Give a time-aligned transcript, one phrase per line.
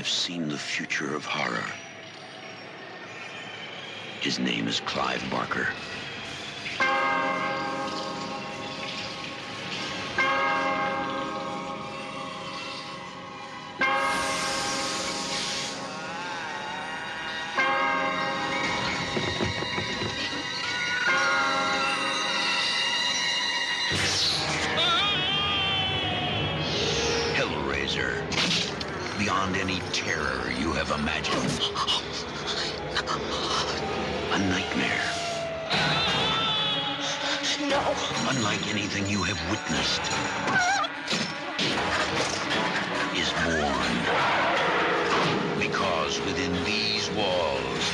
[0.00, 1.66] have seen the future of horror.
[4.22, 5.68] His name is Clive Barker.
[39.50, 40.02] Witnessed,
[43.16, 43.94] is born.
[45.58, 47.92] Because within these walls,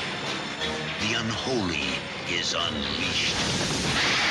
[1.00, 1.88] the unholy
[2.30, 4.25] is unleashed.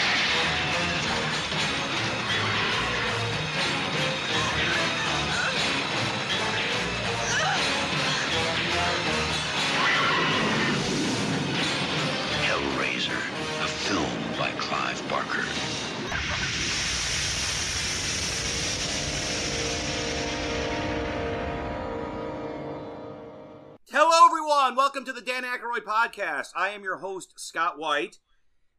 [25.26, 26.49] Dan Aykroyd podcast.
[26.55, 28.20] I am your host, Scott White.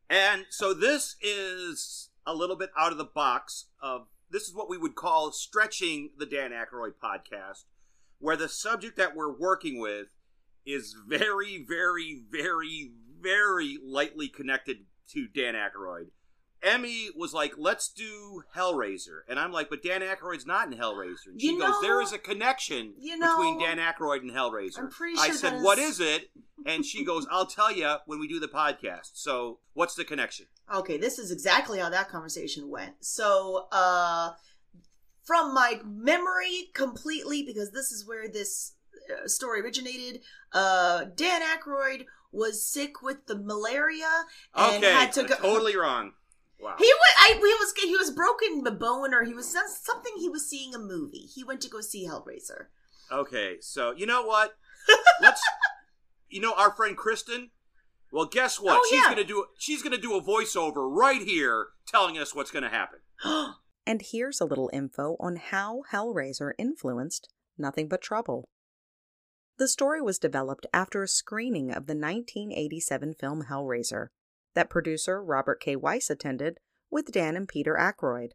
[0.08, 4.70] And so this is a little bit out of the box of this is what
[4.70, 7.64] we would call stretching the Dan Aykroyd podcast,
[8.20, 10.06] where the subject that we're working with
[10.64, 16.11] is very, very, very, very lightly connected to Dan Aykroyd.
[16.67, 19.20] Emmy was like, let's do Hellraiser.
[19.28, 21.28] And I'm like, but Dan Aykroyd's not in Hellraiser.
[21.28, 24.78] And she You goes, know- there is a connection you between Dan Aykroyd and Hellraiser.
[24.81, 26.31] I'm pretty I said, what is- is it?
[26.67, 29.11] And she goes, I'll tell you when we do the podcast.
[29.14, 30.47] So what's the connection?
[30.75, 32.95] Okay, this is exactly how that conversation went.
[33.01, 34.33] So, uh,
[35.23, 38.73] from my memory completely, because this is where this
[39.11, 40.20] uh, story originated,
[40.53, 45.34] uh, Dan Aykroyd was sick with the malaria and Okay, had to go.
[45.36, 46.13] totally wrong.
[46.61, 46.74] Wow.
[46.78, 47.17] He went.
[47.18, 50.14] I he was he was broken the bone, or he was something.
[50.18, 51.28] He was seeing a movie.
[51.34, 52.67] He went to go see Hellraiser.
[53.12, 54.56] Okay, so you know what?
[55.20, 55.42] Let's.
[56.28, 57.50] You know our friend Christin.
[58.12, 58.80] Well, guess what?
[58.80, 59.11] Oh, she's yeah.
[59.11, 59.46] gonna do.
[59.58, 62.98] She's gonna do a voiceover right here, telling us what's gonna happen.
[63.89, 68.48] And here's a little info on how Hellraiser influenced Nothing But Trouble.
[69.58, 74.08] The story was developed after a screening of the 1987 film Hellraiser
[74.56, 75.77] that producer Robert K.
[75.77, 76.58] Weiss attended
[76.90, 78.30] with Dan and Peter Aykroyd.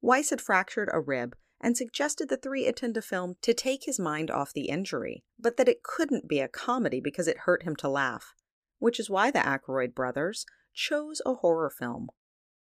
[0.00, 4.00] Weiss had fractured a rib and suggested the three attend a film to take his
[4.00, 7.76] mind off the injury, but that it couldn't be a comedy because it hurt him
[7.76, 8.34] to laugh,
[8.78, 12.08] which is why the Aykroyd brothers chose a horror film.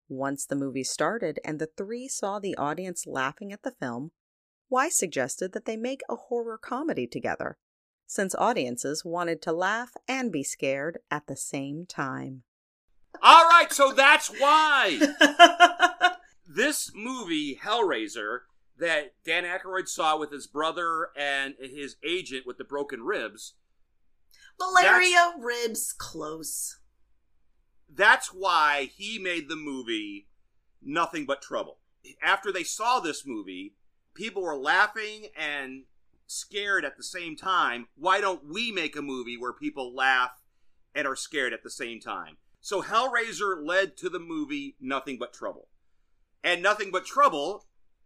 [0.08, 4.12] Once the movie started and the three saw the audience laughing at the film,
[4.70, 7.58] Weiss suggested that they make a horror comedy together,
[8.06, 12.44] since audiences wanted to laugh and be scared at the same time.
[13.22, 15.00] All right, so that's why
[16.48, 18.42] this movie Hellraiser
[18.78, 23.56] that Dan Aykroyd saw with his brother and his agent with the broken ribs.
[24.60, 26.80] Malaria, ribs, close.
[27.94, 30.28] That's why he made the movie
[30.82, 31.80] Nothing But Trouble.
[32.22, 33.76] After they saw this movie,
[34.14, 35.84] people were laughing and
[36.28, 37.88] scared at the same time.
[37.96, 40.42] Why don't we make a movie where people laugh
[40.94, 42.38] and are scared at the same time?
[42.68, 45.70] So Hellraiser led to the movie Nothing But Trouble.
[46.44, 47.64] And Nothing But Trouble,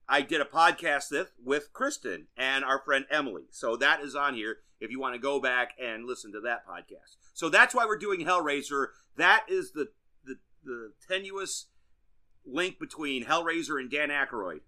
[0.08, 3.46] I did a podcast with, with Christin and our friend Emily.
[3.50, 6.64] So that is on here if you want to go back and listen to that
[6.68, 7.16] podcast.
[7.34, 8.90] So that's why we're doing Hellraiser.
[9.18, 9.88] That is the
[10.24, 11.66] the, the tenuous
[12.46, 14.60] link between Hellraiser and Dan Aykroyd.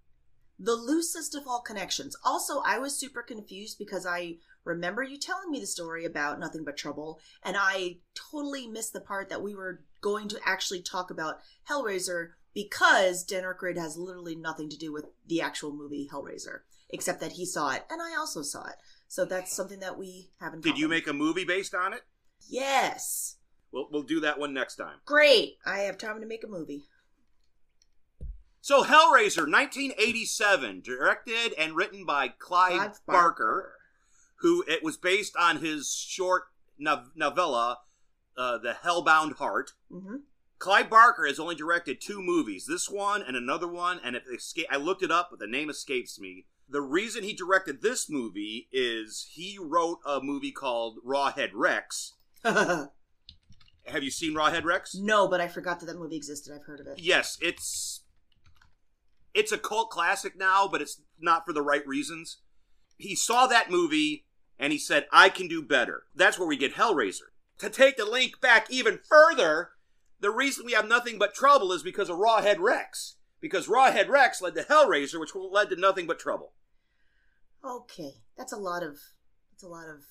[0.57, 2.17] The loosest of all connections.
[2.25, 6.63] Also, I was super confused because I remember you telling me the story about Nothing
[6.63, 11.11] But Trouble, and I totally missed the part that we were going to actually talk
[11.11, 16.59] about Hellraiser because Dan Aykroyd has literally nothing to do with the actual movie Hellraiser,
[16.89, 18.75] except that he saw it and I also saw it.
[19.07, 22.01] So that's something that we haven't Did you make a movie based on it?
[22.47, 23.37] Yes.
[23.71, 24.97] We'll, we'll do that one next time.
[25.05, 25.57] Great.
[25.65, 26.83] I have time to make a movie.
[28.61, 33.73] So Hellraiser, 1987, directed and written by Clive, Clive Barker,
[34.43, 36.43] who it was based on his short
[36.77, 37.79] no- novella,
[38.37, 39.71] uh, The Hellbound Heart.
[39.91, 40.17] hmm
[40.59, 44.63] Clive Barker has only directed two movies, this one and another one, and it esca-
[44.71, 46.45] I looked it up, but the name escapes me.
[46.69, 52.13] The reason he directed this movie is he wrote a movie called Rawhead Rex.
[52.45, 52.89] Have
[54.01, 54.95] you seen Rawhead Rex?
[54.95, 56.53] no, but I forgot that that movie existed.
[56.55, 56.97] I've heard of it.
[56.99, 58.05] Yes, it's
[59.33, 62.37] it's a cult classic now, but it's not for the right reasons.
[62.97, 64.25] He saw that movie
[64.63, 66.03] and he said, I can do better.
[66.15, 67.33] That's where we get Hellraiser.
[67.59, 69.71] To take the link back even further,
[70.21, 73.17] the reason we have nothing but trouble is because of Rawhead Rex.
[73.41, 76.53] Because Rawhead Rex led to Hellraiser, which led to nothing but trouble.
[77.61, 78.99] Okay, that's a lot of
[79.51, 80.05] that's a lot of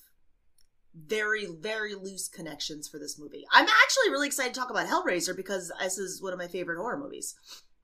[0.95, 3.47] very very loose connections for this movie.
[3.51, 6.77] I'm actually really excited to talk about Hellraiser because this is one of my favorite
[6.77, 7.33] horror movies.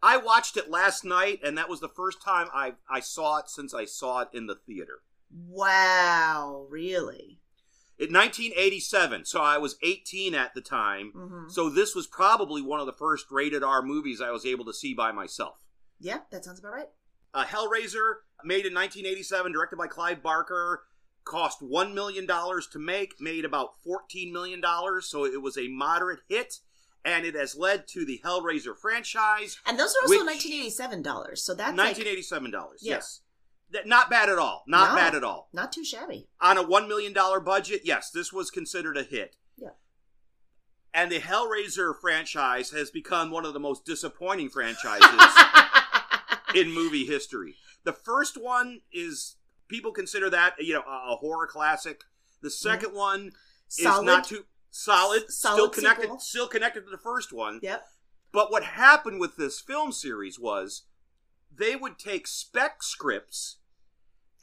[0.04, 3.50] I watched it last night, and that was the first time I, I saw it
[3.50, 5.02] since I saw it in the theater.
[5.32, 7.40] Wow, really?
[7.98, 11.12] In 1987, so I was 18 at the time.
[11.16, 11.50] Mm-hmm.
[11.50, 14.74] So this was probably one of the first rated R movies I was able to
[14.74, 15.66] see by myself.
[16.00, 16.88] Yeah, that sounds about right.
[17.34, 20.84] Uh, Hellraiser, made in 1987, directed by Clive Barker,
[21.26, 24.62] cost $1 million to make, made about $14 million,
[25.02, 26.56] so it was a moderate hit,
[27.06, 29.60] and it has led to the Hellraiser franchise.
[29.66, 32.52] And those are also Which- 1987 dollars, so that's like $1987,
[32.82, 32.96] Yeah.
[32.96, 33.22] yes.
[33.86, 34.64] Not bad at all.
[34.68, 34.96] Not No.
[34.96, 35.50] bad at all.
[35.54, 36.28] not too shabby.
[36.42, 39.36] On a $1 million budget, yes, this was considered a hit.
[39.58, 39.70] Yeah.
[40.94, 45.20] And the Hellraiser franchise has become one of the most disappointing franchises
[46.56, 47.56] in movie history.
[47.84, 49.36] The first one is
[49.68, 52.02] people consider that you know a, a horror classic.
[52.42, 52.86] The mm-hmm.
[52.88, 53.28] 2nd one
[53.70, 54.06] is Solid.
[54.06, 56.20] not too solid, S- still connected, sequel.
[56.20, 57.60] still connected to the first one.
[57.62, 57.86] Yep.
[58.32, 60.84] But what happened with this film series was
[61.56, 63.58] they would take spec scripts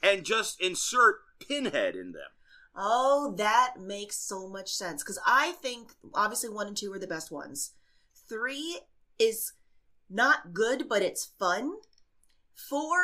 [0.01, 2.29] and just insert Pinhead in them.
[2.75, 7.07] Oh, that makes so much sense because I think obviously one and two are the
[7.07, 7.71] best ones.
[8.29, 8.81] Three
[9.17, 9.53] is
[10.09, 11.73] not good, but it's fun.
[12.53, 12.97] Four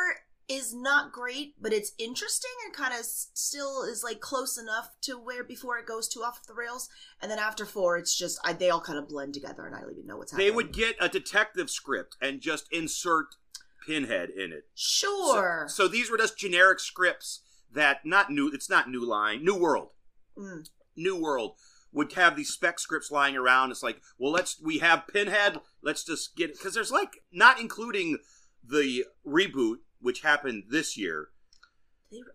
[0.48, 5.14] is not great, but it's interesting and kind of still is like close enough to
[5.14, 6.88] where before it goes too off the rails.
[7.20, 9.80] And then after four, it's just I, they all kind of blend together, and I
[9.80, 10.50] don't even know what's happening.
[10.50, 13.36] They would get a detective script and just insert
[13.86, 14.64] Pinhead in it.
[14.74, 15.66] Sure.
[15.68, 17.40] So, these were just generic scripts
[17.72, 18.50] that not new.
[18.52, 19.92] It's not New Line, New World.
[20.38, 20.68] Mm.
[20.96, 21.56] New World
[21.92, 23.70] would have these spec scripts lying around.
[23.70, 25.60] It's like, well, let's we have Pinhead.
[25.82, 28.18] Let's just get it because there's like not including
[28.66, 31.28] the reboot which happened this year.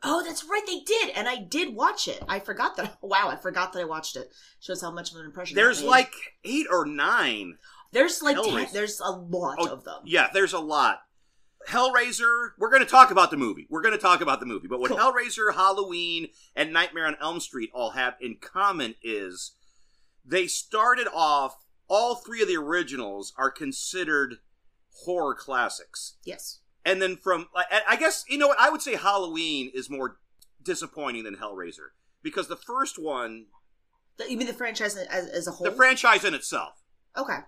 [0.04, 2.22] Oh, that's right, they did, and I did watch it.
[2.28, 2.98] I forgot that.
[3.02, 4.30] Wow, I forgot that I watched it.
[4.60, 5.56] Shows how much of an impression.
[5.56, 6.12] There's like
[6.44, 7.58] eight or nine.
[7.94, 10.02] there's like ten, there's a lot Oh, of them.
[10.06, 11.00] Yeah, there's a lot.
[11.70, 13.68] Hellraiser, we're going to talk about the movie.
[13.70, 14.68] We're going to talk about the movie.
[14.68, 14.98] But what Cool.
[14.98, 19.54] Hellraiser, Halloween, and Nightmare on Elm Street all have in common is
[20.26, 21.58] they started off,
[21.88, 24.38] all three of the originals are considered
[25.06, 26.16] horror classics.
[26.24, 26.60] Yes.
[26.86, 28.60] And then from, I I guess, you know what?
[28.60, 30.18] I would say Halloween is more
[30.62, 31.90] disappointing than Hellraiser.
[32.24, 33.46] Because the first one,
[34.28, 35.66] you mean the franchise as, as a whole?
[35.66, 36.82] the franchise in itself,
[37.16, 37.40] okay.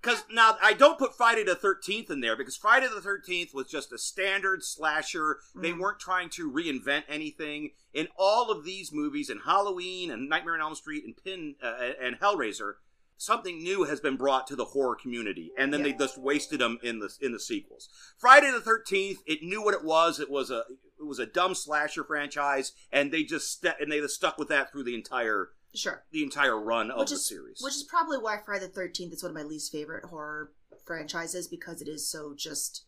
[0.00, 3.66] Because now I don't put Friday the Thirteenth in there because Friday the Thirteenth was
[3.66, 5.40] just a standard slasher.
[5.54, 5.80] They Mhm.
[5.80, 7.72] weren't trying to reinvent anything.
[7.92, 11.92] In all of these movies, in Halloween and Nightmare on Elm Street and Pin uh,
[12.00, 12.74] and Hellraiser,
[13.16, 16.78] something new has been brought to the horror community, and then they just wasted them
[16.82, 17.88] in the in the sequels.
[18.16, 20.20] Friday the Thirteenth, it knew what it was.
[20.20, 20.64] It was a
[21.00, 24.48] it was a dumb slasher franchise, and they just st- and they just stuck with
[24.48, 26.04] that through the entire Sure.
[26.10, 27.60] the entire run of which the is series.
[27.62, 30.52] which is probably why Friday the Thirteenth is one of my least favorite horror
[30.84, 32.84] franchises because it is so just.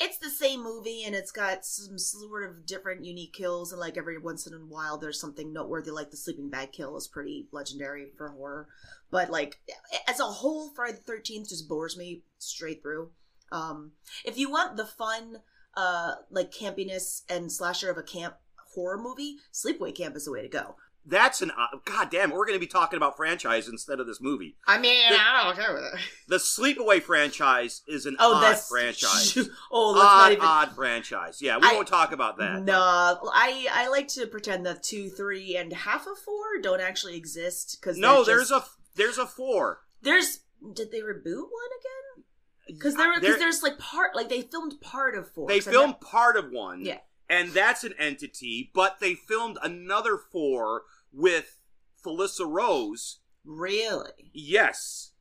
[0.00, 3.96] It's the same movie and it's got some sort of different unique kills and like
[3.96, 7.48] every once in a while there's something noteworthy like the sleeping bag kill is pretty
[7.50, 8.68] legendary for horror,
[9.10, 9.58] but like
[10.06, 13.10] as a whole, Friday the Thirteenth just bores me straight through.
[13.50, 13.92] Um,
[14.24, 15.38] if you want the fun,
[15.76, 18.34] uh, like campiness and slasher of a camp
[18.74, 20.76] horror movie, Sleepaway Camp is the way to go.
[21.08, 22.30] That's an uh, god damn.
[22.30, 24.56] We're going to be talking about franchise instead of this movie.
[24.66, 26.00] I mean, The- I don't care with it.
[26.28, 29.36] The Sleepaway franchise is an Oh, odd that's franchise.
[29.72, 30.44] oh, let's odd, not even.
[30.44, 31.40] odd franchise.
[31.40, 32.62] Yeah, we I- won't talk about that.
[32.62, 37.16] No, I I like to pretend that two, three, and half of four don't actually
[37.16, 38.62] exist because no, there's a
[38.94, 39.80] there's a four.
[40.02, 40.40] there's
[40.74, 42.24] did they reboot one again?
[42.66, 45.48] Because there There- because there's like part like they filmed part of four.
[45.48, 46.84] They filmed part of one.
[46.84, 46.98] Yeah.
[47.30, 48.70] and that's an entity.
[48.74, 51.58] But they filmed another four with
[52.04, 53.18] Felissa Rose.
[53.44, 54.30] really.
[54.32, 55.12] Yes,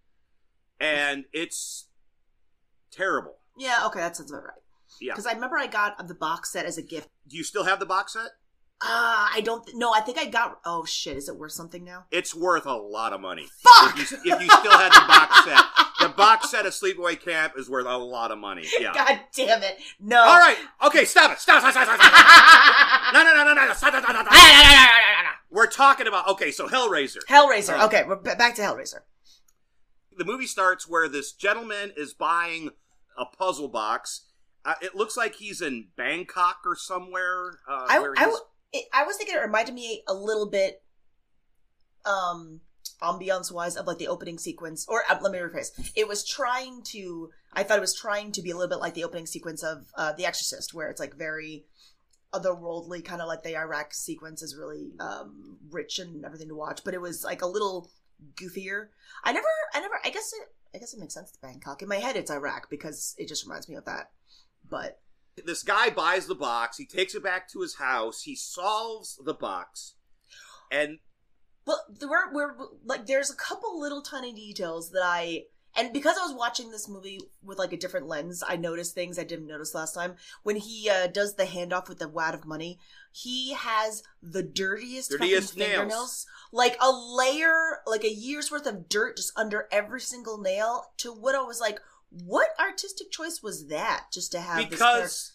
[0.80, 1.88] and it's
[2.92, 3.38] terrible.
[3.58, 4.62] Yeah, okay, that sounds about right.
[5.02, 5.14] Yeah.
[5.14, 7.10] Because I remember I got the box set as a gift.
[7.28, 8.30] Do you still have the box set?
[8.82, 9.66] Ah, I don't.
[9.66, 10.60] Th- no, I think I got.
[10.64, 12.06] Oh shit, is it worth something now?
[12.12, 13.48] It's worth a lot of money.
[13.64, 13.98] Fuck!
[13.98, 15.64] If you, if you still had the box set,
[16.00, 18.68] the box set of Sleepaway Camp is worth a lot of money.
[18.80, 18.94] Yeah.
[18.94, 19.80] God damn it!
[20.00, 20.22] No.
[20.22, 20.58] All right.
[20.86, 21.06] Okay.
[21.06, 21.40] Stop it.
[21.40, 21.62] Stop.
[21.62, 21.72] Stop.
[21.74, 21.86] Stop.
[21.86, 22.00] Stop.
[22.00, 23.14] stop.
[23.14, 23.24] no.
[23.24, 23.34] No.
[23.34, 23.44] No.
[23.46, 23.54] No.
[23.56, 23.74] No.
[23.74, 25.34] Stop, stop, stop, stop.
[25.50, 26.28] We're talking about.
[26.30, 26.52] Okay.
[26.52, 27.20] So Hellraiser.
[27.30, 27.78] Hellraiser.
[27.80, 27.86] Oh.
[27.88, 29.00] Okay, we're b- back to Hellraiser.
[30.18, 32.72] The movie starts where this gentleman is buying
[33.18, 34.26] a puzzle box.
[34.66, 37.60] Uh, it looks like he's in Bangkok or somewhere.
[37.70, 38.36] Uh, I, where I,
[38.74, 40.82] it, I was thinking it reminded me a little bit,
[42.06, 42.62] um,
[43.02, 44.86] ambiance wise of like the opening sequence.
[44.90, 45.92] Or uh, let me rephrase.
[45.96, 47.30] It was trying to.
[47.54, 49.86] I thought it was trying to be a little bit like the opening sequence of
[49.98, 51.66] uh, The Exorcist, where it's like very
[52.34, 56.82] otherworldly, kind of like the Iraq sequence is really um, rich and everything to watch.
[56.84, 57.90] But it was like a little
[58.36, 58.88] goofier.
[59.24, 60.00] I never, I never.
[60.04, 60.50] I guess it.
[60.76, 61.82] I guess it makes sense to Bangkok.
[61.82, 64.12] In my head, it's Iraq because it just reminds me of that.
[64.70, 65.00] But
[65.46, 66.78] This guy buys the box.
[66.78, 68.24] He takes it back to his house.
[68.24, 69.96] He solves the box,
[70.70, 71.00] and
[71.66, 75.46] But there were, were like there's a couple little tiny details that I
[75.78, 79.18] and because I was watching this movie with like a different lens, I noticed things
[79.20, 80.16] I didn't notice last time.
[80.44, 82.80] When he uh, does the handoff with the wad of money,
[83.12, 85.72] he has the dirtiest, Dirtiest fucking nails.
[85.78, 90.92] fingernails, like a layer, like a year's worth of dirt just under every single nail.
[90.98, 91.80] To what I was like,
[92.10, 94.08] what artistic choice was that?
[94.12, 95.34] Just to have this because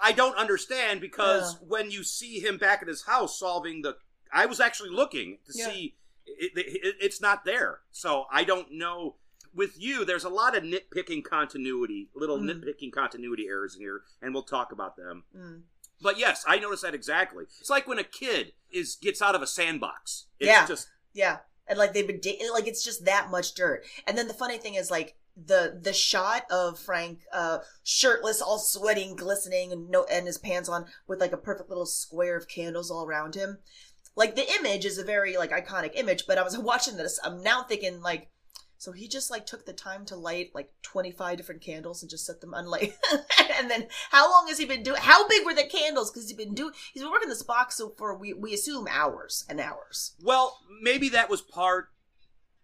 [0.00, 1.66] I don't understand because Yeah.
[1.68, 3.96] when you see him back at his house solving the,
[4.32, 5.66] I was actually looking to Yeah.
[5.70, 9.16] see it, it, it's not there, so I don't know.
[9.54, 12.50] With you, there's a lot of nitpicking continuity, little Mm.
[12.64, 15.24] nitpicking continuity errors in here, and we'll talk about them.
[15.36, 15.62] Mm.
[16.00, 17.44] But yes, I noticed that exactly.
[17.60, 20.26] It's like when a kid is gets out of a sandbox.
[20.40, 20.66] It's Yeah.
[20.66, 23.84] just Yeah, and like they've been da- like it's just that much dirt.
[24.06, 28.58] And then the funny thing is like the the shot of Frank uh shirtless, all
[28.58, 32.48] sweating, glistening, and no and his pants on with like a perfect little square of
[32.48, 33.58] candles all around him.
[34.16, 37.42] Like the image is a very like iconic image, but I was watching this, I'm
[37.42, 38.30] now thinking like.
[38.82, 42.26] So he just like took the time to light like 25 different candles and just
[42.26, 42.94] set them unlight.
[43.56, 44.98] and then how long has he been doing?
[45.00, 46.10] How big were the candles?
[46.10, 49.44] Because he's been doing, he's been working this box so for we we assume hours
[49.48, 50.16] and hours.
[50.20, 51.90] Well, maybe that was part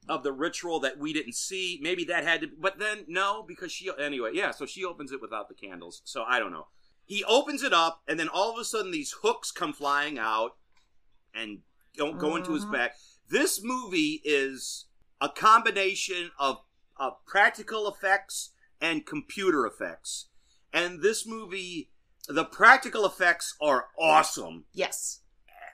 [0.09, 1.79] of the ritual that we didn't see.
[1.81, 4.33] Maybe that had to, but then no, because she anyway.
[4.35, 6.03] Yeah, so she opens it without the candles.
[6.05, 6.67] So I don't know.
[7.05, 10.57] He opens it up, and then all of a sudden these hooks come flying out
[11.33, 11.61] and
[11.97, 12.73] go, go into his Mhm.
[12.73, 12.97] back.
[13.31, 14.88] This movie is
[15.21, 16.59] a combination of,
[16.97, 20.27] of practical effects and computer effects,
[20.73, 21.91] and this movie.
[22.31, 25.21] The practical effects are awesome, Yes.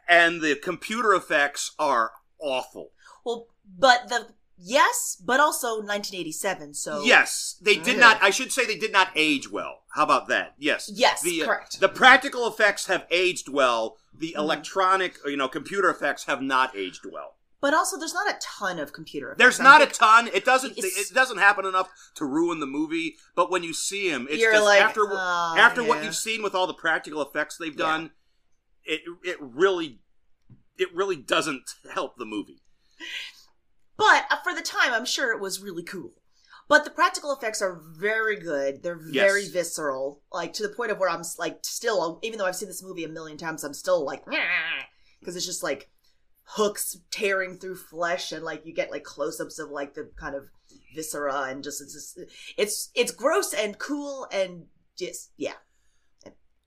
[0.08, 2.92] and the computer effects are awful.
[3.24, 6.74] Well, but the yes, but also 1987.
[6.74, 8.22] So Yes, they did not.
[8.22, 9.80] I should say they did not age well.
[9.94, 10.54] How about that?
[10.58, 10.88] Yes.
[10.94, 11.80] Yes, the, uh, correct.
[11.80, 13.98] The practical effects have aged well.
[14.16, 14.38] The Mhm.
[14.38, 17.36] electronic, you know, computer effects have not aged well.
[17.64, 19.28] But also, there's not a ton of computer.
[19.28, 19.38] Effects.
[19.38, 20.28] There's not a ton.
[20.28, 20.76] It doesn't.
[20.76, 23.16] It's- It doesn't happen enough to ruin the movie.
[23.34, 26.54] But when you see him, it's just like, after "Oh, after what you've seen with
[26.54, 27.86] all the practical effects they've Yeah.
[27.86, 28.10] done,
[28.84, 30.02] it it really
[30.76, 32.60] it really doesn't help the movie.
[33.96, 36.12] But uh, for the time, I'm sure it was really cool.
[36.68, 38.82] But the practical effects are very good.
[38.82, 39.24] They're Yes.
[39.24, 42.68] very visceral, like to the point of where I'm like still, even though I've seen
[42.68, 44.22] this movie a million times, I'm still like
[45.20, 45.90] because it's just like
[46.44, 50.44] hooks tearing through flesh, and like you get like close-ups of like the kind of
[50.94, 52.20] viscera, and just it's just,
[52.56, 55.54] it's it's gross and cool and just yeah.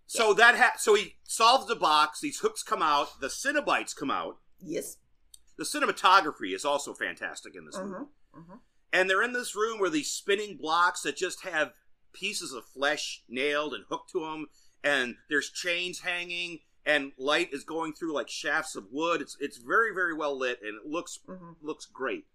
[0.10, 2.22] So that ha- so he solves the box.
[2.22, 3.20] These hooks come out.
[3.20, 4.38] The Cenobites come out.
[4.62, 4.98] Yes.
[5.58, 8.06] The cinematography is also fantastic in this movie.
[8.06, 8.08] Mhm,
[8.38, 8.60] mhm.
[8.94, 11.74] And they're in this room where these spinning blocks that just have
[12.14, 14.48] pieces of flesh nailed and hooked to them,
[14.82, 19.22] and there's chains hanging, and light is going through like shafts of wood.
[19.22, 21.58] It's it's very very well lit, and it looks Mhm.
[21.62, 22.26] looks great.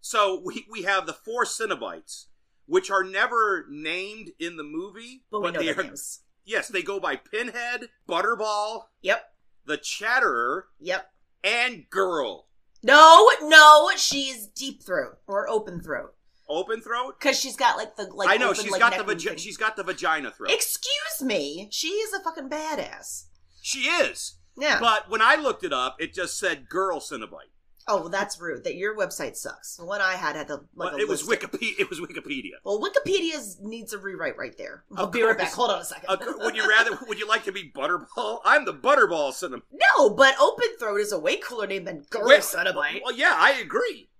[0.00, 2.26] So we we have the four Cenobites,
[2.66, 6.24] which are never named in the movie, But we know they are names.
[6.44, 9.32] yes they go by Pinhead, Butterball, Yep.
[9.64, 11.14] the Chatterer, Yep.
[11.44, 12.48] and Girl.
[12.82, 16.16] No, no, she's deep throat or open throat
[16.52, 17.16] Open throat.
[17.18, 18.28] because she's got like the like.
[18.28, 20.50] I know open, she's like, got the vagi- she's got the vagina throat.
[20.52, 23.24] Excuse me, she is a fucking badass.
[23.60, 24.36] she is.
[24.58, 24.78] Yeah.
[24.80, 27.48] But when I looked it up, it just said girl Cenobite.
[27.88, 28.64] oh, well, that's rude.
[28.64, 29.76] That your website sucks.
[29.76, 31.72] The one I had had the like Well, it was Wikipedia.
[31.78, 32.52] It was Wikipedia.
[32.64, 34.84] Well, Wikipedia needs a rewrite right there.
[34.94, 35.52] I'll Of be right back.
[35.52, 36.04] Hold on a second.
[36.10, 36.98] Uh, would you rather?
[37.08, 38.40] Would you like to be Butterball?
[38.44, 39.62] I'm the Butterball Cenobite.
[39.96, 43.00] no, but open throat is a way cooler name than girl Well- Cenobite.
[43.02, 44.10] Well, yeah, I agree.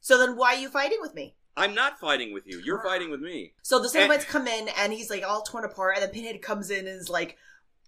[0.00, 1.36] So then, why are you fighting with me?
[1.56, 2.60] I'm not fighting with you.
[2.60, 3.52] You're fighting with me.
[3.62, 6.70] So the And- come in, and he's like all torn apart, and then Pinhead comes
[6.70, 7.36] in and is like,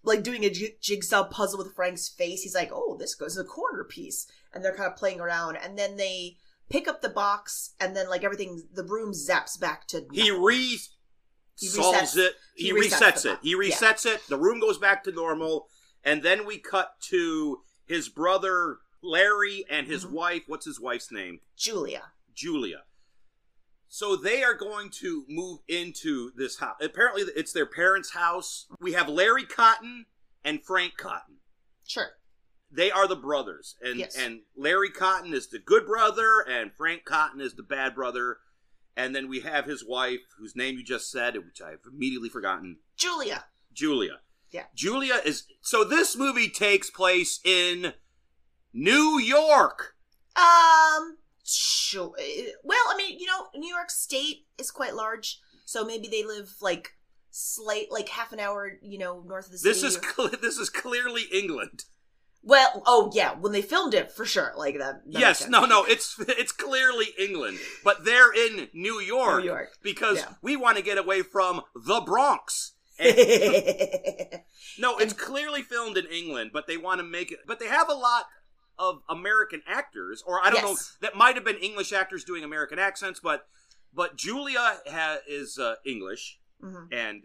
[0.03, 2.43] like doing a j- jigsaw puzzle with Frank's face.
[2.43, 5.55] He's like, "Oh, this goes in a corner piece," and they're kind of playing around,
[5.57, 6.37] and then they
[6.69, 10.79] pick up the box, and then like everything, the room zaps back to He re
[11.57, 12.35] He solves resets- it.
[12.55, 13.39] he He, resets resets, it.
[13.41, 13.57] He Yeah.
[13.57, 14.27] resets it.
[14.27, 15.67] The room goes back to normal,
[16.03, 20.11] and then we cut to his brother Larry and his Mhm.
[20.11, 20.43] wife.
[20.47, 21.41] What's his wife's name?
[21.55, 22.11] Julia.
[22.33, 22.83] Julia.
[23.87, 26.75] So they are going to move into this house.
[26.81, 28.67] Apparently, it's their parents' house.
[28.81, 30.05] We have Larry Cotton
[30.43, 31.37] and Frank Cotton.
[31.87, 32.09] Sure.
[32.71, 34.17] They are the brothers, and Yes.
[34.17, 38.39] and Larry Cotton is the good brother, and Frank Cotton is the bad brother.
[38.97, 42.79] And then we have his wife, whose name you just said, which I've immediately forgotten,
[42.97, 43.45] Julia.
[43.73, 44.21] Julia.
[44.51, 44.65] Yeah.
[44.73, 47.93] Julia is so this movie takes place in
[48.73, 49.95] New York.
[50.35, 52.13] Um, sure.
[52.19, 56.23] Eh, well, I mean, you know, New York State is quite large, so maybe they
[56.23, 56.89] live like
[57.31, 59.73] slight, like half an hour, you know, north of the city.
[59.73, 61.83] This is cl- this is clearly England.
[62.43, 65.01] well, oh yeah, when they filmed it for sure, like that.
[65.11, 69.69] that yes, no, no, it's it's clearly England, but they're in New York, New York.
[69.83, 70.33] because Yeah.
[70.41, 72.73] we want to get away from the Bronx.
[72.99, 73.15] And-
[74.79, 77.39] no, it's clearly filmed in England, but they want to make it.
[77.47, 78.25] But they have a lot
[78.77, 82.79] of American actors, or I don't know, that might have been English actors doing American
[82.79, 83.47] accents, but
[83.93, 86.87] but Julia ha- is uh, English, Mhm.
[86.91, 87.23] and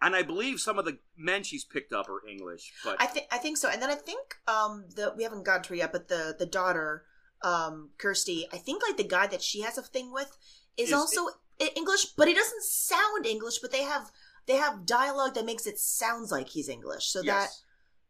[0.00, 3.26] and I believe some of the men she's picked up are English, but I think
[3.30, 5.92] I think so, and then I think um the we haven't gotten to her yet,
[5.92, 7.04] but the the daughter
[7.42, 10.36] um Kirsty, I think like the guy that she has a thing with
[10.76, 11.28] is, Is- also
[11.60, 14.10] I- English, but he doesn't sound English, but they have
[14.46, 17.50] they have dialogue that makes it sounds like he's English, so that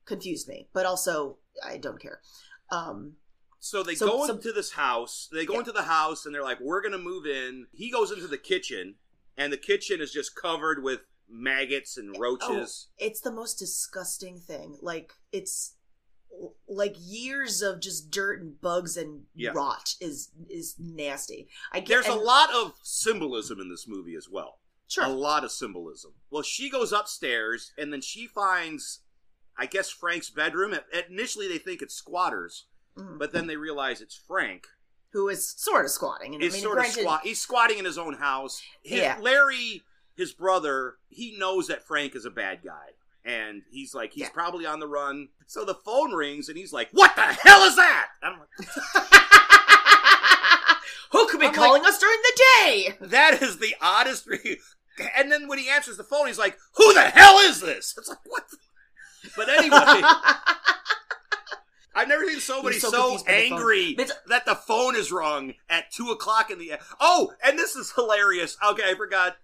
[0.06, 2.20] confused me, but also I don't care.
[2.70, 3.16] Um,
[3.60, 5.28] So they So- go so- into this house.
[5.32, 5.58] They go Yeah.
[5.60, 9.00] into the house and they're like, "We're gonna move in." He goes into the kitchen,
[9.36, 12.86] and the kitchen is just covered with maggots and roaches.
[12.98, 14.78] it's the most disgusting thing.
[14.80, 15.74] Like it's
[16.68, 19.50] like years of just dirt and bugs and Yeah.
[19.50, 21.48] rot is is nasty.
[21.72, 24.60] I get There's a lot of symbolism in this movie as well.
[24.86, 25.02] Sure.
[25.04, 26.14] A lot of symbolism.
[26.30, 29.00] Well, she goes upstairs and then she finds,
[29.58, 30.72] I guess, Frank's bedroom.
[30.72, 33.18] At- Initially, they think it's squatters, Mhm.
[33.18, 34.66] but then they realize it's Frank.
[35.12, 36.34] who is sort of squatting.
[36.34, 37.22] And He's I mean, sort of squat.
[37.24, 38.60] He's squatting in his own house.
[38.82, 39.16] His, Yeah.
[39.18, 39.82] Larry,
[40.16, 42.90] his brother, he knows that Frank is a bad guy,
[43.24, 44.30] and he's like, he's Yeah.
[44.34, 45.30] probably on the run.
[45.46, 48.48] So the phone rings, and he's like, "What the hell is that?" I'm like,
[51.12, 52.98] Who could be I'm calling us during the day?
[53.00, 54.26] that is the oddest.
[54.26, 54.58] Re-
[55.16, 58.08] and then when he answers the phone, he's like, "Who the hell is this?" It's
[58.08, 58.44] like, what?
[58.50, 58.58] the-
[59.36, 59.76] But anyway,
[61.94, 63.96] I've never seen somebody so so, by the angry
[64.28, 66.72] that the phone is rung at two o'clock in the.
[67.00, 68.56] Oh, and this is hilarious.
[68.64, 69.36] Okay, I forgot.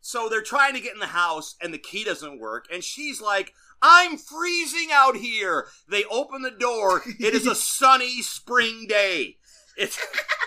[0.00, 3.20] So they're trying to get in the house, and the key doesn't work, and she's
[3.20, 3.54] like.
[3.82, 5.66] I'm freezing out here.
[5.88, 7.00] They open the door.
[7.18, 9.38] It is a sunny spring day.
[9.76, 9.98] It's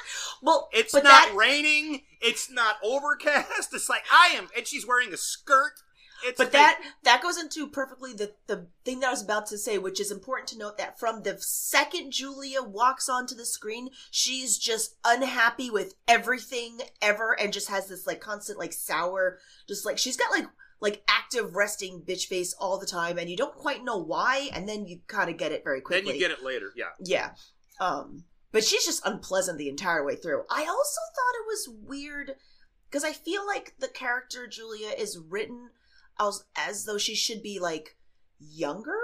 [0.41, 2.01] well, it's not that, raining.
[2.21, 3.73] It's not overcast.
[3.73, 5.73] It's like I am, and she's wearing a skirt.
[6.25, 9.57] It's but that that goes into perfectly the the thing that I was about to
[9.57, 13.89] say, which is important to note that from the second Julia walks onto the screen,
[14.12, 19.86] she's just unhappy with everything ever, and just has this like constant like sour, just
[19.86, 20.47] like she's got like
[20.79, 24.67] like active resting bitch face all the time, and you don't quite know why, and
[24.67, 26.12] then you kind of get it very quickly.
[26.12, 26.71] then you get it later.
[26.75, 27.31] Yeah, Yeah.
[27.79, 30.43] Um, but she's just unpleasant the entire way through.
[30.49, 32.36] I also thought it was weird
[32.89, 35.71] because I feel like the character Julia is written
[36.19, 37.97] as as though she should be like
[38.39, 38.99] younger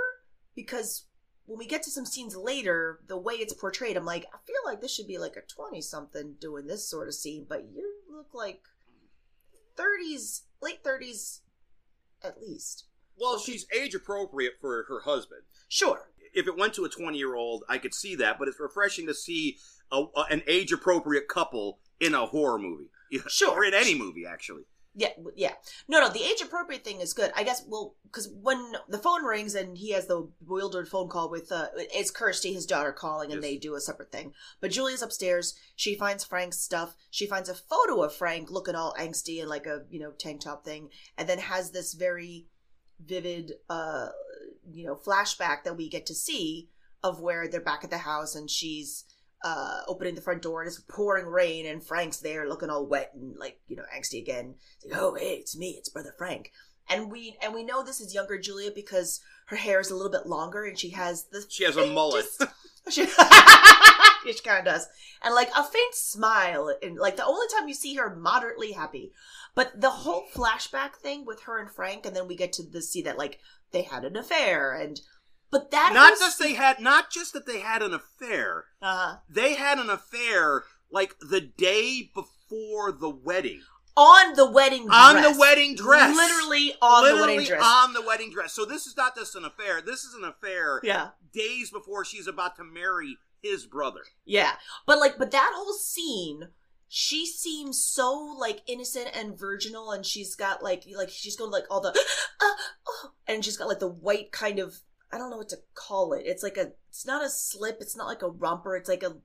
[0.56, 1.06] because
[1.46, 4.56] when we get to some scenes later, the way it's portrayed, I'm like, I feel
[4.66, 7.92] like this should be like a 20 something doing this sort of scene, but you
[8.12, 8.62] look like
[9.78, 11.40] 30s, late 30s
[12.24, 12.86] at least.
[13.18, 15.42] well, she's age appropriate for her husband.
[15.68, 16.10] Sure.
[16.34, 19.58] If it went to a twenty-year-old, I could see that, but it's refreshing to see
[19.92, 22.90] a, a- an age-appropriate couple in a horror movie,
[23.28, 23.52] Sure.
[23.52, 24.64] or in any movie actually.
[24.96, 25.54] Yeah, yeah.
[25.88, 27.32] No, no, the age appropriate thing is good.
[27.36, 31.30] I guess, well, because when the phone rings and he has the bewildered phone call
[31.30, 33.50] with, uh, it's Kirsty, his daughter, calling, and Yes.
[33.50, 34.34] they do a separate thing.
[34.60, 35.56] But Julia's upstairs.
[35.76, 36.96] She finds Frank's stuff.
[37.12, 40.42] She finds a photo of Frank looking all angsty and like a, you know, tank
[40.42, 42.48] top thing, and then has this very
[43.00, 44.10] vivid, uh,
[44.70, 46.70] you know, flashback that we get to see
[47.04, 49.06] of where they're back at the house and she's
[49.44, 53.12] uh, opening the front door and it's pouring rain and Frank's there looking all wet
[53.14, 54.56] and like you know angsty again.
[54.76, 56.52] It's like, oh hey, it's me, it's brother Frank.
[56.90, 60.12] And we and we know this is younger Julia because her hair is a little
[60.12, 62.26] bit longer and she has the She has a mullet.
[62.90, 63.06] she,
[64.26, 64.88] she kind of does,
[65.24, 69.12] and like a faint smile, and like the only time you see her moderately happy.
[69.56, 72.82] But the whole flashback thing with her and Frank, and then we get to the
[72.82, 73.40] see that like
[73.72, 75.00] they had an affair, and
[75.52, 78.66] but that not just they had, not just that they had an affair.
[78.82, 83.62] uh, They had an affair like the day before the wedding.
[83.98, 85.34] on the wedding On dress.
[85.34, 86.16] the wedding dress.
[86.16, 87.64] literally on Literally the wedding dress.
[87.66, 88.54] on the wedding dress.
[88.54, 89.82] So this is not just an affair.
[89.82, 94.02] This is an affair yeah, days before she's about to marry his brother.
[94.26, 94.52] yeah,
[94.86, 96.50] but like, but that whole scene.
[96.92, 101.66] She seems so like innocent and virginal, and she's got like like she's going like
[101.70, 101.90] all the,
[102.42, 102.54] uh,
[102.88, 104.80] oh, and she's got like the white kind of
[105.12, 106.24] I don't know what to call it.
[106.26, 109.18] It's like a it's not a slip, it's not like a romper, it's like a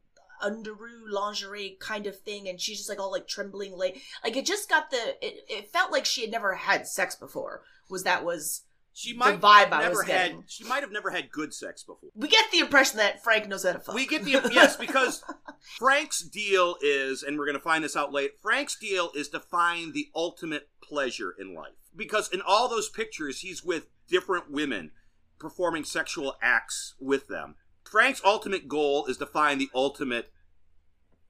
[0.43, 4.45] underoo lingerie kind of thing and she's just like all like trembling late like it
[4.45, 8.25] just got the it, it felt like she had never had sex before was that
[8.25, 10.09] was She might vibe have I never was had.
[10.09, 10.45] getting.
[10.47, 12.11] She might have never had good sex before.
[12.15, 15.23] we get the impression that frank knows how to fuck We get the yes because
[15.79, 18.33] Frank's deal is, and we're going to find this out late.
[18.43, 23.41] Frank's deal is to find the ultimate pleasure in life because in all those pictures,
[23.41, 24.91] he's with different women
[25.45, 27.55] performing sexual acts with them.
[27.85, 30.33] Frank's ultimate goal is to find the ultimate,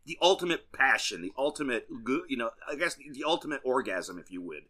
[0.06, 1.86] the ultimate passion, the ultimate,
[2.28, 4.62] you know, I guess the, ultimate orgasm, if you would.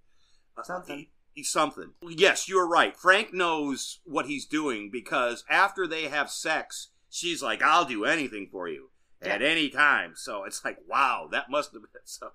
[0.56, 0.98] Uh, Something.
[0.98, 1.92] he- he's something.
[2.08, 2.96] Yes, you're right.
[2.96, 8.48] Frank knows what he's doing because after they have sex, she's like, "I'll do anything
[8.50, 12.30] for you at any time." So it's like, wow, that must have been so.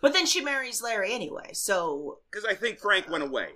[0.00, 3.48] but then she marries larry anyway so Because I think Frank went away.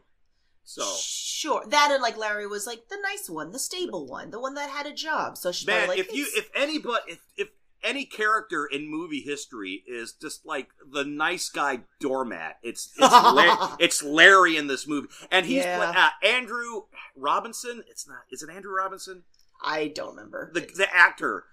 [0.71, 4.39] So sure that and like larry was like the nice one the stable one the
[4.39, 7.21] one that had a job so she's man, like if you "It's- if anybody if
[7.39, 7.49] if
[7.83, 13.77] any character in movie history is just like the nice guy doormat, it's it's, La-
[13.81, 15.93] it's Larry in this movie, and he's Yeah.
[16.23, 16.83] uh, Andrew
[17.17, 17.85] Robinson.
[17.89, 18.19] It's not.
[18.31, 19.23] Is it Andrew Robinson?
[19.65, 21.45] i don't remember the the actor.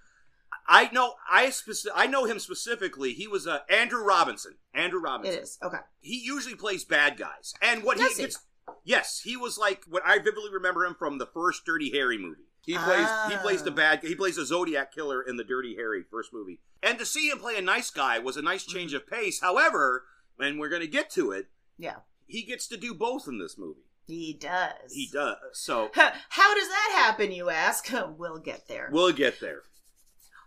[0.68, 3.12] I know I speci- I know him specifically.
[3.12, 4.56] He was uh, Andrew Robinson.
[4.74, 5.40] Andrew Robinson.
[5.42, 8.24] is okay He usually plays bad guys, and what Does he?
[8.24, 8.38] gets.
[8.84, 12.42] Yes, he was like what I vividly remember him from the first Dirty Harry movie.
[12.64, 13.74] He plays he plays the Ah.
[13.74, 16.60] bad he plays a Zodiac killer in the Dirty Harry first movie.
[16.82, 19.40] And to see him play a nice guy was a nice change of pace.
[19.40, 20.04] However,
[20.38, 21.46] and we're going to get to it,
[21.78, 23.82] yeah he gets to do both in this movie.
[24.04, 25.36] he does He does.
[25.52, 27.88] So How does that happen, you ask?
[28.18, 28.88] We'll get there.
[28.92, 29.62] we'll get there.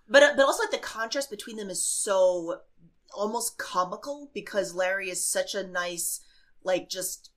[0.09, 2.61] But uh, but also like the contrast between them is so
[3.13, 6.19] almost comical because Larry is such a nice,
[6.63, 7.29] like just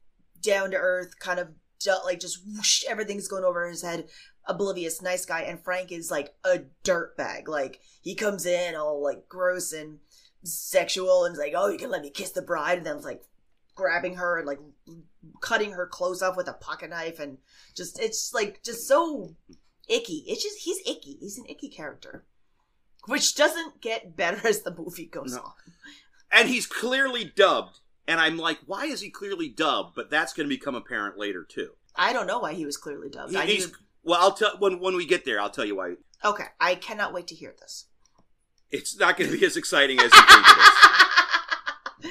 [0.43, 1.49] down to earth kind of
[2.05, 4.09] like just whoosh, everything's going over his head,
[4.47, 7.49] oblivious nice guy, and Frank is like a dirt bag.
[7.49, 9.99] Like he comes in all like gross and
[10.45, 13.05] sexual and is like, oh, you can let me kiss the bride, and then it's
[13.05, 13.23] like
[13.75, 14.61] grabbing her and like
[15.41, 17.39] cutting her clothes off with a pocket knife and
[17.75, 19.35] just it's like just so
[19.89, 20.25] icky.
[20.29, 21.17] It's just he's icky.
[21.21, 22.25] He's an icky character,
[23.07, 25.41] which doesn't get better as the movie goes No.
[25.43, 25.53] on.
[26.31, 30.49] and he's clearly dubbed and i'm like why is he clearly dubbed but that's going
[30.49, 33.33] to become apparent later too I don't know why he was clearly dubbed.
[33.33, 33.71] He- I he's,
[34.03, 37.13] well i'll tell when when we get there i'll tell you why okay, I cannot
[37.13, 37.87] wait to hear this.
[38.71, 40.57] it's not going to be as exciting as you think it
[42.05, 42.11] is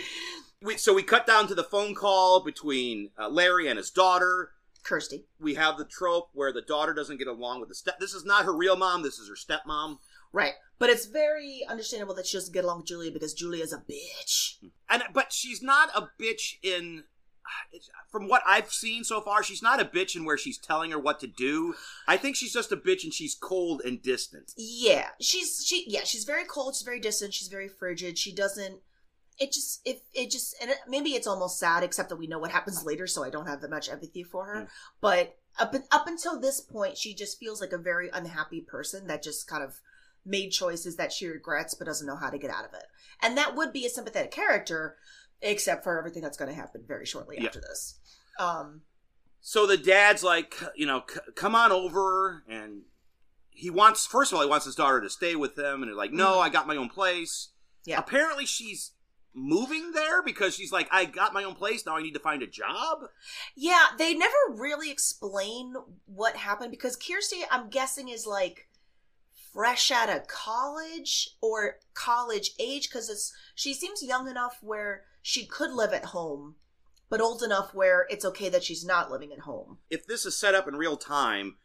[0.62, 4.52] we, so we cut down to the phone call between uh, larry and his daughter
[4.84, 5.26] Kirsty.
[5.40, 8.26] we have the trope where the daughter doesn't get along with the step this is
[8.26, 9.98] not her real mom this is her stepmom
[10.34, 10.54] Right.
[10.80, 14.56] But it's very understandable that she doesn't get along with Julia because Julia's a bitch.
[14.89, 17.04] and but she's not a bitch in
[18.12, 21.00] from what I've seen so far, she's not a bitch in where she's telling her
[21.00, 21.76] what to do.
[22.08, 24.54] I think she's just a bitch and she's cold and distant.
[24.58, 25.08] Yeah.
[25.20, 28.17] She's she yeah, she's very cold, she's very distant, she's very frigid.
[28.17, 28.82] She doesn't
[29.39, 32.39] it just if it just and it, maybe it's almost sad except that we know
[32.39, 34.62] what happens later so I don't have that much empathy for her.
[34.62, 34.67] Mm.
[35.00, 39.24] But up up until this point she just feels like a very unhappy person that
[39.24, 39.80] just kind of
[40.26, 42.84] made choices that she regrets but doesn't know how to get out of it.
[43.22, 44.98] And that would be a sympathetic character
[45.42, 47.48] except for everything that's going to happen very shortly Yeah.
[47.48, 48.00] after this.
[48.40, 48.82] Um
[49.42, 52.84] So the dad's like, you know, c- come on over, and
[53.50, 54.06] he wants.
[54.06, 56.34] First of all, he wants his daughter to stay with him, and they're like, no,
[56.34, 56.42] Mhm.
[56.44, 57.50] I got my own place.
[57.84, 57.98] Yeah.
[57.98, 58.92] Apparently, she's
[59.34, 61.86] moving there because she's like, I got my own place.
[61.86, 63.06] Now I need to find a job.
[63.56, 65.74] Yeah, they never really explain
[66.06, 68.68] what happened because Kirsty, I'm guessing, is like
[69.54, 75.46] fresh out of college or college age because it's she seems young enough where she
[75.46, 76.56] could live at home,
[77.10, 79.78] but old enough where it's okay that she's not living at home.
[79.90, 81.58] if this is set up in real time,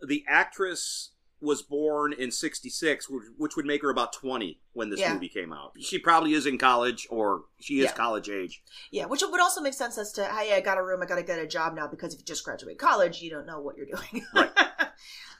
[0.00, 5.00] the actress was born in 66, which, which would make her about 20 when this
[5.00, 5.12] Yeah.
[5.12, 5.72] movie came out.
[5.80, 7.94] She probably is in college or she is Yeah.
[7.94, 8.62] college age.
[8.92, 11.16] Yeah, which would also make sense as to hey, I got a room, I got
[11.16, 13.76] to get a job now because if you just graduate college, you don't know what
[13.76, 14.24] you're doing.
[14.32, 14.50] Right.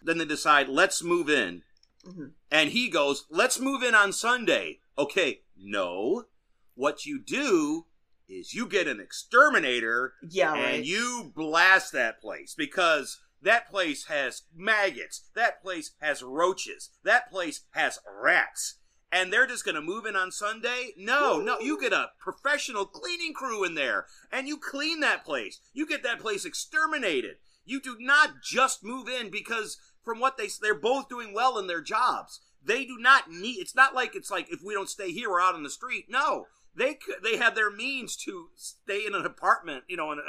[0.04, 1.62] Then they decide, let's move in.
[2.06, 2.32] Mhm.
[2.50, 4.80] And he goes, let's move in on Sunday.
[4.98, 6.26] Okay, no.
[6.74, 7.86] What you do
[8.28, 10.74] is you get an exterminator Yeah, right.
[10.76, 15.28] and you blast that place because that place has maggots.
[15.34, 16.90] That place has roaches.
[17.04, 18.76] That place has rats.
[19.10, 20.94] And they're just going to move in on Sunday?
[20.96, 21.58] No, no.
[21.58, 25.60] You get a professional cleaning crew in there and you clean that place.
[25.74, 27.36] You get that place exterminated.
[27.64, 31.66] You do not just move in because from what they they're both doing well in
[31.66, 32.40] their jobs.
[32.64, 35.40] They do not need it's not like it's like if we don't stay here we're
[35.40, 36.06] out on the street.
[36.08, 36.46] No.
[36.74, 40.22] they they have their means to stay in an apartment, you know, in a,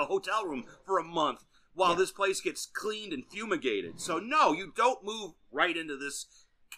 [0.00, 1.44] a, a hotel room for a month
[1.74, 1.96] while Yeah.
[1.98, 4.00] this place gets cleaned and fumigated.
[4.00, 6.26] So no, you don't move right into this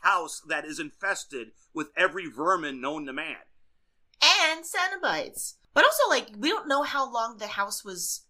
[0.03, 3.37] house that is infested with every vermin known to man.
[4.23, 5.55] and Cenobites.
[5.73, 8.25] But also, like, we don't know how long the house was,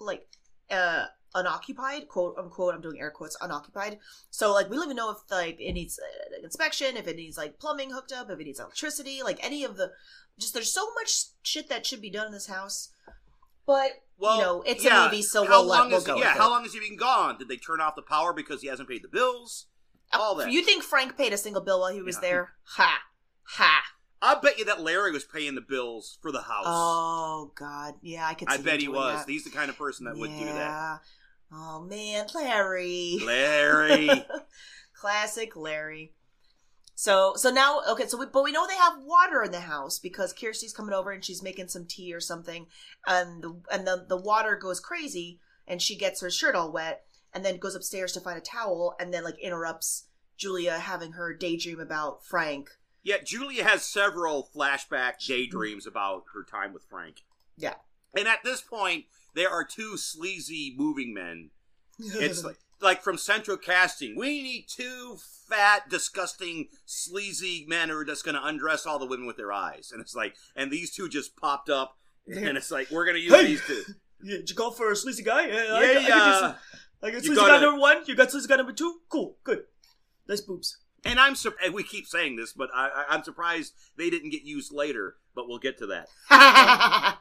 [0.00, 0.26] like,
[0.70, 2.74] uh, unoccupied, quote unquote.
[2.74, 3.98] I'm doing air quotes, unoccupied.
[4.30, 7.36] So, like, we don't even know if like it needs uh, inspection, if it needs
[7.38, 9.92] like plumbing hooked up, if it needs electricity, like any of the.
[10.38, 12.90] Just there's so much shit that should be done in this house.
[13.66, 16.04] But Well, you know, it's yeah, a movie, so how we'll, let, long we'll is
[16.04, 16.16] go.
[16.16, 16.34] yeah?
[16.34, 16.50] How it.
[16.50, 17.38] long has he been gone?
[17.38, 19.66] Did they turn off the power because he hasn't paid the bills?
[20.12, 20.52] all that.
[20.52, 22.20] You think Frank paid a single bill while he was Yeah.
[22.28, 22.50] there?
[22.76, 22.98] Ha
[23.48, 23.82] ha.
[24.22, 26.64] I bet you that Larry was paying the bills for the house.
[26.66, 28.48] Oh God, yeah, I could.
[28.50, 29.24] See I bet he was.
[29.24, 29.30] that.
[29.30, 31.00] He's the kind of person that would do that.
[31.52, 33.18] Oh man, Larry.
[33.24, 34.08] Larry.
[34.94, 36.12] Classic Larry.
[36.94, 39.98] So so now okay, so we but we know they have water in the house
[39.98, 42.66] because Kirsty's coming over and she's making some tea or something,
[43.06, 47.04] and the and the the water goes crazy and she gets her shirt all wet
[47.34, 50.06] and then goes upstairs to find a towel and then like interrupts
[50.36, 52.70] Julia having her daydream about Frank.
[53.02, 57.22] Yeah, Julia has several flashback daydreams about her time with Frank.
[57.56, 57.74] Yeah.
[58.16, 59.04] And at this point,
[59.36, 61.50] there are two sleazy moving men.
[61.98, 64.16] It's like like from Central Casting.
[64.16, 65.16] We need two
[65.48, 69.50] fat, disgusting, sleazy men who are just going to undress all the women with their
[69.52, 69.90] eyes.
[69.92, 71.96] And it's like, and these two just popped up,
[72.26, 73.46] and it's like, we're going to use Hey!
[73.46, 73.82] these two.
[74.22, 75.46] Yeah, did you go for a sleazy guy?
[75.46, 76.08] Yeah, I, Yeah, I, I, yeah.
[76.08, 76.60] got this-
[77.02, 77.96] I got sleazy gotta- guy number one.
[78.06, 79.00] You got sleazy guy number two.
[79.10, 79.64] Cool, good.
[80.28, 80.78] Nice boobs.
[81.04, 84.30] And I'm sur- and we keep saying this, but I, I, I'm surprised they didn't
[84.30, 85.16] get used later.
[85.34, 86.08] But we'll get to that.
[86.30, 87.14] Um,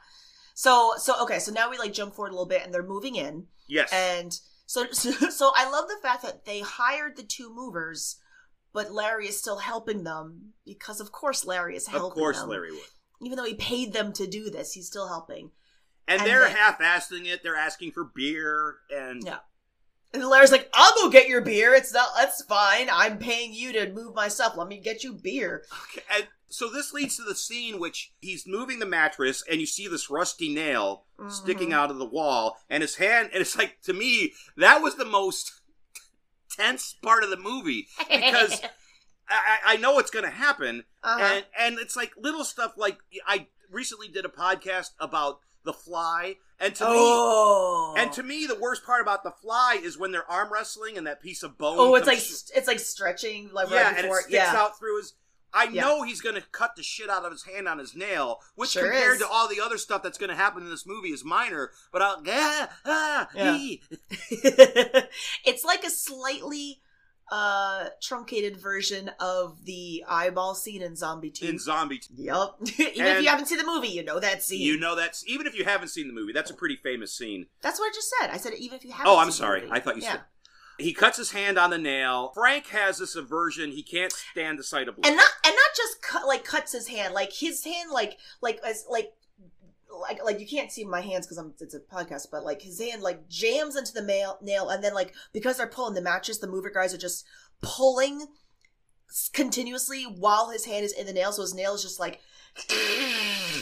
[0.56, 3.16] so so okay, so now we like jump forward a little bit and they're moving
[3.16, 3.46] in.
[3.68, 3.92] Yes.
[3.94, 4.34] And
[4.66, 8.18] so, so, so I love the fact that they hired the two movers,
[8.74, 12.08] but Larry is still helping them because, of course, Larry is helping.
[12.08, 12.50] of course, them.
[12.50, 12.80] Larry would.
[13.22, 15.52] Even though he paid them to do this, he's still helping.
[16.08, 17.42] And, And they're they- half-assing it.
[17.44, 19.40] They're asking for beer, and Yeah.
[20.16, 21.74] And Larry's like, "I'll go get your beer.
[21.74, 22.10] It's not.
[22.18, 22.90] That's fine.
[22.92, 24.56] I'm paying you to move myself.
[24.58, 28.48] Let me get you beer." Okay, and so this leads to the scene which he's
[28.48, 31.74] moving the mattress, and you see this rusty nail sticking Mhm.
[31.74, 35.06] out of the wall, and his hand, and it's like to me that was the
[35.06, 35.52] most
[36.50, 38.62] tense part of the movie because
[39.30, 41.20] I, I I know it's going to happen, Uh-huh.
[41.24, 46.36] and and it's like little stuff like I recently did a podcast about the fly,
[46.60, 46.90] and to me.
[46.94, 50.98] oh, And to me, the worst part about the fly is when they're arm wrestling
[50.98, 51.76] and that piece of bone.
[51.78, 54.80] oh, it's like sh- it's like stretching like yeah, right and it sticks yeah, out
[54.80, 55.14] through his.
[55.58, 55.84] I Yeah.
[55.84, 58.72] know he's going to cut the shit out of his hand on his nail, which
[58.72, 59.20] Sure compared is.
[59.22, 61.72] to all the other stuff that's going to happen in this movie is minor.
[61.94, 63.58] But I'll ah, ah, Yeah.
[65.46, 66.80] it's like a slightly
[67.32, 71.46] uh truncated version of the eyeball scene in Zombie 2.
[71.48, 71.98] in zombie.
[71.98, 72.14] 2.
[72.18, 72.56] yep.
[72.80, 74.62] Even if you haven't seen the movie, you know that scene.
[74.62, 77.48] You know that's even if you haven't seen the movie, that's a pretty famous scene.
[77.62, 78.30] That's what I just said.
[78.32, 79.68] I said even if you haven't Oh, I'm sorry.
[79.72, 80.12] I thought you Yeah.
[80.14, 80.22] said.
[80.78, 82.32] He cuts his hand on the nail.
[82.34, 85.08] Frank has this aversion; he can't stand the sight of blood.
[85.08, 88.60] And not and not just cut like cuts his hand, like his hand like like
[88.66, 89.14] as like
[90.00, 92.80] like like you can't see my hands because I'm it's a podcast, but like his
[92.80, 96.38] hand like jams into the nail nail, and then like because they're pulling the mattress,
[96.40, 97.26] the mover guys are just
[97.62, 98.26] pulling
[99.34, 102.20] continuously while his hand is in the nail, so his nail is just like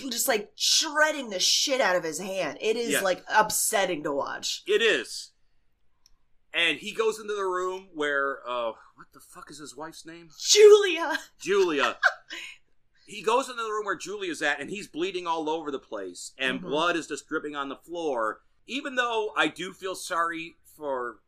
[0.09, 2.57] just like shredding the shit out of his hand.
[2.61, 3.01] It is Yeah.
[3.01, 4.63] like upsetting to watch.
[4.67, 5.31] It is.
[6.53, 10.29] And he goes into the room where uh what the fuck is his wife's name?
[10.39, 11.17] Julia.
[11.39, 11.97] Julia.
[13.05, 16.31] he goes into the room where Julia's at and he's bleeding all over the place
[16.37, 16.63] and Mhm.
[16.63, 18.41] blood is just dripping on the floor.
[18.67, 21.19] Even though I do feel sorry for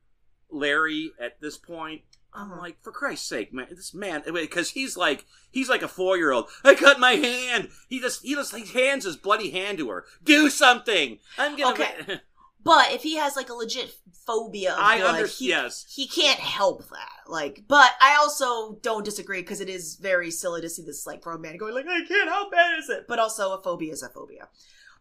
[0.50, 2.02] Larry at this point,
[2.34, 2.58] I'm Mhm.
[2.60, 6.32] like, for Christ's sake, man, this man, because he's like, he's like a four year
[6.32, 6.50] old.
[6.64, 7.70] I cut my hand.
[7.88, 10.06] He just, he just, he hands his bloody hand to her.
[10.24, 11.20] Do something.
[11.38, 11.74] I'm gonna.
[11.74, 12.22] Okay.
[12.66, 13.94] But if he has like a legit
[14.26, 15.86] phobia of I blood, under- he, yes.
[15.88, 17.12] he can't help that.
[17.32, 21.22] Like, but I also don't disagree because it is very silly to see this like
[21.22, 22.28] grown man going like, I can't.
[22.28, 23.06] help bad is it?
[23.08, 24.50] But also, a phobia is a phobia.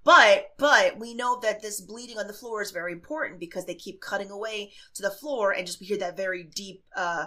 [0.04, 3.74] But but we know that this bleeding on the floor is very important because they
[3.74, 7.24] keep cutting away to the floor and just we hear that very deep, uh,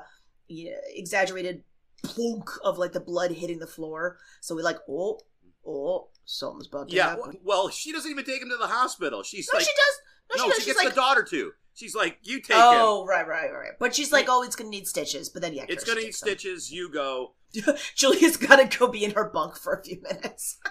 [0.47, 1.63] you know, exaggerated
[2.03, 4.17] plunk of like the blood hitting the floor.
[4.41, 5.19] So we like, oh,
[5.65, 7.09] oh, something's about to Yeah.
[7.09, 7.39] happen.
[7.43, 9.23] Well, she doesn't even take him to the hospital.
[9.23, 9.99] She's No, like, she does.
[10.35, 10.59] No, no, she does.
[10.59, 11.51] she gets like, the daughter to.
[11.75, 12.63] She's like, you take him.
[12.63, 13.71] Oh, right, right, right.
[13.79, 15.29] But she's like, oh, it's gonna need stitches.
[15.29, 16.29] But then yeah, It's gonna need takes them.
[16.29, 16.71] stitches.
[16.71, 17.33] You go.
[17.95, 20.57] Julia's gotta go be in her bunk for a few minutes.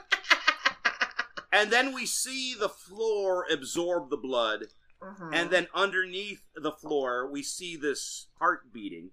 [1.52, 4.66] And then we see the floor absorb the blood,
[5.02, 5.30] Mhm.
[5.32, 9.12] and then underneath the floor we see this heart beating.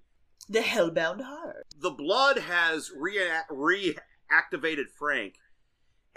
[0.50, 1.66] the hellbound heart.
[1.78, 5.36] The blood has rea- reactivated Frank,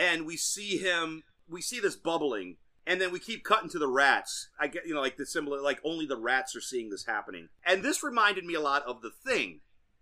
[0.00, 1.22] and we see him.
[1.48, 2.56] We see this bubbling,
[2.86, 4.48] and then we keep cutting to the rats.
[4.58, 7.48] I get you know like the similar like only the rats are seeing this happening,
[7.64, 9.60] and this reminded me a lot of the thing,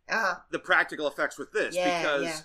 [0.09, 0.37] Uh-huh.
[0.51, 2.41] the practical effects with this Yeah, because yeah.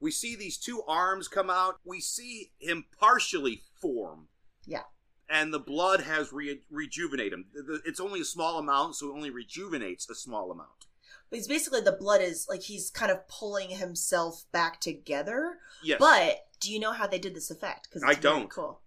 [0.00, 4.28] we see these two arms come out, we see him partially form,
[4.66, 4.84] Yeah.
[5.28, 7.46] and the blood has re- rejuvenated him.
[7.84, 10.86] It's only a small amount, so it only rejuvenates a small amount.
[11.30, 15.58] But it's basically the blood is like he's kind of pulling himself back together.
[15.82, 17.88] Yes, But do you know how they did this effect?
[17.88, 18.50] Because I don't.
[18.50, 18.81] Cool.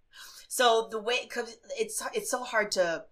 [0.48, 3.04] So the way cause it's it's so hard to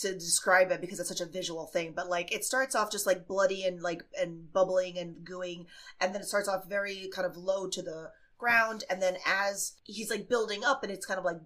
[0.00, 1.92] to describe it because it's such a visual thing.
[1.94, 5.66] But like it starts off just like bloody and like and bubbling and gooing,
[6.00, 9.72] and then it starts off very kind of low to the ground, and then as
[9.84, 11.38] he's like building up, and it's kind of like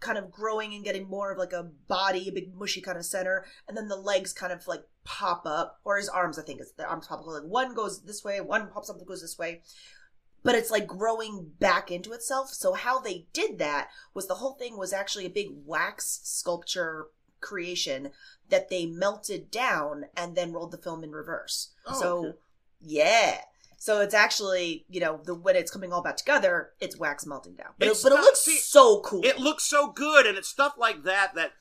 [0.00, 3.04] kind of growing and getting more of like a body, a big mushy kind of
[3.04, 6.38] center, and then the legs kind of like pop up, or his arms.
[6.38, 7.26] I think it's the arms pop up.
[7.26, 9.62] Like one goes this way, one pops up and goes this way,
[10.42, 12.50] but it's like growing back into itself.
[12.50, 17.06] So how they did that was the whole thing was actually a big wax sculpture
[17.40, 18.10] creation
[18.48, 21.70] that they melted down and then rolled the film in reverse.
[21.86, 22.38] Oh, so okay.
[22.80, 23.38] yeah.
[23.80, 27.54] So it's actually, you know, the when it's coming all back together, it's wax melting
[27.54, 27.68] down.
[27.78, 29.24] But, it, but it looks see, so cool.
[29.24, 31.52] It looks so good, and it's stuff like that that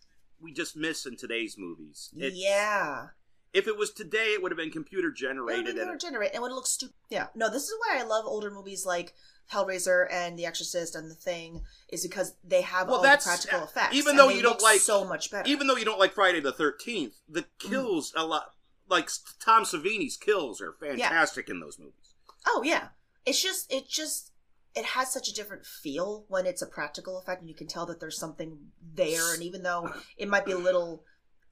[0.41, 2.09] we just miss in today's movies.
[2.17, 3.07] It's- yeah.
[3.53, 5.77] If it was today, it would have been computer It would generated.
[5.77, 6.95] and more generate and it would look stupid.
[7.09, 7.27] Yeah.
[7.35, 9.13] No, this is why I love older movies like
[9.51, 13.29] Hellraiser and The Exorcist and The Thing is because they have Well, all that's- the
[13.29, 13.95] practical effects.
[13.95, 15.47] even though you don't like- so much better.
[15.49, 17.59] even though you don't like Friday the Thirteenth, the Mm.
[17.59, 18.53] kills a lot.
[18.89, 22.13] Like Tom Savini's kills are fantastic in those movies.
[22.45, 22.89] oh yeah,
[23.25, 24.31] it's just it just
[24.75, 27.85] it has such a different feel when it's a practical effect and you can tell
[27.87, 29.33] that there's something there.
[29.33, 31.03] And even though it might be a little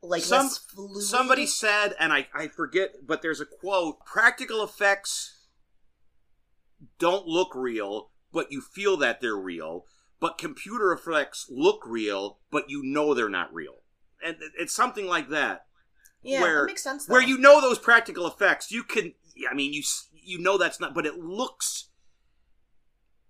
[0.07, 4.63] like Some- less fluid, Somebody said, and I, I forget, but there's a quote: "Practical
[4.63, 5.45] effects
[6.99, 9.85] don't look real, but you feel that they're real.
[10.19, 13.81] But computer effects look real, but you know they're not real."
[14.23, 15.65] And it's something like that.
[16.23, 17.07] yeah, where- that makes sense.
[17.07, 19.13] where you know those practical effects you can
[19.47, 21.89] i mean you you know that's not but it looks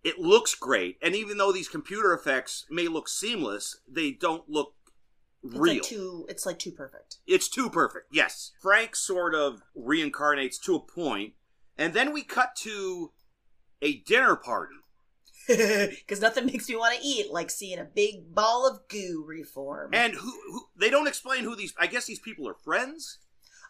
[0.01, 4.75] it looks great and even though these computer effects may look seamless they don't look
[5.45, 7.17] it's real like too it's like too perfect.
[7.27, 11.33] it's too perfect yes frank sort of reincarnates to a point
[11.77, 13.11] and then we cut to
[13.81, 14.75] a dinner party
[15.47, 19.91] Because nothing makes me want to eat like seeing a big ball of goo reform.
[19.93, 23.19] and who, who they don't explain who these i guess these people are friends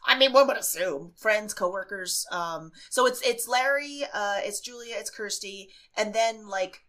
[0.08, 2.26] I mean, one would assume friends, coworkers.
[2.32, 6.85] Um, so it's it's Larry, uh, it's Julia, it's Kirsty, and then like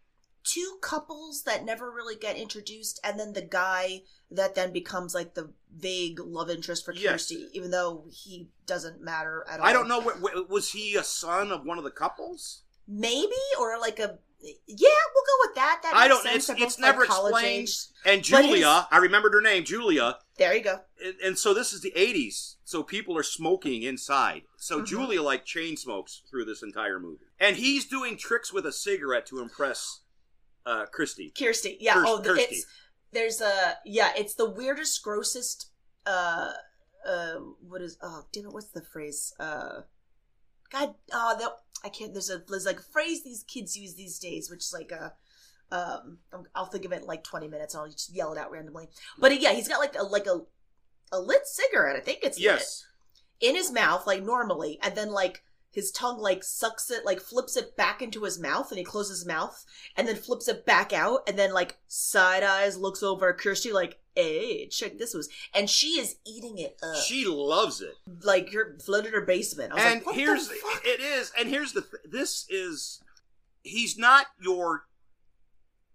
[0.47, 5.33] two couples that never really get introduced, and then the guy that then becomes like
[5.33, 7.11] the vague love interest for Yes.
[7.11, 9.65] Kirsty, even though he doesn't matter at all.
[9.65, 9.99] i don't know
[10.49, 14.17] was he a son of one of the couples maybe or like a
[14.67, 15.79] yeah, we'll go with that.
[15.81, 16.47] That I don't- sense.
[16.49, 17.63] it's- it's never explained.
[17.69, 17.75] age.
[18.05, 20.81] and julia i remembered her name julia There you go.
[21.03, 24.85] and, and so this is the 80s so people are smoking inside so Mhm.
[24.85, 29.25] julia like chain smokes through this entire movie and he's doing tricks with a cigarette
[29.27, 30.01] to impress
[30.67, 31.77] uh christy Kirsty.
[31.79, 31.95] Yeah.
[31.95, 32.41] Kirst- oh, Kirsty.
[32.55, 32.65] it's
[33.13, 34.11] there's a yeah.
[34.17, 35.71] It's the weirdest, grossest.
[36.05, 36.51] Uh,
[37.07, 37.35] uh,
[37.67, 37.97] what is?
[38.01, 38.53] Oh, damn it!
[38.53, 39.33] What's the phrase?
[39.39, 39.81] Uh,
[40.71, 40.93] God.
[41.13, 41.51] Oh, that
[41.85, 42.13] I can't.
[42.13, 45.13] There's a there's like a phrase these kids use these days, which is like a.
[45.71, 47.73] Um, I'm- I'll think of it in like 20 minutes.
[47.73, 48.87] and I'll just yell it out randomly.
[49.17, 50.41] But yeah, he's got like a like a
[51.11, 51.95] a lit cigarette.
[51.95, 52.85] I think it's lit yes
[53.39, 57.55] in his mouth like normally and then like his tongue like sucks it like flips
[57.55, 60.93] it back into his mouth and he closes his mouth and then flips it back
[60.93, 65.29] out and then like side eyes looks over at kirsty like hey check this was
[65.53, 66.95] and she is eating it up.
[67.03, 67.93] She loves it.
[68.23, 69.73] Like you're flooded her basement.
[69.73, 73.03] I was and like, here's the it is and here's the th- this is
[73.61, 74.85] he's not your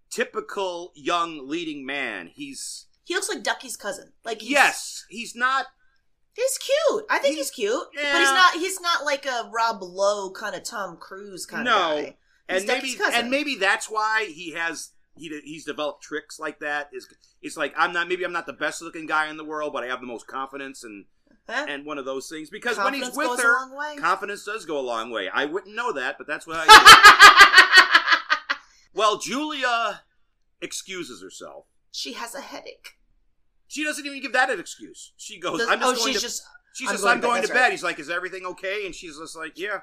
[0.09, 2.27] typical young leading man.
[2.27, 4.13] He's he looks like ducky's cousin.
[4.23, 5.65] Like he's, yes he's not
[6.33, 7.05] he's cute.
[7.09, 10.63] I think he's, cute but he's not he's not like a rob lowe kind of
[10.63, 11.97] tom cruise kind No.
[11.97, 12.17] of guy
[12.49, 16.89] He's and maybe and maybe that's why he has he he's developed tricks like that.
[16.91, 17.07] Is
[17.41, 19.83] it's like I'm not maybe I'm not the best looking guy in the world but
[19.83, 21.05] I have the most confidence and
[21.49, 21.65] Huh?
[21.67, 22.49] and one of those things.
[22.49, 25.29] Because Confidence when he's with her confidence does go a long way.
[25.33, 26.65] I wouldn't know that but that's what I
[28.93, 30.01] well Julia
[30.61, 31.65] excuses herself.
[31.91, 32.97] She has a headache
[33.73, 36.21] she doesn't even give that an excuse she goes Does- I'm just oh going she's
[36.21, 36.43] to just
[36.73, 37.71] she I'm says going I'm to bed, going to that's bed right.
[37.71, 39.79] he's like is everything okay and she's just like yeah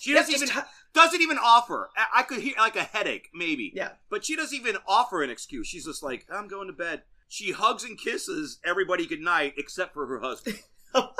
[0.00, 0.48] she doesn't even
[0.92, 1.90] doesn't even offer.
[1.96, 3.72] I- I could hear like a headache, maybe.
[3.74, 3.90] Yeah.
[4.08, 5.66] But she doesn't even offer an excuse.
[5.66, 7.02] She's just like, I'm going to bed.
[7.28, 10.60] She hugs and kisses everybody goodnight except for her husband.
[10.92, 11.12] but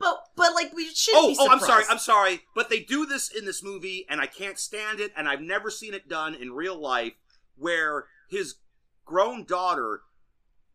[0.00, 1.90] but like we should oh, be oh, I'm sorry, surprised.
[1.90, 2.40] I'm sorry.
[2.54, 5.12] But they do this in this movie, and I can't stand it.
[5.16, 7.12] And I've never seen it done in real life,
[7.56, 8.56] where his
[9.04, 10.00] grown daughter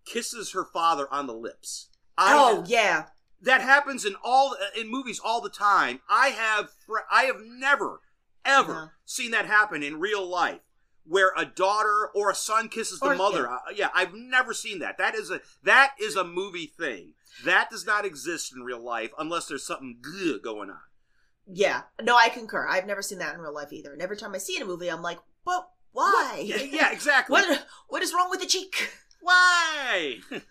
[0.06, 1.90] kisses her father on the lips.
[2.18, 3.06] I, oh yeah,
[3.42, 6.02] that happens in all in movies all the time.
[6.10, 6.70] I have
[7.12, 8.02] I have never
[8.46, 8.88] ever Yeah.
[9.06, 10.62] seen that happen in real life
[11.04, 13.44] where a daughter or a son kisses the Or- mother.
[13.44, 13.56] yeah.
[13.56, 14.98] Uh, yeah, I've never seen that.
[14.98, 17.14] That is a that is a movie thing.
[17.46, 20.82] That does not exist in real life unless there's something good going on.
[21.48, 21.84] yeah.
[22.02, 22.68] No, I concur.
[22.68, 23.94] I've never seen that in real life either.
[23.94, 26.42] And every time I see it in a movie, I'm like, but why?
[26.46, 27.34] Yeah, yeah, exactly.
[27.42, 28.92] What what is wrong with the cheek?
[29.22, 30.18] Why?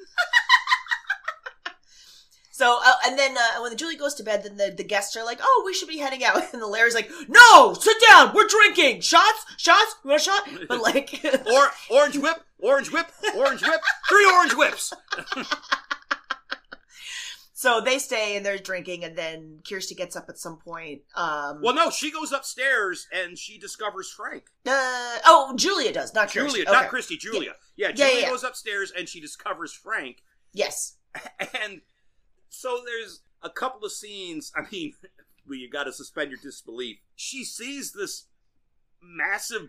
[2.61, 5.25] So uh, and then uh, when Julie goes to bed, then the, the guests are
[5.25, 8.35] like, "Oh, we should be heading out," and the Larry's like, "No, sit down.
[8.35, 9.01] We're drinking.
[9.01, 9.95] Shots, shots.
[10.05, 14.55] You want a shot?" But like, or orange whip, orange whip, orange whip, three orange
[14.55, 14.93] whips.
[17.61, 21.03] So they stay and they're drinking, and then Kirsty gets up at some point.
[21.15, 24.45] Um, Well, no, she goes upstairs and she discovers Frank.
[24.67, 26.61] uh, oh, Julia does, not Kirsty.
[26.61, 26.73] Julia, Okay.
[26.73, 27.53] not Christy, Julia.
[27.77, 28.31] Yeah, Yeah, Julia yeah, yeah.
[28.31, 30.23] goes upstairs and she discovers Frank.
[30.55, 30.95] Yes.
[31.63, 31.83] And
[32.49, 34.95] so there's a couple of scenes, I mean,
[35.45, 36.97] where you got to suspend your disbelief.
[37.15, 38.25] She sees this
[39.03, 39.69] massive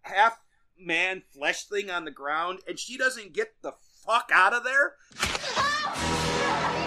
[0.00, 0.40] half
[0.78, 3.72] man flesh thing on the ground and she doesn't get the
[4.06, 4.94] fuck out of there.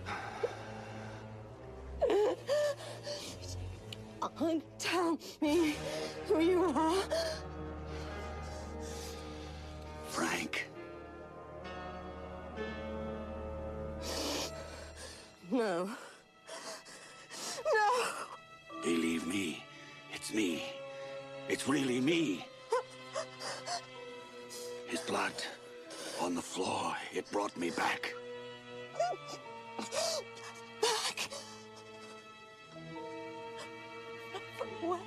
[4.78, 5.74] Tell me
[6.28, 7.02] who you are.
[10.08, 10.68] Frank.
[15.50, 15.88] No.
[17.74, 17.88] No.
[18.82, 19.62] Believe me,
[20.12, 20.64] it's me.
[21.48, 22.44] It's really me.
[24.86, 25.32] His blood
[26.20, 28.12] on the floor, it brought me back.
[30.82, 31.30] Back.
[34.82, 34.98] Where?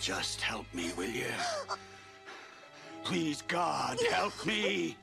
[0.00, 1.32] Just help me, will you?
[3.04, 4.96] Please, God, help me.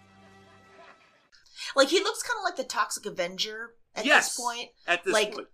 [1.75, 4.29] Like he looks kind of like the Toxic Avenger at yes.
[4.35, 5.47] this point, At this like point.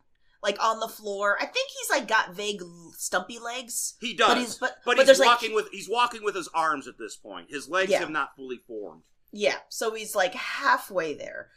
[0.44, 1.38] like on the floor.
[1.40, 2.62] I think he's like got vague
[2.98, 3.96] stumpy legs.
[4.02, 4.28] He does.
[4.28, 6.88] But he's but, But, but he's there's like walking with he's walking with his arms
[6.88, 7.48] at this point.
[7.50, 8.00] His legs Yeah.
[8.00, 9.04] have not fully formed.
[9.32, 9.58] yeah.
[9.70, 11.50] So he's like halfway there.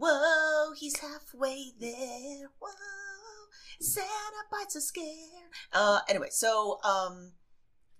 [0.00, 2.50] Whoa, he's halfway there.
[2.60, 2.70] Whoa,
[3.80, 4.06] Santa
[4.50, 5.04] bites a scare.
[5.72, 7.32] Uh, anyway, so um,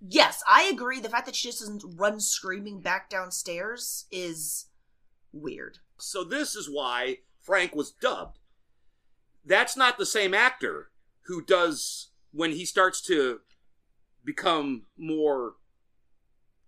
[0.01, 1.01] yes, I agree.
[1.01, 4.67] The fact that she just doesn't run screaming back downstairs is
[5.33, 5.79] weird.
[5.99, 8.39] So this is why Frank was dubbed.
[9.45, 10.91] That's not the same actor
[11.27, 13.41] who does when he starts to
[14.25, 15.55] become more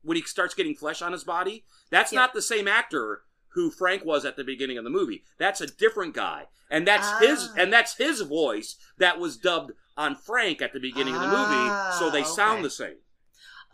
[0.02, 1.64] when he starts getting flesh on his body.
[1.90, 2.20] That's Yeah.
[2.20, 5.24] not the same actor who Frank was at the beginning of the movie.
[5.38, 6.48] That's a different guy.
[6.70, 7.54] And that's his Ah.
[7.58, 11.88] and that's his voice that was dubbed on Frank at the beginning of the Ah,
[11.92, 12.62] movie, so they sound okay.
[12.62, 12.98] the same.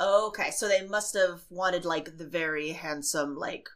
[0.00, 3.68] Okay, so they must have wanted like the very handsome, like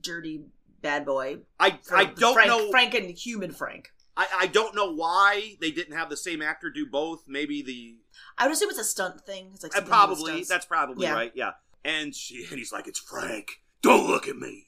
[0.00, 0.46] dirty
[0.82, 1.38] bad boy.
[1.58, 3.88] I I don't Frank, know Frank and human Frank.
[4.16, 7.24] I, I don't know why they didn't have the same actor do both.
[7.26, 7.96] Maybe the
[8.36, 9.50] I would assume it's a stunt thing.
[9.54, 11.14] It's like Uh, probably that's probably Yeah.
[11.14, 11.32] right.
[11.34, 11.52] Yeah.
[11.84, 13.62] And she and he's like, "It's Frank.
[13.82, 14.66] Don't look at me."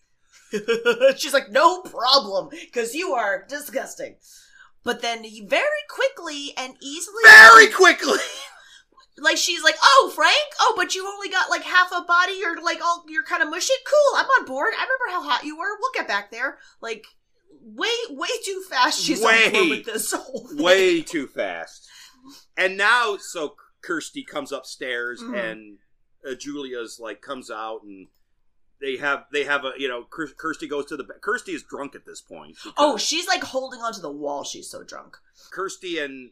[1.17, 4.17] She's like, no problem, because you are disgusting.
[4.85, 8.19] But then he very quickly and easily, Very quickly.
[9.19, 12.33] like she's like, oh Frank, oh, but you only got like half a body.
[12.39, 13.75] You're like all you're kind of mushy.
[13.87, 14.73] Cool, I'm on board.
[14.77, 15.77] I remember how hot you were.
[15.81, 16.59] We'll get back there.
[16.81, 17.05] Like
[17.65, 19.01] way, way too fast.
[19.01, 20.63] She's on board Way, with this whole thing.
[20.63, 21.89] Way too fast.
[22.57, 25.51] And now, so Kirsty comes upstairs, Mhm.
[25.51, 25.79] and
[26.29, 28.09] uh, Julia's like comes out, and
[28.81, 32.07] they have they have a you know Kirsty goes to the Kirsty is drunk at
[32.07, 32.57] this point.
[32.79, 34.43] Oh, she's like holding onto the wall.
[34.45, 35.17] She's so drunk.
[35.51, 36.31] Kirsty and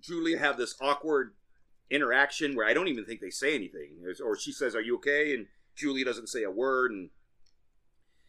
[0.00, 1.34] Julia have this awkward
[1.92, 3.98] interaction where I don't even think they say anything.
[4.24, 7.10] Or she says, "Are you okay?" and Julie doesn't say a word, and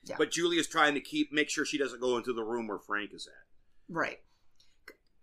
[0.03, 0.15] Yeah.
[0.17, 3.13] but Julia's trying to keep make sure she doesn't go into the room where Frank
[3.13, 3.47] is at.
[3.89, 4.21] Right.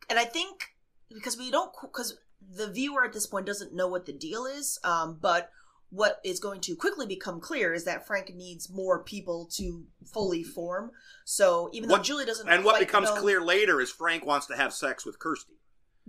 [0.09, 0.74] And I think
[1.09, 4.78] because we don't, because the viewer at this point doesn't know what the deal is,
[4.82, 5.51] um, but
[5.91, 10.43] what is going to quickly become clear is that Frank needs more people to fully
[10.45, 10.93] form.
[11.24, 14.57] So even though Julie doesn't, And what becomes know- clear later is Frank wants to
[14.57, 15.60] have sex with Kirsty.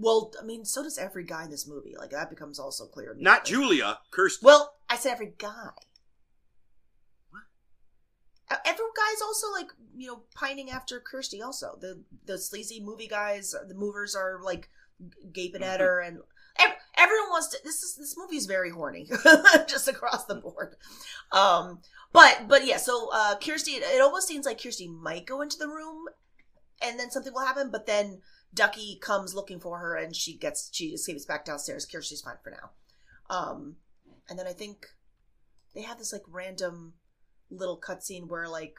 [0.02, 1.96] Well, I mean, so does every guy in this movie.
[1.98, 3.16] Like that becomes also clear.
[3.20, 3.46] Not.
[3.46, 4.44] Julia, Kirsty.
[4.44, 5.70] Well, I said every guy.
[7.30, 7.44] What?
[8.66, 11.42] Every guy's also like you know pining after Kirsty.
[11.42, 14.70] Also, the the sleazy movie guys, the movers are like
[15.32, 16.18] gaping at her, and
[16.58, 17.60] ev- everyone wants to.
[17.64, 19.08] This is this movie is very horny,
[19.68, 20.78] just across the board.
[21.32, 21.80] Um,
[22.12, 25.58] but but yeah, so uh, Kirsty, it, it almost seems like Kirsty might go into
[25.60, 26.06] the room,
[26.82, 27.70] and then something will happen.
[27.72, 28.22] But then
[28.54, 31.86] Ducky comes looking for her, and she gets she escapes back downstairs.
[31.86, 32.72] Kirsty's fine for now.
[33.30, 33.78] Um,
[34.30, 34.88] and then I think
[35.74, 36.94] they have this like random
[37.50, 38.76] little cutscene where like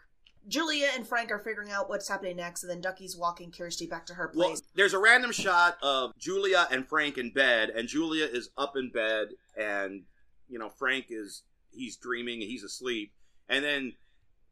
[0.48, 4.06] Julia and Frank are figuring out what's happening next, and then Ducky's walking Kirsty back
[4.06, 4.62] to her Well, place.
[4.74, 8.90] there's a random shot of Julia and Frank in bed, and Julia is up in
[8.90, 10.02] bed, and
[10.48, 13.12] you know Frank is he's dreaming, he's asleep,
[13.48, 13.94] and then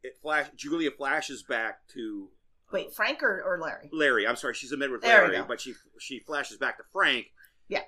[0.01, 0.47] it flash.
[0.55, 2.29] Julia flashes back to
[2.71, 3.89] Wait, Frank or, or Larry?
[3.91, 4.27] Larry.
[4.27, 5.47] I'm sorry, she's in bed with There we Larry, go.
[5.47, 7.27] but she she flashes back to Frank.
[7.67, 7.83] Yeah.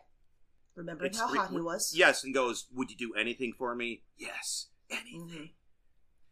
[0.75, 1.93] Remembering It's how re- hot he was.
[1.95, 5.29] Yes, and goes, "Would you do anything for me?" Yes, anything.
[5.29, 5.49] Mhm.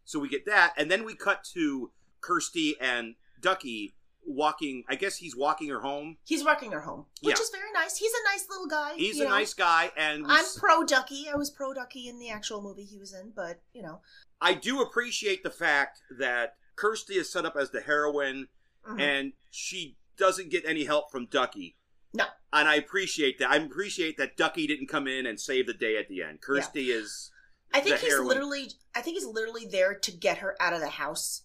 [0.04, 1.92] So we get that, and then we cut to
[2.22, 3.96] Kirsty and Ducky
[4.26, 4.84] walking.
[4.90, 6.18] I guess he's walking her home.
[6.24, 7.42] He's walking her home, which Yeah.
[7.44, 7.98] is very nice.
[7.98, 8.96] He's a nice little guy.
[8.96, 9.36] He's you a know.
[9.36, 11.30] nice guy, and we I'm s- pro Ducky.
[11.30, 14.02] I was pro Ducky in the actual movie he was in, but you know.
[14.42, 18.48] I do appreciate the fact that Kirsty is set up as the heroine,
[18.88, 19.00] Mhm.
[19.02, 21.78] and she doesn't get any help from Ducky.
[22.14, 22.26] No.
[22.54, 23.50] And I appreciate that.
[23.50, 26.42] I appreciate that Ducky didn't come in and save the day at the end.
[26.42, 27.32] Kirsty is
[27.74, 28.28] I think he's heroine.
[28.28, 31.44] literally I think he's literally there to get her out of the house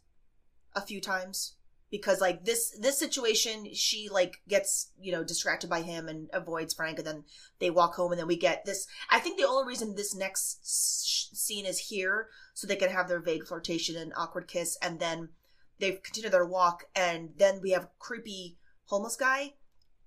[0.74, 1.55] a few times
[1.96, 6.74] because like this this situation she like gets you know distracted by him and avoids
[6.74, 7.24] Frank and then
[7.58, 10.66] they walk home and then we get this I think the only reason this next
[10.66, 15.30] scene is here so they can have their vague flirtation and awkward kiss and then
[15.78, 19.54] they continue their walk and then we have creepy homeless guy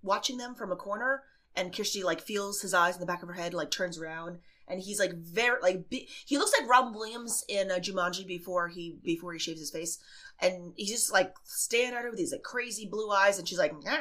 [0.01, 1.23] watching them from a corner
[1.55, 4.39] and Kirsty like feels his eyes in the back of her head like turns around
[4.69, 8.67] and he's like very like bi- he looks like Robin Williams in uh, Jumanji before
[8.67, 9.97] he before he shaves his face,
[10.41, 13.59] and he's just like staring at her with these like crazy blue eyes, and she's
[13.59, 13.97] like, nah.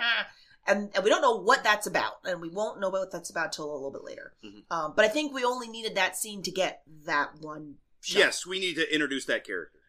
[0.66, 3.52] and and we don't know what that's about, and we won't know what that's about
[3.52, 4.34] till a little bit later.
[4.44, 4.62] Mhm.
[4.70, 7.76] Um, but I think we only needed that scene to get that one.
[8.00, 8.46] Shot yes.
[8.46, 9.80] We need to introduce that character,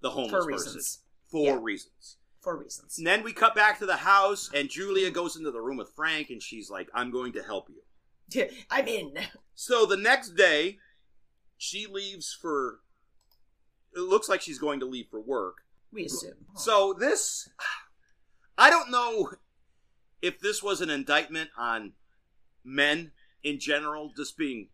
[0.00, 0.98] the homeless for person, reasons.
[1.30, 1.58] for Yeah.
[1.60, 2.16] reasons.
[2.40, 2.98] For reasons.
[2.98, 5.90] And then we cut back to the house, and Julia goes into the room with
[5.96, 7.82] Frank, and she's like, "I'm going to help you."
[8.70, 9.14] I'm in.
[9.54, 10.78] So the next day,
[11.56, 12.80] she leaves for.
[13.96, 15.62] It looks like she's going to leave for work.
[15.90, 16.34] We assume.
[16.54, 17.48] So this,
[18.58, 19.30] I don't know
[20.20, 21.92] if this was an indictment on
[22.62, 24.68] men in general, just being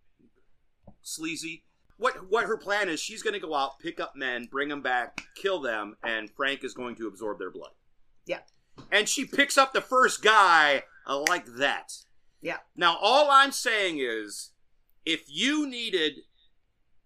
[1.03, 1.65] sleazy.
[1.99, 2.99] What what her plan is?
[2.99, 6.65] She's going to go out, pick up men, bring them back, kill them, and Frank
[6.65, 7.71] is going to absorb their blood.
[8.27, 8.41] Yeah.
[8.91, 11.93] And she picks up the first guy uh, like that.
[12.41, 12.57] Yeah.
[12.75, 14.51] Now all I'm saying is,
[15.07, 16.23] if you needed,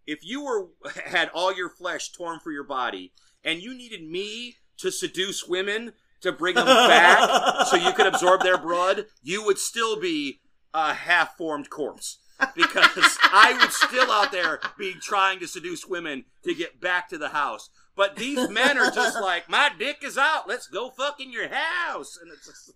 [0.07, 0.69] if you were
[1.07, 3.13] had all your flesh torn for your body,
[3.45, 8.43] and you needed me to seduce women to bring them back so you could absorb
[8.43, 10.41] their blood, you would still be
[10.75, 12.19] a half-formed corpse
[12.55, 17.19] because I would still out there be trying to seduce women to get back to
[17.19, 17.71] the house.
[17.95, 20.49] But these men are just like, my dick is out.
[20.49, 22.73] Let's go fuck in your house, and it's just,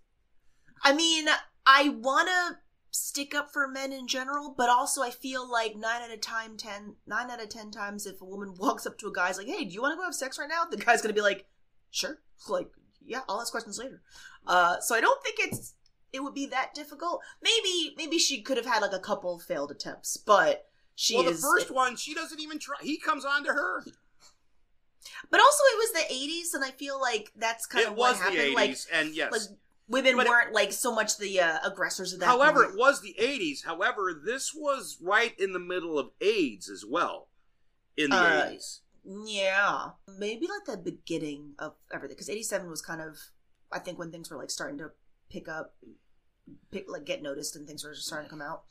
[0.82, 1.26] I mean,
[1.66, 2.56] I want to
[2.90, 6.56] stick up for men in general, but also I feel like nine out of time,
[6.56, 9.46] ten, nine out of ten times, if a woman walks up to a guy's like,
[9.46, 11.46] "Hey, do you want to go have sex right now?" The guy's gonna be like,
[11.90, 12.18] "Sure."
[12.48, 12.70] Like,
[13.04, 14.02] yeah, I'll ask questions later.
[14.46, 15.74] Uh, so I don't think it's
[16.12, 17.20] it would be that difficult.
[17.42, 21.30] Maybe maybe she could have had like a couple failed attempts, but she well, the
[21.30, 21.42] is.
[21.42, 22.76] first one, she doesn't even try.
[22.82, 23.84] He comes on to her.
[25.30, 28.12] But also, it was the '80s, and I feel like that's kind It of what
[28.12, 28.54] was the happened.
[28.54, 29.32] Like, and yes.
[29.32, 29.58] like
[29.90, 32.26] women But weren't like so much the uh, aggressors of that.
[32.26, 32.74] However, point.
[32.74, 33.64] it was the 80s.
[33.66, 37.28] However, this was right in the middle of AIDS as well
[37.96, 38.80] in the Uh, 80s.
[39.04, 43.16] Yeah, maybe like the beginning of everything because '87 was kind of,
[43.72, 44.90] I think, when things were like starting to
[45.30, 45.74] pick up,
[46.70, 48.64] pick like get noticed and things were just starting to come out.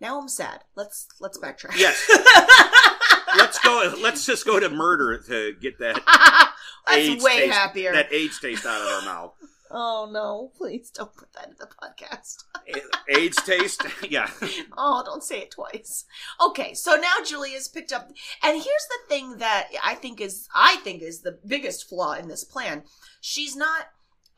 [0.00, 0.64] Now I'm sad.
[0.74, 1.76] Let's let's backtrack.
[1.76, 2.02] Yes.
[3.36, 3.92] Let's go.
[4.00, 6.00] Let's just go to murder to get that
[6.86, 7.92] That's way taste, happier.
[7.92, 9.32] that AIDS taste out of our mouth.
[9.76, 10.52] Oh no!
[10.56, 12.44] Please don't put that in the podcast.
[12.72, 14.30] A- AIDS taste, yeah.
[14.78, 16.04] Oh, don't say it twice.
[16.40, 18.08] Okay, so now Julia's picked up,
[18.42, 22.28] and here's the thing that I think is I think is the biggest flaw in
[22.28, 22.84] this plan.
[23.20, 23.86] She's not,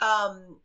[0.01, 0.61] um,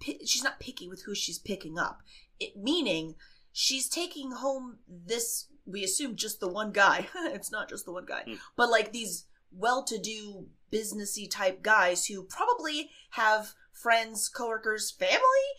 [0.00, 1.98] pi- she's not picky with who she's picking up.
[2.40, 3.16] It meaning
[3.52, 5.48] she's taking home this.
[5.66, 7.08] We assume just the one guy.
[7.16, 8.34] it's not just the one guy, Hmm.
[8.56, 9.26] but like these
[9.56, 15.18] well-to-do businessy type guys who probably have friends, coworkers, family,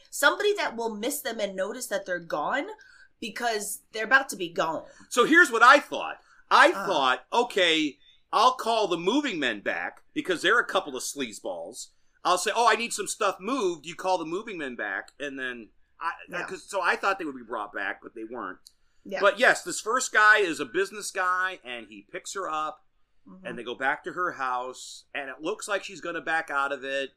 [0.10, 2.66] somebody that will miss them and notice that they're gone
[3.20, 4.84] because they're about to be gone.
[5.10, 6.18] So here's what I thought.
[6.52, 6.86] I Uh.
[6.88, 7.98] thought, okay,
[8.32, 11.88] I'll call the moving men back because they're a couple of sleazeballs.
[12.24, 13.86] I'll say, oh, I need some stuff moved.
[13.86, 15.70] You call the moving men back, and then
[16.00, 16.46] I, Yeah.
[16.46, 18.60] cause, so I thought they would be brought back, but they weren't.
[19.06, 19.20] Yeah.
[19.22, 22.85] But yes, this first guy is a business guy, and he picks her up,
[23.28, 23.42] Mhm.
[23.44, 26.50] and they go back to her house, and it looks like she's going to back
[26.52, 27.12] out of it,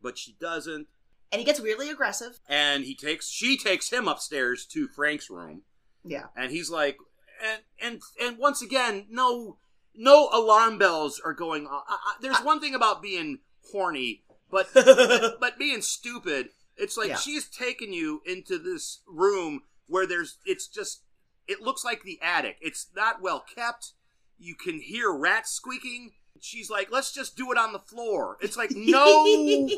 [0.00, 0.88] but she doesn't.
[1.32, 2.40] and he gets weirdly aggressive.
[2.48, 5.62] And he takes, she takes him upstairs to Frank's room,
[6.04, 6.26] Yeah.
[6.36, 6.98] and he's like,
[7.42, 9.58] and and and once again, no,
[9.94, 11.84] no alarm bells are going off.
[11.88, 13.38] I, I, there's one thing about being
[13.72, 16.50] horny, but but being stupid.
[16.76, 17.16] It's like Yeah.
[17.16, 20.38] she's taken you into this room where there's.
[20.44, 21.02] It's just.
[21.46, 22.56] It looks like the attic.
[22.60, 23.92] It's not well kept.
[24.40, 26.12] You can hear rats squeaking.
[26.42, 28.38] She's like, let's just do it on the floor.
[28.40, 29.26] It's like no,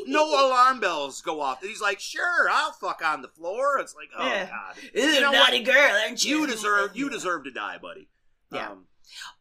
[0.07, 1.61] no alarm bells go off.
[1.61, 3.77] And he's like, sure, I'll fuck on the floor.
[3.79, 4.45] It's like, oh Yeah.
[4.49, 5.65] god, Ooh, You know naughty what?
[5.65, 6.39] girl, aren't you?
[6.41, 8.07] you deserve, you deserve to die, buddy.
[8.51, 8.69] Yeah.
[8.69, 8.85] Um,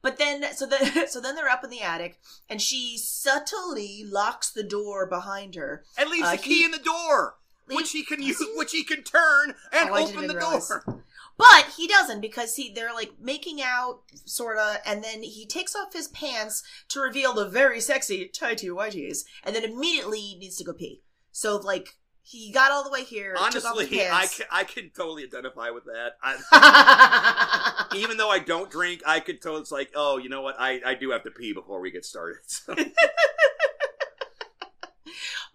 [0.02, 2.18] But then, so then, so then they're up in the attic,
[2.50, 5.84] and she subtly locks the door behind her.
[5.96, 7.36] and leaves Uh, the key he- in the door,
[7.68, 10.68] Leave- which he can use, which he can turn and Oh, open the realize.
[10.68, 11.04] door.
[11.38, 15.92] But he doesn't because he they're like making out sorta, and then he takes off
[15.92, 20.72] his pants to reveal the very sexy tighty whities, and then immediately needs to go
[20.72, 21.02] pee.
[21.32, 24.64] So like he got all the way here, took off his Honestly, I can, I
[24.64, 26.12] can totally identify with that.
[26.22, 30.54] I, even though I don't drink, I could tell it's like, oh, you know what?
[30.58, 32.38] I, I do have to pee before we get started.
[32.46, 32.74] So.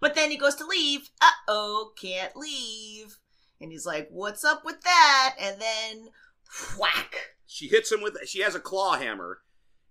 [0.00, 1.08] but then he goes to leave.
[1.20, 3.18] Uh oh, can't leave.
[3.60, 6.08] And he's like, "What's up with that?" And then
[6.78, 7.14] whack.
[7.46, 9.40] she hits him with she has a claw hammer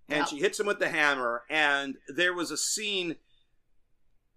[0.08, 0.24] and Yeah.
[0.24, 3.16] she hits him with the hammer and there was a scene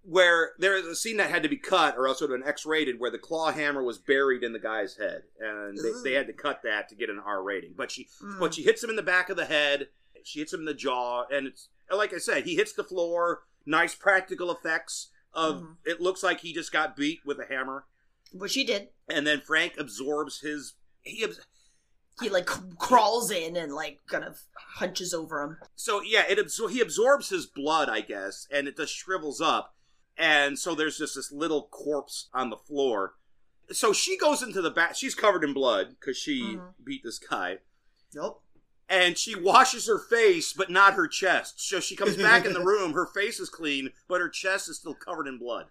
[0.03, 2.41] where there is a scene that had to be cut or else it would have
[2.41, 6.15] been x-rated where the claw hammer was buried in the guy's head and they, they
[6.15, 8.39] had to cut that to get an r rating but she Mm.
[8.39, 9.89] but she hits him in the back of the head
[10.23, 13.43] she hits him in the jaw and it's like i said he hits the floor
[13.65, 15.77] nice practical effects of Mhm.
[15.85, 17.85] it looks like he just got beat with a hammer
[18.31, 18.89] Which he did.
[19.09, 21.39] and then frank absorbs his he abs-
[22.21, 22.45] He like
[22.77, 24.41] crawls in and like kind of
[24.75, 25.57] hunches over him.
[25.75, 29.75] so yeah, it absor- he absorbs his blood, I guess, and it just shrivels up,
[30.17, 33.15] and so there's just this little corpse on the floor.
[33.71, 34.97] So she goes into the bath.
[34.97, 36.73] She's covered in blood because she Mhm.
[36.83, 37.59] beat this guy,
[38.13, 38.43] Nope.
[38.89, 41.59] and she washes her face, but not her chest.
[41.61, 42.93] So she comes back in the room.
[42.93, 45.67] Her face is clean, but her chest is still covered in blood.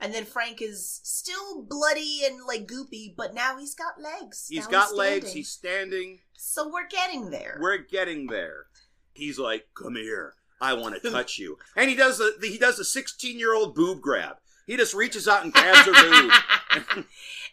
[0.00, 4.46] And then Frank is still bloody and like goopy, but now he's got legs.
[4.48, 5.32] He's Now got legs.
[5.32, 6.20] He's standing.
[6.36, 7.58] So we're getting there.
[7.60, 8.66] We're getting there.
[9.12, 12.56] He's like, "Come here, I want to touch you," and he does the, the he
[12.56, 14.36] does the sixteen year old boob grab.
[14.66, 16.32] He just reaches out and grabs her boob.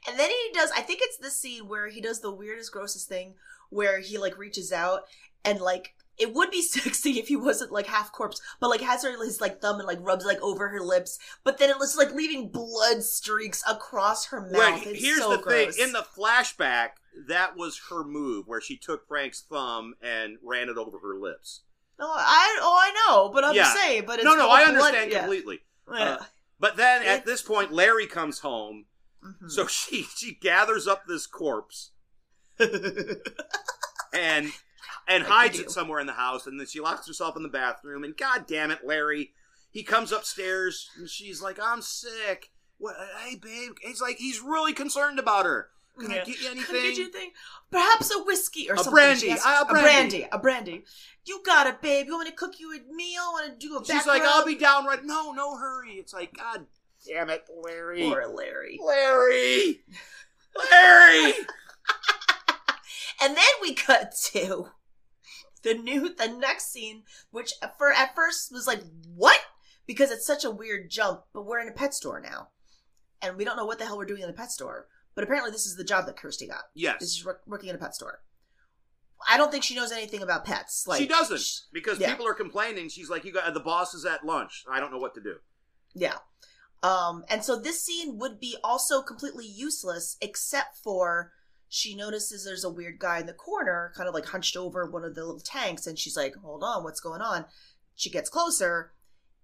[0.07, 0.71] and then he does.
[0.71, 3.33] I think it's the scene where he does the weirdest, grossest thing,
[3.69, 5.01] where he like reaches out
[5.43, 9.03] and like it would be sexy if he wasn't like half corpse, but like has
[9.03, 11.95] her his like thumb and like rubs like over her lips, but then it was
[11.97, 14.51] like leaving blood streaks across her mouth.
[14.53, 15.75] Well, it's here's so the gross.
[15.75, 16.89] thing: in the flashback,
[17.27, 21.61] that was her move, where she took Frank's thumb and ran it over her lips.
[21.99, 23.73] oh, I oh I know, but I'm Yeah.
[23.73, 25.19] saying, but it's no, no, I understand yeah.
[25.19, 25.59] completely.
[25.91, 26.03] Yeah.
[26.03, 26.23] Uh,
[26.59, 28.85] But then at this point, Larry comes home,
[29.23, 29.49] Mhm.
[29.51, 31.91] so she she gathers up this corpse
[32.59, 34.51] and
[35.07, 37.49] and Like hides it somewhere in the house, and then she locks herself in the
[37.49, 38.03] bathroom.
[38.03, 39.31] And God damn it, Larry!
[39.71, 42.95] He comes upstairs, and she's like, "I'm sick." What?
[43.19, 43.73] Hey, babe.
[43.81, 45.69] He's like, he's really concerned about her.
[45.99, 46.63] Can I get you anything?
[46.65, 47.31] Can I get you anything?
[47.71, 48.93] Perhaps a whiskey or A something.
[48.93, 49.81] brandy, asks- a a brandy.
[50.19, 50.27] brandy.
[50.31, 50.83] A brandy.
[51.25, 52.05] You got it, babe.
[52.05, 53.23] You want me to cook you a meal?
[53.33, 55.03] Want to do a She's like, I'll be down right.
[55.03, 55.93] No, no hurry.
[55.93, 56.67] It's like, God
[57.07, 58.03] damn it, Larry.
[58.03, 58.79] Poor Larry.
[58.85, 59.81] Larry.
[60.71, 61.33] Larry.
[63.19, 64.69] And then we cut to
[65.63, 68.81] the new, the next scene, which for at first was like,
[69.15, 69.39] what?
[69.85, 71.21] Because it's such a weird jump.
[71.33, 72.49] But we're in a pet store now,
[73.21, 74.87] and we don't know what the hell we're doing in the pet store.
[75.15, 76.65] But apparently, this is the job that Kirsty got.
[76.75, 78.21] Yes, This is working in a pet store.
[79.27, 80.85] I don't think she knows anything about pets.
[80.87, 82.11] Like she doesn't because yeah.
[82.11, 82.89] people are complaining.
[82.89, 84.63] She's like, you got the boss is at lunch.
[84.69, 85.37] I don't know what to do.
[85.95, 86.17] Yeah.
[86.83, 91.31] Um, and so this scene would be also completely useless except for
[91.69, 95.03] she notices there's a weird guy in the corner, kind of like hunched over one
[95.03, 97.45] of the little tanks, and she's like, Hold on, what's going on?
[97.95, 98.93] She gets closer.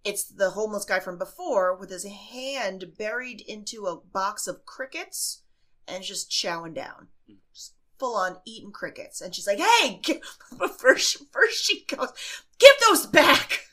[0.04, 5.44] It's the homeless guy from before with his hand buried into a box of crickets
[5.88, 7.08] and just chowing down.
[7.28, 7.36] Hmm.
[7.54, 9.22] Just full on eating crickets.
[9.22, 10.02] And she's like, Hey,
[10.58, 12.12] but first, first she goes,
[12.60, 13.66] Give those back!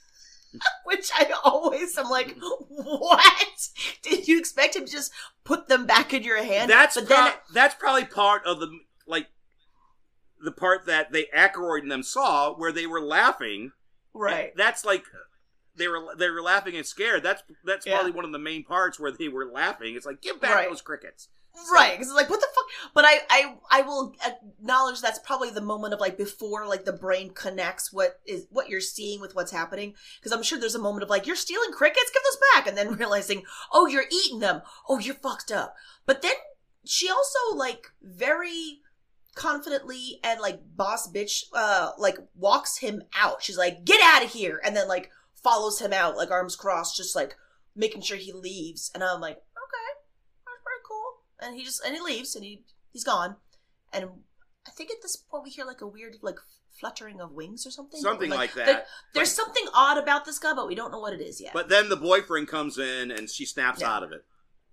[0.85, 2.37] Which I always am like,
[2.69, 3.69] what?
[4.03, 5.13] Did you expect him to just
[5.45, 6.71] put them back in your hand?
[6.71, 8.69] that's but pro- then that's probably part of the
[9.07, 9.27] like
[10.43, 13.73] the part that they Aykroyd and them saw where they were laughing.
[14.15, 14.53] right.
[14.57, 15.05] That's like
[15.77, 17.23] they were they were laughing and scared.
[17.23, 17.95] That's that's Yeah.
[17.97, 19.95] probably one of the main parts where they were laughing.
[19.95, 20.69] It's like give back Right.
[20.69, 21.29] those crickets.
[21.73, 22.65] Right, because it's like, what the fuck?
[22.95, 26.93] But I, I, I will acknowledge that's probably the moment of like before like the
[26.93, 29.95] brain connects what is what you're seeing with what's happening.
[30.19, 32.77] Because I'm sure there's a moment of like, you're stealing crickets, give those back, and
[32.77, 33.43] then realizing,
[33.73, 34.63] oh, you're eating them.
[34.89, 35.75] Oh, you're fucked up.
[36.07, 36.33] But then
[36.85, 38.81] she also like very
[39.35, 43.43] confidently and like boss bitch, uh, like walks him out.
[43.43, 46.97] She's like, get out of here, and then like follows him out, like arms crossed,
[46.97, 47.37] just like
[47.75, 48.91] making sure he leaves.
[48.95, 49.91] And I'm like, okay,
[50.45, 51.23] that's pretty cool.
[51.43, 53.37] And he just and he leaves and he he's gone.
[53.93, 54.05] And
[54.67, 56.37] I think at this point we hear like a weird like
[56.79, 58.01] fluttering of wings or something.
[58.01, 58.67] Something like that.
[58.67, 58.85] there-
[59.15, 61.53] there's something odd about this guy, but we don't know what it is yet.
[61.53, 63.93] But then the boyfriend comes in and she snaps Yeah.
[63.95, 64.25] out of it.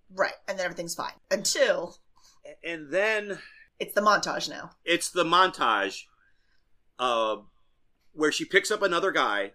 [0.10, 1.98] right, and then everything's fine until
[2.64, 3.40] And then
[3.80, 4.72] it's the montage now.
[4.86, 6.04] it's the montage
[7.00, 7.38] uh,
[8.14, 9.52] where she picks up another guy.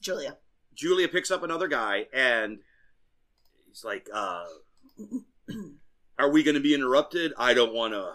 [0.00, 0.38] Julia.
[0.74, 2.60] Julia picks up another guy, and
[3.66, 4.44] he's like, uh,
[6.18, 7.32] "Are we going to be interrupted?
[7.38, 8.12] I don't want to.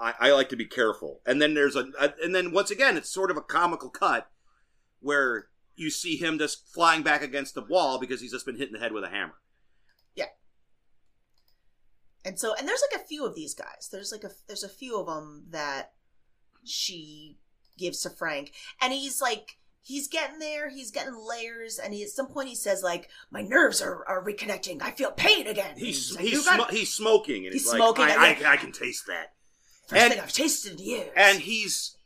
[0.00, 2.96] I, I like to be careful." And then there's a, a, and then once again,
[2.96, 4.30] it's sort of a comical cut
[5.00, 8.68] where you see him just flying back against the wall because he's just been hit
[8.68, 9.34] in the head with a hammer.
[10.14, 10.26] Yeah.
[12.24, 13.88] And so, and there's like a few of these guys.
[13.90, 15.92] There's like a there's a few of them that
[16.64, 17.38] she
[17.78, 20.68] gives to Frank, and he's like he's getting there.
[20.70, 24.24] He's getting layers, and he at some point he says like, "My nerves are, are
[24.24, 24.82] reconnecting.
[24.82, 28.04] I feel pain again." He's like, he's, sm- he's smoking, and he's, He's like, smoking,
[28.06, 28.52] I, I.
[28.52, 29.32] I can taste that.
[29.86, 31.96] first and- thing I've tasted in years." and he's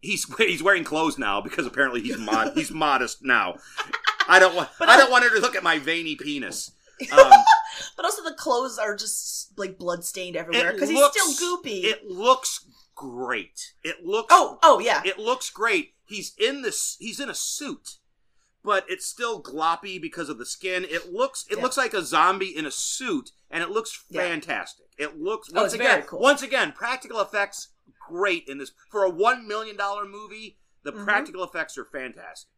[0.00, 3.56] he's he's wearing clothes now because apparently he's mod he's modest now.
[4.28, 6.72] I don't want But I I- don't want her to look at my veiny penis.
[7.12, 7.30] Um,
[7.94, 11.84] but also the clothes are just like blood stained everywhere because he's still goopy.
[11.84, 12.64] It looks
[12.94, 13.74] great.
[13.84, 15.02] It looks oh, oh yeah.
[15.04, 15.92] it looks great.
[16.06, 17.98] He's in this he's in a suit,
[18.62, 20.84] but it's still gloppy because of the skin.
[20.84, 21.62] It looks it Yeah.
[21.62, 24.22] looks like a zombie in a suit, and it looks Yeah.
[24.22, 24.86] fantastic.
[24.98, 26.20] It looks Oh, once it's again cool.
[26.20, 27.68] once again practical effects
[28.08, 30.58] great in this for a one million dollar movie.
[30.84, 31.04] The Mhm.
[31.04, 32.50] practical effects are fantastic.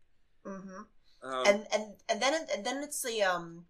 [0.45, 0.83] hmm
[1.23, 3.67] Um, and and and then and then it's the um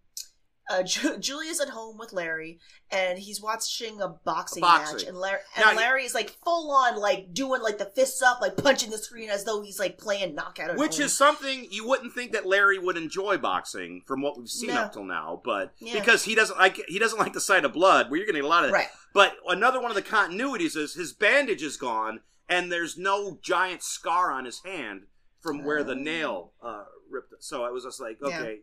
[0.69, 2.59] uh, Ju- Julia's at home with Larry,
[2.91, 4.95] and he's watching a boxing, A boxing.
[4.97, 8.39] match, and, Larry, Now, Larry is like full on, like doing like the fists up,
[8.41, 10.77] like punching the screen as though he's like playing knockout.
[10.77, 11.05] Which home.
[11.05, 14.81] is something you wouldn't think that Larry would enjoy boxing from what we've seen No.
[14.81, 15.93] up till now, but Yeah.
[15.99, 18.47] because he doesn't like he doesn't like the sight of blood, where you're getting a
[18.47, 18.89] lot of right.
[19.13, 23.81] But another one of the continuities is his bandage is gone, and there's no giant
[23.83, 25.07] scar on his hand
[25.41, 25.95] from where the Oh.
[25.95, 27.33] nail uh, ripped.
[27.33, 27.43] it.
[27.43, 28.53] So I was just like, Yeah.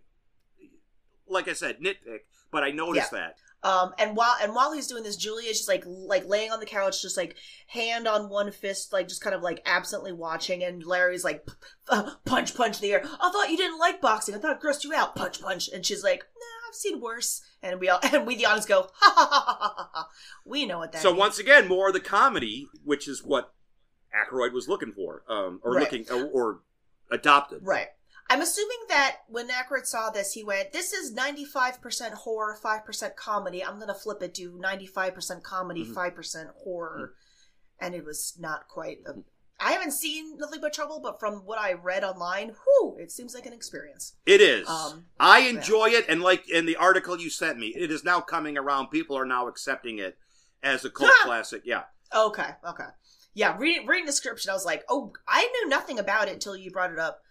[1.29, 2.20] Like I said, nitpick,
[2.51, 3.37] but I noticed that.
[3.62, 6.61] Um, and while and while he's doing this, Julia is just like like laying on
[6.61, 10.62] the couch, just like hand on one fist, like just kind of like absently watching.
[10.62, 11.45] And Larry's like,
[11.89, 13.03] uh, punch, punch in the air.
[13.05, 14.35] I thought you didn't like boxing.
[14.35, 15.16] I thought it grossed you out.
[15.16, 15.68] Punch, punch.
[15.68, 17.43] And she's like, Nah, I've seen worse.
[17.62, 19.91] And we all and we the audience go, ha ha ha ha ha.
[19.93, 20.09] ha.
[20.45, 21.03] We know what that.
[21.03, 21.18] So means.
[21.18, 23.53] once again, more of the comedy, which is what
[24.14, 25.81] Aykroyd was looking for, um, or Right.
[25.81, 26.61] looking or, or
[27.11, 27.61] adopted.
[27.62, 27.89] Right.
[28.29, 33.64] I'm assuming that when Aykroyd saw this, he went, "This is 95% horror, 5% comedy.
[33.64, 35.95] I'm gonna flip it to 95% comedy, Mhm.
[35.95, 37.14] 5% horror,"
[37.79, 38.99] and it was not quite.
[39.07, 39.14] A,
[39.59, 43.35] I haven't seen nothing but trouble, but from what I read online, whew, it seems
[43.35, 44.14] like an experience.
[44.27, 44.68] It is.
[44.68, 48.20] Um, I enjoy it, and like in the article you sent me, it is now
[48.20, 48.89] coming around.
[48.89, 50.18] People are now accepting it
[50.62, 51.62] as a cult classic.
[51.64, 51.85] Yeah.
[52.14, 52.89] Okay, okay,
[53.35, 53.57] yeah.
[53.57, 56.70] Reading reading the description, I was like, "Oh, I knew nothing about it until you
[56.70, 57.22] brought it up,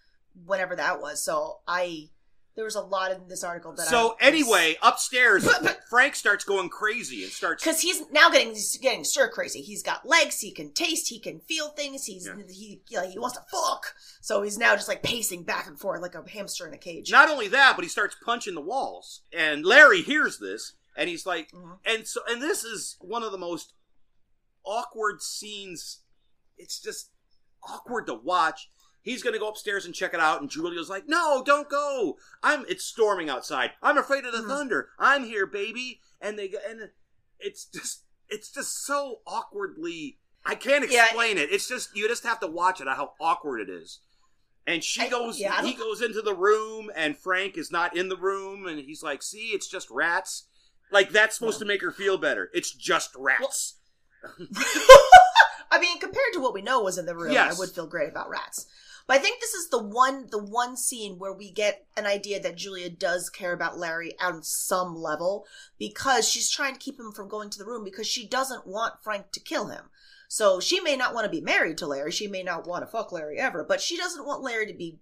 [0.44, 2.10] whenever that was." So I,
[2.54, 3.86] there was a lot in this article that.
[3.86, 5.48] I So I anyway, upstairs,
[5.90, 7.62] Frank starts going crazy and starts.
[7.62, 9.60] because he's now getting he's getting stir crazy.
[9.62, 10.40] He's got legs.
[10.40, 11.08] He can taste.
[11.08, 12.04] He can feel things.
[12.06, 12.42] He's Yeah.
[12.48, 13.94] he you know, he wants to fuck.
[14.20, 17.10] So he's now just like pacing back and forth like a hamster in a cage.
[17.12, 19.20] Not only that, but he starts punching the walls.
[19.32, 21.78] And Larry hears this, and he's like, Mhm.
[21.84, 23.74] and so, and this is one of the most
[24.64, 26.00] awkward scenes.
[26.58, 27.10] It's just
[27.62, 28.70] awkward to watch.
[29.06, 32.18] He's gonna go upstairs and check it out, and Julia's like, "No, don't go.
[32.42, 32.66] I'm.
[32.68, 33.70] It's storming outside.
[33.80, 34.48] I'm afraid of the Mhm.
[34.48, 34.90] thunder.
[34.98, 36.90] I'm here, baby." And they go, and
[37.38, 40.18] it's just, it's just so awkwardly.
[40.44, 41.04] I can't Yeah.
[41.04, 41.52] explain it.
[41.52, 42.88] It's just you just have to watch it.
[42.88, 44.00] How awkward it is.
[44.66, 48.08] And she I- goes, yeah, he goes into the room, and Frank is not in
[48.08, 50.48] the room, and he's like, "See, it's just rats."
[50.90, 52.50] Like that's supposed to make her feel better.
[52.52, 53.74] It's just rats.
[55.70, 57.54] I mean, compared to what we know was in the room, Yes.
[57.56, 58.66] I would feel great about rats.
[59.06, 62.40] But I think this is the one the one scene where we get an idea
[62.40, 65.46] that Julia does care about Larry on some level
[65.78, 69.02] because she's trying to keep him from going to the room because she doesn't want
[69.02, 69.84] Frank to kill him.
[70.28, 72.86] So she may not want to be married to Larry, she may not want to
[72.90, 74.98] fuck Larry ever, but she doesn't want Larry to be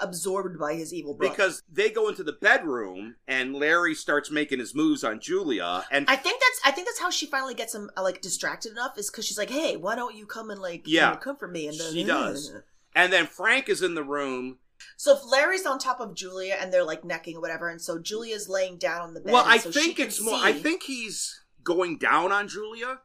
[0.00, 1.32] absorbed by his evil brother.
[1.32, 6.06] because they go into the bedroom and Larry starts making his moves on Julia, and
[6.08, 9.10] I think that's I think that's how she finally gets him like distracted enough is
[9.10, 11.10] because she's like, "Hey, why don't you come and like you Yeah.
[11.10, 12.50] know, comfort me?" And then, She does.
[12.50, 12.62] Mm.
[12.94, 14.58] And then Frank is in the room.
[14.96, 17.98] So if Larry's on top of Julia and they're like necking or whatever, and so
[17.98, 19.32] Julia's laying down on the bed.
[19.32, 20.38] Well, I so think it's more.
[20.40, 23.00] I think he's going down on Julia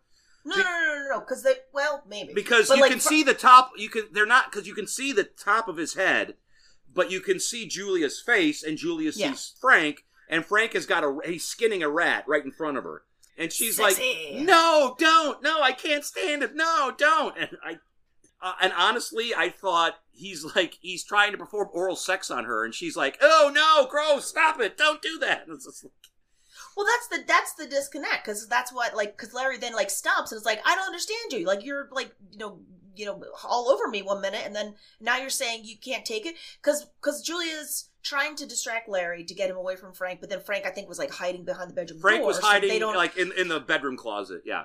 [0.46, 3.10] no, no, no, no, no, because they well maybe because But, you like, can Fra-
[3.10, 3.72] see the top.
[3.78, 4.04] You can.
[4.12, 6.36] They're not because you can see the top of his head,
[6.94, 9.32] but you can see Julia's face, and Julia Yeah.
[9.32, 11.18] sees Frank, and Frank has got a.
[11.26, 13.02] He's skinning a rat right in front of her,
[13.40, 14.34] and she's Sexy.
[14.36, 17.80] like, "No, don't, no, I can't stand it, no, don't." And I,
[18.42, 22.64] uh, and honestly, I thought he's like he's trying to perform oral sex on her,
[22.66, 25.94] and she's like, "Oh no, gross, stop it, don't do that." And it's just like,
[26.76, 30.32] Well, that's the that's the disconnect because that's what like because Larry then like stops
[30.32, 31.46] and it's like, I don't understand you.
[31.46, 32.60] Like you're like you know
[32.96, 36.26] you know all over me one minute and then now you're saying you can't take
[36.26, 40.30] it because because Julia's trying to distract Larry to get him away from Frank, but
[40.30, 42.28] then Frank I think was like hiding behind the bedroom Frank door.
[42.28, 44.44] was so hiding they don't like in in the bedroom closet.
[44.46, 44.64] Yeah.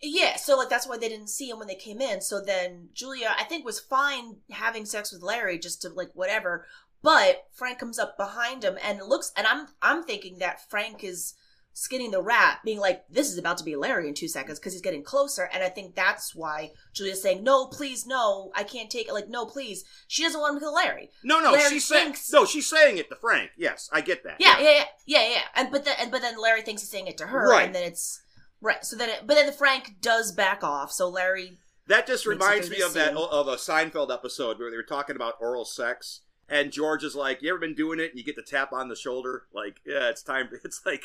[0.00, 2.20] Yeah, so like that's why they didn't see him when they came in.
[2.20, 6.66] So then Julia, I think, was fine having sex with Larry just to like whatever.
[7.02, 11.34] But Frank comes up behind him and looks, and I'm I'm thinking that Frank is
[11.72, 14.72] skinning the rat, being like, "This is about to be Larry in two seconds" because
[14.72, 15.48] he's getting closer.
[15.52, 19.28] And I think that's why Julia's saying, "No, please, no, I can't take it." Like,
[19.28, 19.84] no, please.
[20.08, 21.10] She doesn't want him to kill Larry.
[21.22, 22.44] No, no, Larry she's saying no.
[22.44, 23.50] She's saying it to Frank.
[23.56, 24.36] Yes, I get that.
[24.40, 25.42] Yeah, yeah, yeah, yeah, yeah.
[25.54, 27.66] And but then and but then Larry thinks he's saying it to her, Right.
[27.66, 28.22] and then it's
[28.60, 28.84] right.
[28.84, 30.92] So then, it, but then Frank does back off.
[30.92, 34.82] So Larry That just reminds me of that of a Seinfeld episode where they were
[34.82, 38.10] talking about oral sex, and George is like, "You ever been doing it?
[38.10, 41.02] And you get the tap on the shoulder, like, yeah, it's time." It's like,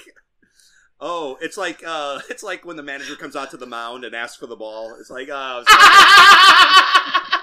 [1.00, 4.16] oh, it's like, uh, it's like when the manager comes out to the mound and
[4.16, 4.96] asks for the ball.
[5.00, 5.68] It's like, like-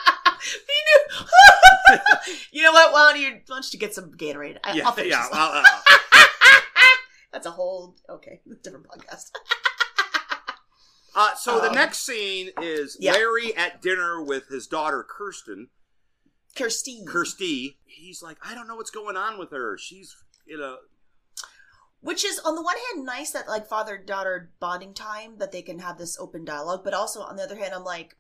[0.43, 1.01] he knew.
[2.53, 2.93] you know what?
[2.93, 4.59] Why don't you why don't you get some Gatorade?
[4.65, 5.27] I, yeah, I'll finish yeah.
[5.31, 5.65] well, uh,
[7.33, 9.31] That's a whole okay, different podcast.
[11.15, 13.13] Uh, so the Um, next scene is yeah.
[13.13, 15.69] Larry at dinner with his daughter Kirsten.
[16.57, 17.05] Kirsty.
[17.07, 17.79] Kirsty.
[17.87, 19.79] He's like, I don't know what's going on with her.
[19.79, 20.15] She's,
[20.47, 20.79] you know,
[22.01, 25.63] Which is on the one hand nice that like father daughter bonding time that they
[25.63, 28.17] can have this open dialogue, but also on the other hand I'm like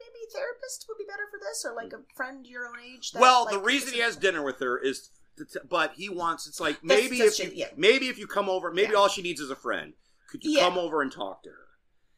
[0.00, 3.12] maybe therapist would be better for this or like a friend your own age.
[3.12, 6.08] That, well, like, the reason he has dinner with her is, to t- but he
[6.08, 6.46] wants.
[6.48, 7.66] It's like maybe that's if you, yeah.
[7.76, 8.98] maybe if you come over, maybe Yeah.
[8.98, 9.92] all she needs is a friend.
[10.30, 10.68] Could you Yeah.
[10.68, 11.66] come over and talk to her?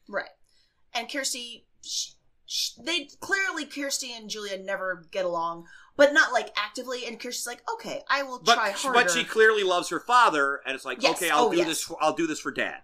[0.08, 0.28] Right.
[0.94, 1.66] And Kirsty,
[2.84, 7.06] they clearly Kirsty and Julia never get along, but not like actively.
[7.06, 8.98] And Kirsty's like, okay, I will But try harder.
[9.00, 11.16] but she clearly loves her father, and it's like, Yes.
[11.16, 11.66] okay, I'll Oh, do yes.
[11.66, 11.82] this.
[11.82, 12.82] For, I'll do this for dad.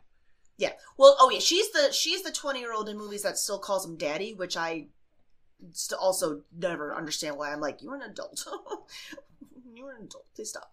[0.56, 0.72] yeah.
[0.96, 3.84] Well, oh yeah, she's the she's the twenty year old in movies that still calls
[3.86, 4.86] him daddy, which I
[5.72, 7.52] st- also never understand why.
[7.52, 8.46] I'm like, you're an adult.
[9.74, 10.24] you're an adult.
[10.34, 10.72] Please stop.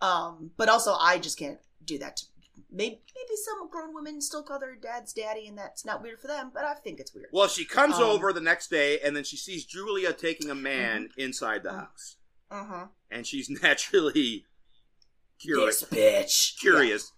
[0.00, 2.16] Um, but also I just can't do that.
[2.18, 2.24] To,
[2.70, 6.28] maybe maybe some grown women still call their dads daddy, and that's not weird for
[6.28, 6.50] them.
[6.52, 7.28] But I think it's weird.
[7.32, 10.54] Well, she comes Um, over the next day, and then she sees Julia taking a
[10.54, 11.78] man inside the Mhm.
[11.80, 12.16] house,
[12.50, 12.86] Uh huh.
[13.10, 14.46] and she's naturally
[15.38, 15.80] curious.
[15.80, 16.58] This bitch.
[16.60, 17.12] Curious,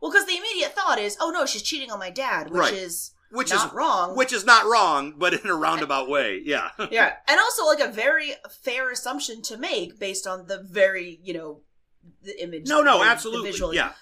[0.00, 2.74] Well, because the immediate thought is, oh no, she's cheating on my dad, which Right.
[2.74, 4.16] is which not is wrong.
[4.16, 6.42] which is not wrong, but in a roundabout way.
[6.44, 6.70] Yeah.
[6.90, 11.32] yeah, and also like a very fair assumption to make based on the very you
[11.34, 11.62] know
[12.22, 12.66] the image.
[12.68, 13.50] No, no, the- the absolutely.
[13.52, 13.74] visual.
[13.74, 13.92] Yeah.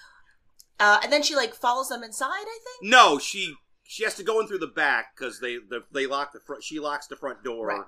[0.80, 2.30] Uh, and then she like follows them inside.
[2.30, 2.90] I think.
[2.90, 3.54] No, she
[3.84, 6.64] she has to go in through the back because they the, they lock the front.
[6.64, 7.66] She locks the front door.
[7.66, 7.84] Right.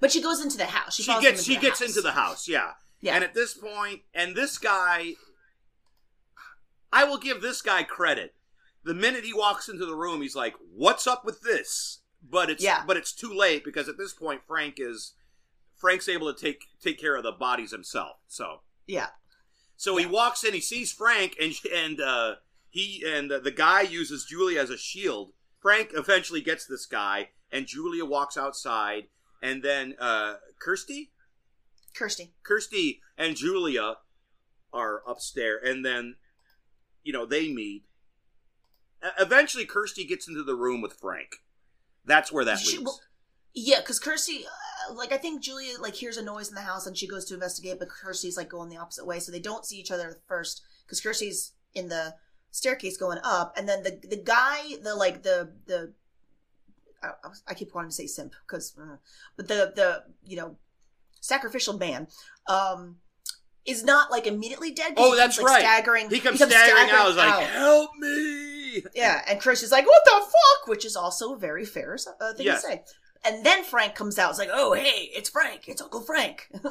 [0.00, 0.94] But she goes into the house.
[0.94, 2.28] She, She gets she gets the into the house.
[2.28, 2.48] house.
[2.48, 2.70] Yeah.
[3.00, 3.14] Yeah.
[3.16, 5.14] And at this point, and this guy,
[6.92, 8.34] I will give this guy credit.
[8.84, 12.62] The minute he walks into the room, he's like, "What's up with this?" But it's
[12.62, 12.84] Yeah.
[12.86, 15.14] but it's too late because at this point, Frank is
[15.76, 18.18] Frank's able to take take care of the bodies himself.
[18.28, 19.08] So yeah.
[19.76, 22.34] So he walks in, he sees Frank, and and uh,
[22.70, 25.32] he and the, the guy uses Julia as a shield.
[25.60, 29.04] Frank eventually gets this guy, and Julia walks outside,
[29.42, 31.12] and then uh, Kirsty,
[31.96, 32.32] Kirsty.
[32.42, 33.96] Kirsty, and Julia
[34.72, 36.16] are upstairs, and then
[37.04, 37.84] you know they meet.
[39.18, 41.30] Eventually, Kirsty gets into the room with Frank.
[42.04, 42.84] That's where that She- leads.
[42.84, 43.00] well,
[43.52, 44.44] yeah, because Kirsty,
[44.94, 47.34] like I think Julia like hears a noise in the house and she goes to
[47.34, 50.26] investigate, but Kirsty's like going the opposite way, so they don't see each other at
[50.26, 52.14] first because Kirsty's in the
[52.50, 55.92] staircase going up, and then the the guy, the like the the
[57.02, 57.10] I,
[57.48, 58.96] I keep wanting to say simp because, uh,
[59.36, 60.56] but the the you know
[61.20, 62.08] sacrificial man,
[62.46, 62.96] um,
[63.64, 64.94] is not like immediately dead.
[64.96, 65.60] Oh, he that's comes, like, right.
[65.62, 66.10] Staggering.
[66.10, 67.04] He comes staggering out.
[67.04, 70.96] I was like, "Help me!" Yeah, and Chris is like, "What the fuck?" Which is
[70.96, 72.62] also a very fair uh, thing Yes.
[72.62, 72.84] to say.
[73.24, 74.30] And then Frank comes out.
[74.30, 75.68] It's like, "Oh, hey, it's Frank.
[75.68, 76.48] It's Uncle Frank.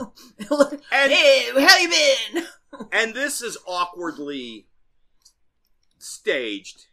[0.91, 2.45] And- hey, how you been?"
[2.91, 4.67] And this is awkwardly
[5.97, 6.87] staged,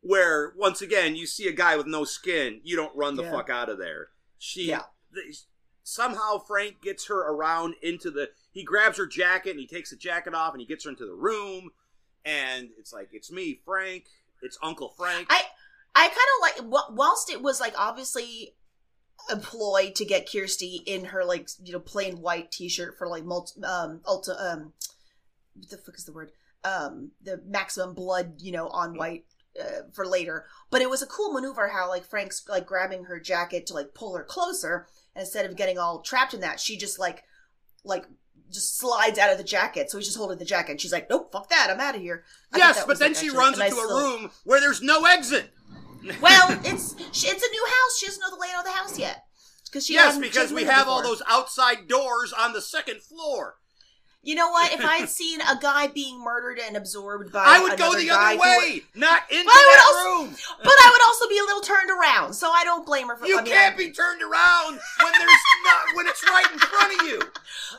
[0.00, 3.30] where once again you see a guy with no skin, you don't run the Yeah.
[3.30, 4.08] fuck out of there.
[4.38, 4.84] She Yeah.
[5.14, 5.44] th-
[5.84, 8.30] somehow Frank gets her around into the.
[8.50, 11.06] He grabs her jacket and he takes the jacket off and he gets her into
[11.06, 11.70] the room,
[12.24, 14.06] and it's like it's me, Frank.
[14.42, 15.28] It's Uncle Frank.
[15.30, 15.42] I
[15.94, 18.56] I kind of like wh- whilst it was like obviously
[19.30, 23.24] a ploy to get Kirsty in her like you know plain white T-shirt for like
[23.24, 24.72] multi um ulta um
[25.54, 26.32] what the fuck is the word?
[26.64, 29.24] Um the maximum blood you know on white
[29.60, 30.46] uh, for later.
[30.70, 33.94] But it was a cool maneuver how like Frank's like grabbing her jacket to like
[33.94, 37.24] pull her closer and instead of getting all trapped in that she just like
[37.84, 38.06] like
[38.50, 39.90] just slides out of the jacket.
[39.90, 40.72] So he's just holding the jacket.
[40.72, 41.68] And she's like nope fuck that.
[41.70, 42.24] I'm out of here.
[42.52, 45.04] I yes, but then like, she runs nice into a little- room where there's no
[45.04, 45.50] exit.
[46.20, 47.98] Well, it's it's a new house.
[47.98, 49.24] She doesn't know the layout of the house yet.
[49.66, 53.56] Because she yes, because we have all those outside doors on the second floor.
[54.24, 54.72] You know what?
[54.72, 58.08] If I had seen a guy being murdered and absorbed by I would go the
[58.10, 60.36] other way, not into But I would that also- room.
[60.62, 63.26] but I would also be a little turned around, so I don't blame her for.
[63.26, 65.30] You I mean, can't be turned around when there's
[65.64, 67.20] not when it's right in front of you.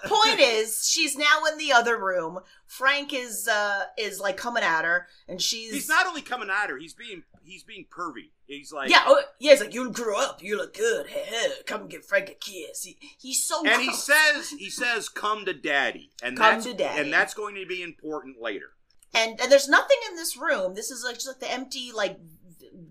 [0.05, 2.39] Point is, she's now in the other room.
[2.67, 6.69] Frank is uh is like coming at her, and she's He's not only coming at
[6.69, 8.31] her; he's being he's being pervy.
[8.57, 9.51] He's like Yeah, oh, yeah.
[9.51, 10.41] He's like, you grew up.
[10.43, 11.07] You look good.
[11.07, 12.83] Hey, hey, come give Frank a kiss.
[12.83, 13.63] He, he's so.
[13.65, 17.01] and he says he says come to daddy, and Come that's to daddy.
[17.01, 18.71] and that's going to be important later.
[19.13, 20.75] and and there's nothing in this room.
[20.75, 22.17] This is like just like the empty like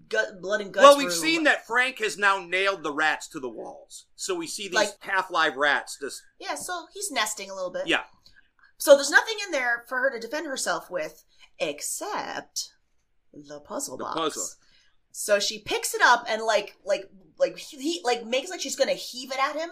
[0.09, 0.85] gut, blood and guts.
[0.85, 1.17] well, we've room.
[1.17, 4.75] seen that Frank has now nailed the rats to the walls, so we see these
[4.75, 5.99] Like- half live rats.
[6.01, 7.87] Just Yeah, so he's nesting a little bit.
[7.87, 8.03] yeah,
[8.79, 11.25] So there's nothing in there for her to defend herself with
[11.59, 12.71] except
[13.33, 14.17] the puzzle The box.
[14.19, 14.49] puzzle.
[15.13, 17.09] So she picks it up and like like
[17.39, 19.71] like he like makes like she's gonna heave it at him,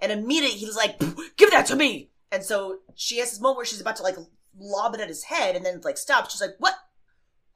[0.00, 0.98] and immediately he's like,
[1.36, 4.16] "Give that to me!" And so she has this moment where she's about to like
[4.58, 6.32] lob it at his head, and then like stops.
[6.32, 6.74] She's like, "What?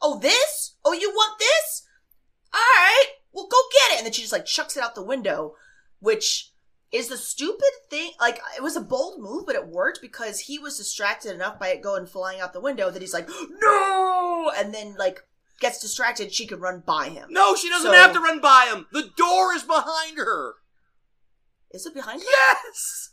[0.00, 0.76] Oh, this?
[0.84, 1.82] Oh, you want this?
[2.52, 5.02] All right, well, go get it." And then she just like chucks it out the
[5.02, 5.54] window,
[5.98, 6.52] which
[6.92, 8.12] is the stupid thing.
[8.20, 11.68] Like it was a bold move, but it worked because he was distracted enough by
[11.68, 15.26] it going flying out the window that he's like, "No!" And then like
[15.60, 17.28] gets distracted, she can run by him.
[17.30, 18.86] no, she doesn't So- have to run by him.
[18.92, 20.54] The door is behind her.
[21.70, 22.26] Is it behind her?
[22.28, 23.10] Yes.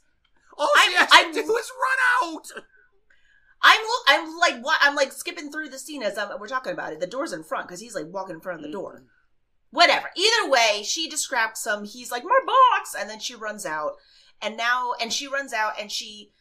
[0.58, 2.64] All she I'm- has to I'm- do is run out.
[3.64, 4.04] I'm look.
[4.08, 4.80] I'm like what?
[4.82, 7.00] I'm like skipping through the scene as I'm, we're talking about it.
[7.00, 8.96] The door's in front because he's like walking in front of the door.
[8.96, 9.06] Mm-hmm.
[9.70, 10.10] Whatever.
[10.18, 11.84] Either way, she distracts him.
[11.86, 13.94] He's like my box, and then she runs out.
[14.42, 16.32] And now, and she runs out, and she,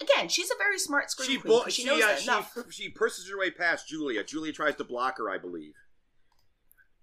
[0.00, 1.52] again, she's a very smart screen She queen.
[1.62, 2.56] bo- she, she knows uh, that she, enough.
[2.70, 4.22] she pushes her way past Julia.
[4.24, 5.74] Julia tries to block her, I believe.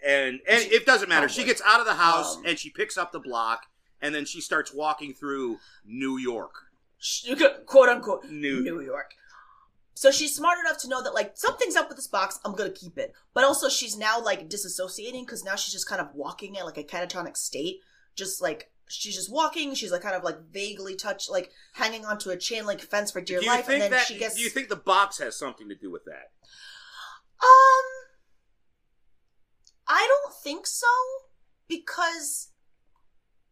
[0.06, 1.30] And and it doesn't matter.
[1.30, 3.68] She gets out of the house Um, and she picks up the block
[4.02, 6.54] and then she starts walking through New York.
[7.66, 9.14] Quote unquote New, New York.
[9.96, 12.40] So she's smart enough to know that like something's up with this box.
[12.44, 13.14] I'm gonna keep it.
[13.34, 16.78] But also she's now like disassociating because now she's just kind of walking in like
[16.78, 17.80] a catatonic state.
[18.16, 19.76] Just like she's just walking.
[19.76, 23.22] She's like kind of like vaguely touched, like hanging onto a chain link fence for
[23.22, 23.68] dear life.
[23.70, 24.06] and then that?
[24.06, 26.32] she gets Do you think the box has something to do with that?
[27.42, 27.90] um.
[29.86, 30.88] I don't think so
[31.68, 32.52] because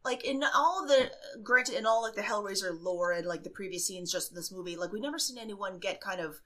[0.03, 1.11] like in all the
[1.43, 4.51] granted in all like the Hellraiser lore and like the previous scenes just in this
[4.51, 6.39] movie, like we've never seen anyone get kind of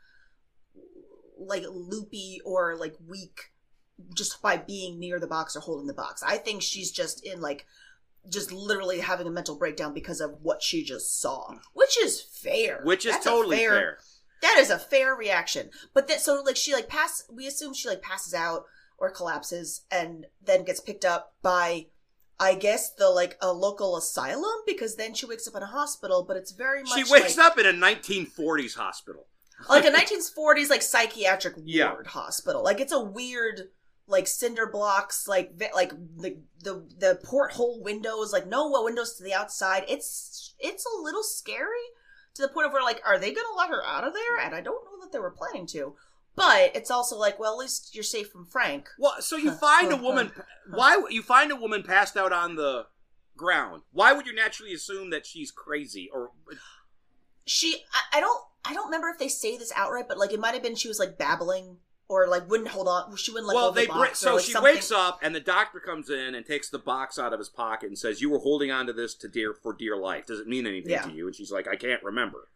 [1.38, 3.52] like loopy or like weak
[4.14, 6.22] just by being near the box or holding the box.
[6.24, 7.66] I think she's just in like
[8.30, 12.82] just literally having a mental breakdown because of what she just saw, which is fair.
[12.84, 14.00] Which is That's totally fair.
[14.42, 15.70] That is a fair reaction.
[15.94, 17.24] But then, so like she like pass.
[17.32, 18.66] We assume she like passes out
[18.98, 21.88] or collapses, and then gets picked up by,
[22.40, 26.24] I guess the like a local asylum because then she wakes up in a hospital.
[26.28, 29.28] But it's very much She wakes like, up in a 1940s hospital.
[29.70, 31.94] like a 1940s like psychiatric Yeah.
[31.94, 32.64] ward hospital.
[32.64, 33.70] Like it's a weird
[34.08, 39.34] like cinder blocks, like like the the the porthole windows, like no windows to the
[39.34, 39.84] outside.
[39.88, 41.70] It's it's a little scary
[42.36, 44.40] to the point of where like, are they gonna let her out of there?
[44.40, 45.96] And I don't know that they were planning to.
[46.36, 48.90] But it's also like, well, at least you're safe from Frank.
[49.00, 50.32] Well, so you find a woman.
[50.70, 52.88] Why you find a woman passed out on the
[53.38, 53.84] ground?
[53.92, 56.32] Why would you naturally assume that she's crazy or
[57.46, 60.40] She, I, I don't, I don't remember if they say this outright, but like it
[60.40, 61.78] might have been she was like babbling
[62.08, 63.16] or like wouldn't hold on.
[63.16, 64.00] She wouldn't let go well, of the they box.
[64.00, 64.74] bring, so like, she something.
[64.74, 67.88] wakes up and the doctor comes in and takes the box out of his pocket
[67.88, 70.26] and says, "You were holding on to this to dear for dear life.
[70.28, 71.02] Does it mean anything Yeah.
[71.04, 72.50] to you?" And she's like, "I can't remember."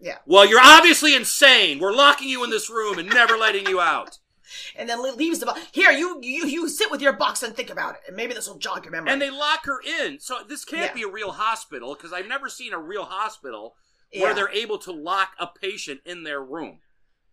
[0.00, 0.18] Yeah.
[0.26, 1.78] Well, you're obviously insane.
[1.80, 4.18] We're locking you in this room and never letting you out.
[4.76, 5.60] and then leaves the box.
[5.72, 8.48] Here, you you you sit with your box and think about it, and maybe this
[8.48, 9.10] will jog your memory.
[9.12, 10.18] And they lock her in.
[10.20, 10.94] So this can't Yeah.
[10.94, 13.76] be a real hospital because I've never seen a real hospital
[14.14, 14.32] where Yeah.
[14.34, 16.80] they're able to lock a patient in their room.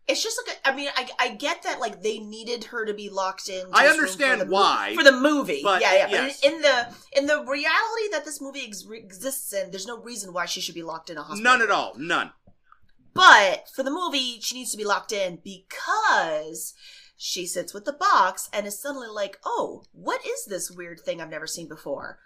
[0.08, 2.94] It's just like a, I mean, I I get that like they needed her to
[2.94, 3.66] be locked in.
[3.74, 5.62] I understand for why, for the movie.
[5.64, 6.08] but yeah, yeah.
[6.10, 6.42] yes.
[6.42, 6.88] But in, in the
[7.18, 10.76] in the reality that this movie ex- exists in, there's no reason why she should
[10.76, 11.44] be locked in a hospital.
[11.44, 11.94] None at all.
[11.98, 12.32] None.
[13.16, 16.74] But for the movie, she needs to be locked in because
[17.18, 21.20] she sits with the box and is suddenly like, "Oh, what is this weird thing
[21.20, 22.20] I've never seen before?"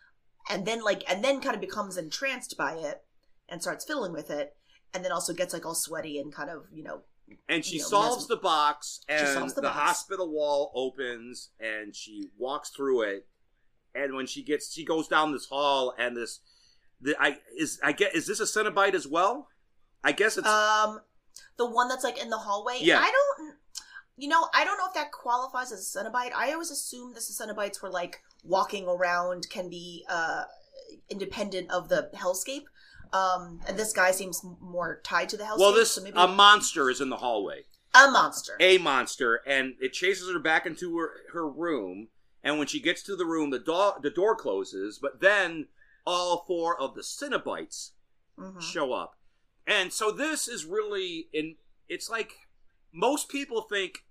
[0.49, 3.03] And then like, and then kind of becomes entranced by it
[3.47, 4.53] and starts fiddling with it,
[4.93, 7.03] and then also gets like all sweaty and kind of you know
[7.47, 9.79] And she You know, solves the box, and solves the the, box.
[9.79, 13.27] hospital wall opens, and she walks through it.
[13.95, 16.39] And when she gets, she goes down this hall, and this,
[17.01, 19.47] the, I is I get is this a Cenobite as well?
[20.03, 21.01] I guess it's Um,
[21.57, 22.77] the one that's like in the hallway.
[22.81, 22.99] Yeah.
[22.99, 23.55] I don't.
[24.15, 26.33] You know, I don't know if that qualifies as a Cenobite.
[26.35, 30.43] I always assumed the Cenobites were like walking around, can be uh
[31.09, 32.63] independent of the hellscape.
[33.11, 35.57] Um, and this guy seems more tied to the hellscape.
[35.59, 37.63] well, this so maybe a monster is in the hallway,
[37.95, 38.55] a monster.
[38.59, 42.09] a monster, and it chases her back into her her room.
[42.43, 45.67] And when she gets to the room, the door the door closes, but then
[46.05, 47.91] all four of the Cenobites
[48.37, 48.61] Mhm.
[48.61, 49.15] show up.
[49.67, 51.57] And so this is really in
[51.87, 52.47] it's like
[52.93, 54.05] most people think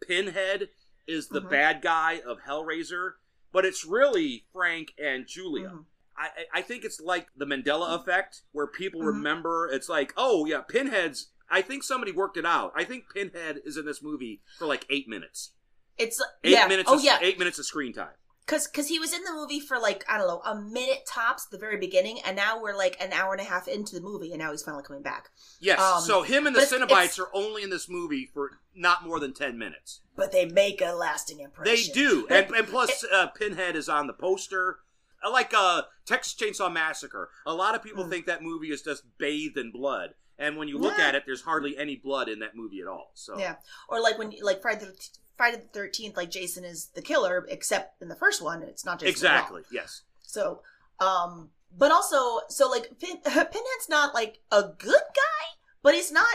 [0.00, 0.70] Pinhead
[1.06, 1.50] is the Mhm.
[1.50, 3.14] bad guy of Hellraiser,
[3.52, 5.68] but it's really Frank and Julia.
[5.70, 5.84] Mhm.
[6.18, 9.06] I, I- think it's like the Mandela effect where people Mhm.
[9.06, 12.72] remember it's like, oh yeah, Pinhead's I think somebody worked it out.
[12.76, 15.52] I think Pinhead is in this movie for like eight minutes.
[15.96, 16.66] It's Eight yeah.
[16.66, 17.18] minutes oh of, yeah.
[17.22, 18.10] eight minutes of screen time.
[18.46, 21.46] Cause, cause he was in the movie for like I don't know a minute tops,
[21.46, 24.30] the very beginning, and now we're like an hour and a half into the movie,
[24.32, 25.28] and now he's finally coming back.
[25.60, 25.78] Yes.
[25.80, 29.18] Um, so him and the Cenobites it's- are only in this movie for not more
[29.20, 30.00] than ten minutes.
[30.16, 31.74] But they make a lasting impression.
[31.74, 34.78] They do, But- and, and plus, uh, Pinhead is on the poster.
[35.22, 37.30] I like uh, Texas Chainsaw Massacre.
[37.46, 38.10] A lot of people Mm.
[38.10, 41.08] think that movie is just bathed in blood, and when you look Yeah.
[41.08, 43.10] at it, there's hardly any blood in that movie at all.
[43.14, 43.56] So Yeah,
[43.88, 48.00] or like when like Friday the Friday the Thirteenth, like Jason is the killer, except
[48.02, 49.10] in the first one, it's not Jason.
[49.10, 50.02] exactly, yes.
[50.22, 50.62] So,
[51.00, 55.46] um, but also, so like Pin, Pinhead's not like a good guy,
[55.82, 56.26] but he's not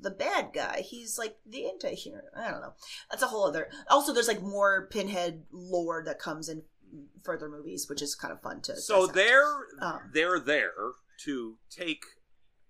[0.00, 0.80] the bad guy.
[0.82, 2.22] He's like the anti-hero.
[2.36, 2.74] I don't know.
[3.10, 3.70] That's a whole other.
[3.88, 6.62] Also, there's like more Pinhead lore that comes in
[7.22, 8.76] further movies, which is kind of fun to.
[8.76, 10.10] So they're Um.
[10.12, 10.92] they're there
[11.24, 12.04] to take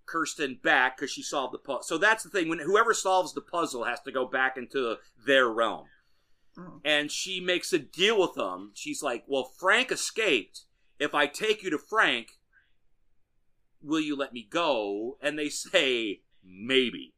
[0.05, 1.83] Kirsten back because she solved the puzzle.
[1.83, 2.47] So that's the thing.
[2.47, 5.87] When whoever solves the puzzle has to go back into their realm.
[6.57, 6.79] Mhm.
[6.85, 8.71] and she makes a deal with them.
[8.75, 10.61] She's like, "Well, Frank escaped.
[10.99, 12.39] If I take you to Frank,
[13.81, 17.14] will you let me go?" And they say, "Maybe."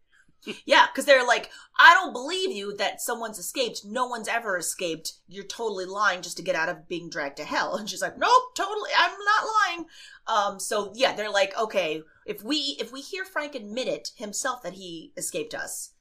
[0.65, 3.81] Yeah, because they're like, I don't believe you that someone's escaped.
[3.83, 5.13] No one's ever escaped.
[5.27, 7.75] You're totally lying just to get out of being dragged to hell.
[7.77, 9.85] And she's like, Nope, totally, I'm not lying.
[10.27, 14.61] Um, so yeah, they're like, okay, if we if we hear Frank admit it himself
[14.63, 15.93] that he escaped us,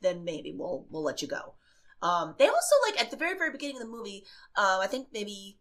[0.00, 1.54] then maybe we'll we'll let you go.
[2.00, 4.24] Um, they also like at the very very beginning of the movie,
[4.56, 5.58] uh, I think maybe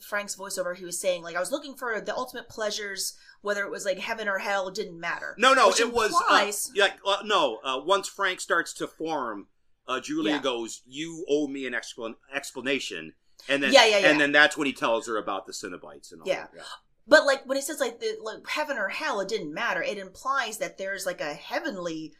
[0.00, 3.70] Frank's voiceover, he was saying like I was looking for the ultimate pleasures, whether it
[3.70, 5.34] was like heaven or hell, didn't matter.
[5.38, 7.58] No, no, Which it was uh, implies- like uh, no.
[7.64, 9.48] Uh, once Frank starts to form,
[9.86, 10.42] uh, Julia Yeah.
[10.42, 13.14] goes, "You owe me an explan- explanation."
[13.48, 14.08] And then, Yeah, yeah, yeah.
[14.10, 16.28] and then that's when he tells her about the Cenobites and all.
[16.28, 16.46] Yeah.
[16.54, 16.64] that.
[17.08, 19.82] But like when it says like the like heaven or hell, it didn't matter.
[19.82, 22.12] It implies that there's like a heavenly,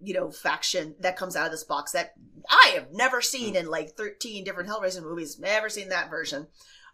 [0.00, 2.12] you know, faction that comes out of this box that
[2.48, 5.40] I have never seen in like 13 different Hellraiser movies.
[5.40, 6.46] Never seen that version.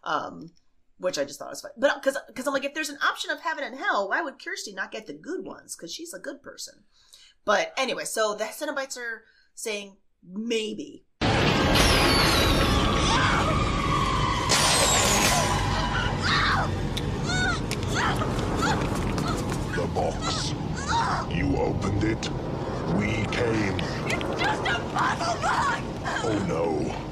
[0.05, 0.51] Um
[0.97, 1.71] which I just thought was fun.
[1.77, 4.43] But because because I'm like, if there's an option of heaven and hell, why would
[4.43, 5.75] Kirsty not get the good ones?
[5.75, 6.83] Because she's a good person.
[7.43, 9.23] But anyway, so the Cenobites are
[9.53, 11.05] saying maybe.
[19.75, 20.53] The box.
[21.29, 22.29] You opened it.
[22.95, 23.79] We came.
[24.07, 25.81] It's just a puzzle box!
[26.23, 27.05] Oh no.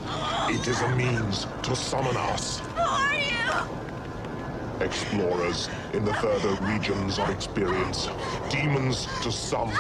[0.50, 2.62] It is a means to summon us.
[2.94, 4.86] Are you?
[4.86, 8.08] Explorers in the further regions of experience.
[8.52, 9.74] Demons to some.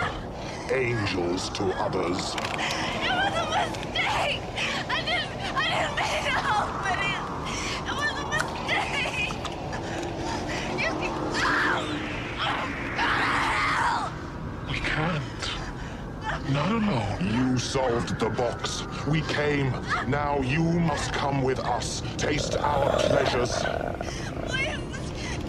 [0.72, 2.34] Angels to others.
[2.34, 4.41] It was a mistake!
[4.90, 7.23] I didn't, I didn't mean to open it!
[7.85, 9.38] It was a mistake!
[10.81, 11.14] You can...
[11.45, 11.85] Oh!
[12.98, 14.14] Oh!
[14.72, 15.44] We can't.
[16.49, 17.22] not alone.
[17.34, 18.88] You solved the box.
[19.07, 19.69] We came.
[20.07, 22.01] Now you must come with us.
[22.15, 23.51] Taste our pleasures.
[24.47, 24.77] Please,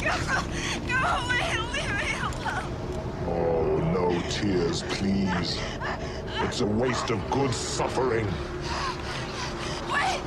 [0.03, 0.13] go,
[0.89, 2.67] go away leave me alone.
[3.29, 5.61] Oh, no tears, please.
[6.41, 8.27] It's a waste of good suffering.
[9.93, 10.21] Wait,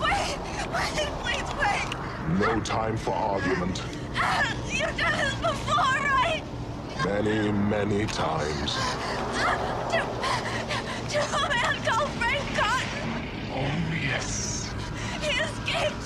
[0.00, 0.38] wait,
[0.72, 2.38] wait, please wait.
[2.38, 3.82] No time for argument.
[4.70, 6.42] You've done this before, right?
[7.04, 8.78] Many, many times.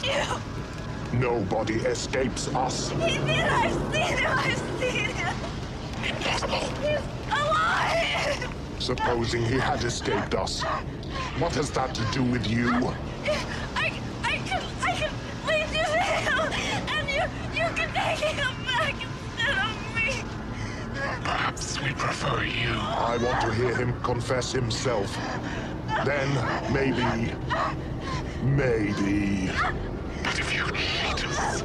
[0.07, 1.19] You.
[1.19, 2.91] Nobody escapes us.
[2.91, 3.29] He did.
[3.31, 4.27] I've seen him.
[4.39, 5.37] I've seen him.
[6.03, 7.01] He's
[7.33, 8.49] alive.
[8.79, 10.63] Supposing he had escaped us.
[11.39, 12.71] What has that to do with you?
[12.71, 13.93] I,
[14.25, 15.13] I can, I can
[15.47, 16.39] lead you to him,
[16.89, 17.23] and you,
[17.59, 20.23] you can take him back instead of me.
[21.25, 22.75] Perhaps we prefer you.
[22.75, 25.17] I want to hear him confess himself.
[26.05, 26.29] Then,
[26.73, 27.33] maybe.
[28.43, 29.51] Maybe.
[30.77, 31.63] But if you hate us,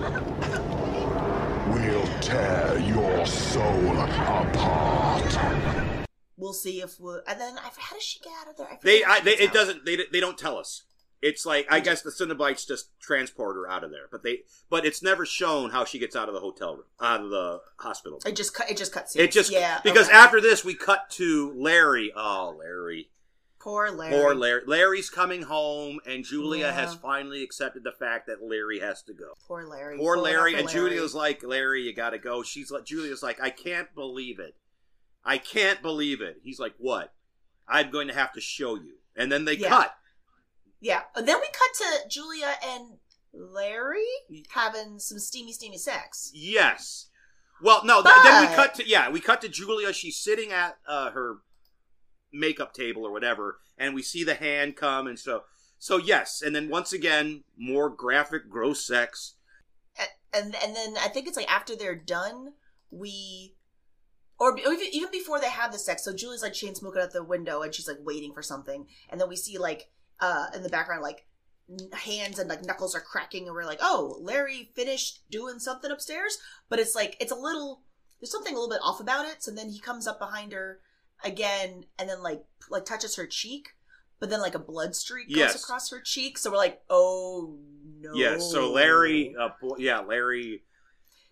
[1.68, 5.36] we'll tear your soul apart.
[6.38, 7.22] We'll see if we'll.
[7.28, 8.68] And then I, how does she get out of there?
[8.72, 9.54] I They, I, they it out.
[9.54, 9.86] doesn't.
[9.86, 10.84] They, they don't tell us.
[11.22, 14.40] It's like I guess the Cenobites just transport her out of there, but they,
[14.72, 17.62] but it's never shown how she gets out of the hotel room, out of the
[17.78, 18.20] hospital.
[18.26, 18.72] It just cut.
[18.72, 19.16] It just cuts.
[19.16, 20.18] It just yeah because okay.
[20.18, 22.12] after this we cut to Larry.
[22.16, 23.11] Oh, Larry,
[23.62, 24.12] poor Larry.
[24.14, 24.62] poor Larry.
[24.66, 26.72] Larry's coming home, and Julia Yeah.
[26.74, 29.34] has finally accepted the fact that Larry has to go.
[29.48, 29.98] Poor Larry.
[29.98, 30.74] Poor Larry, and Larry.
[30.90, 32.44] Julia's like, Larry, you gotta go.
[32.44, 34.56] She's like, Julia's like, I can't believe it.
[35.24, 36.38] I can't believe it.
[36.44, 37.14] He's like, what?
[37.68, 38.96] I'm going to have to show you.
[39.16, 39.70] And then they Yeah.
[39.70, 39.96] cut.
[40.80, 41.04] Yeah.
[41.16, 42.98] And then we cut to Julia and
[43.34, 44.08] Larry
[44.50, 46.32] having some steamy, steamy sex.
[46.34, 47.08] Yes.
[47.62, 48.02] Well, no.
[48.02, 49.94] th- then we cut to yeah, we cut to Julia.
[49.94, 51.38] She's sitting at uh, her
[52.32, 55.44] makeup table or whatever, and we see the hand come, and so
[55.78, 59.36] so yes, and then once again more graphic, gross sex.
[60.34, 62.54] And and then I think it's like after they're done,
[62.90, 63.56] we.
[64.40, 67.24] Or even even before they have the sex, so Julie's like chain smoking out the
[67.24, 69.90] window, and she's like waiting for something, and then we see like
[70.20, 71.26] uh in the background like
[71.94, 76.38] hands and like knuckles are cracking, and we're like, oh, Larry finished doing something upstairs,
[76.70, 77.82] but it's like it's a little
[78.20, 79.44] there's something a little bit off about it.
[79.44, 80.80] So then he comes up behind her
[81.24, 83.70] again, and then like like touches her cheek,
[84.20, 85.64] but then like a blood streak goes Yes.
[85.64, 86.38] across her cheek.
[86.38, 87.58] So we're like, oh
[88.00, 88.12] no.
[88.14, 88.52] Yes.
[88.52, 90.64] So Larry, uh, bo- yeah, Larry,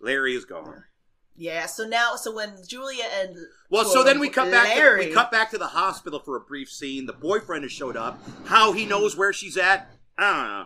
[0.00, 0.84] Larry is gone.
[1.36, 3.34] Yeah, so now, so when Julia and
[3.70, 4.68] Well, so then we cut back.
[4.74, 7.06] To, Larry- we cut back to the hospital for a brief scene.
[7.06, 8.20] The boyfriend has showed up.
[8.44, 10.64] How he knows where she's at, I don't know.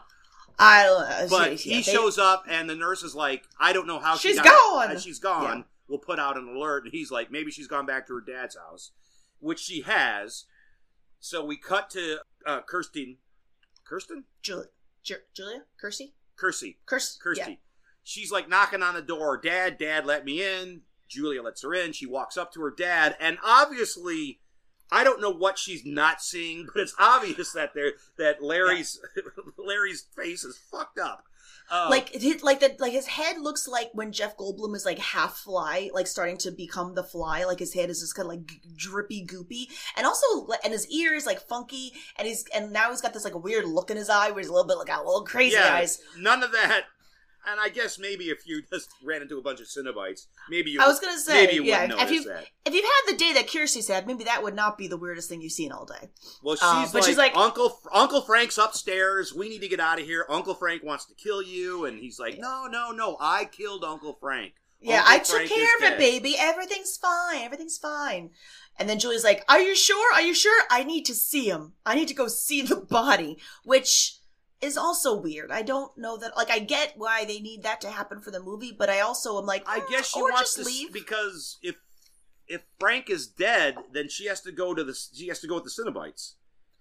[0.59, 3.73] I don't know, But yeah, he they- shows up, and the nurse is like, "I
[3.73, 5.59] don't know how she She's got- gone!" uh, She's gone.
[5.59, 5.65] Yeah.
[5.89, 8.57] We'll put out an alert." And he's like, "Maybe she's gone back to her dad's
[8.57, 8.91] house,"
[9.45, 10.47] which she has.
[11.21, 13.19] So we cut to uh, Kirsten.
[13.87, 14.25] Kirsten?
[14.43, 14.67] Julia,
[15.03, 16.79] Ju- Julia, Kirsty, Kirsty.
[16.87, 17.51] Kirsty, Kirsty.
[17.51, 17.57] yeah.
[18.03, 19.39] She's like knocking on the door.
[19.39, 20.83] Dad, Dad, let me in.
[21.09, 21.93] Julia lets her in.
[21.93, 24.41] She walks up to her dad, and obviously,
[24.91, 28.99] I don't know what she's not seeing, but it's obvious that there that Larry's
[29.59, 31.25] Larry's face is fucked up.
[31.71, 34.99] Uh, like his, like the like his head looks like when Jeff Goldblum is like
[34.99, 37.45] half fly, like starting to become the fly.
[37.45, 40.87] Like his head is just kind of like g- drippy, goopy, and also and his
[40.89, 43.97] ear is like funky, and he's and now he's got this like weird look in
[43.97, 46.01] his eye where he's a little bit like got little crazy yeah, eyes.
[46.19, 46.85] none of that.
[47.47, 50.81] And I guess maybe if you just ran into a bunch of Cenobites, maybe you.
[50.81, 52.47] I was gonna say, maybe you yeah, wouldn't if you that.
[52.65, 55.29] if you've had the day that Kirsty's had, maybe that would not be the weirdest
[55.29, 56.09] thing you've seen all day.
[56.43, 59.35] Well, she's, Uh, like, but she's like- Uncle Uncle Frank's upstairs.
[59.35, 60.27] We need to get out of here.
[60.29, 63.17] Uncle Frank wants to kill you, and he's like, No, no, no.
[63.21, 64.55] I killed Uncle Frank.
[64.81, 66.37] Yeah, Uncle I took Frank is care of it, dead." baby.
[66.39, 67.43] Everything's fine.
[67.43, 68.31] Everything's fine.
[68.79, 70.13] And then Julie's like, Are you sure?
[70.15, 70.63] Are you sure?
[70.71, 71.73] I need to see him.
[71.87, 74.19] I need to go see the body, which
[74.65, 75.51] is also weird.
[75.53, 78.41] I don't know that, like, I get why they need that to happen for the
[78.43, 80.93] movie, but I also am like, I "Mm, guess she wants to leave.
[80.93, 81.77] because if
[82.47, 85.55] if Frank is dead, then she has to go to the she has to go
[85.57, 86.33] with the Cenobites.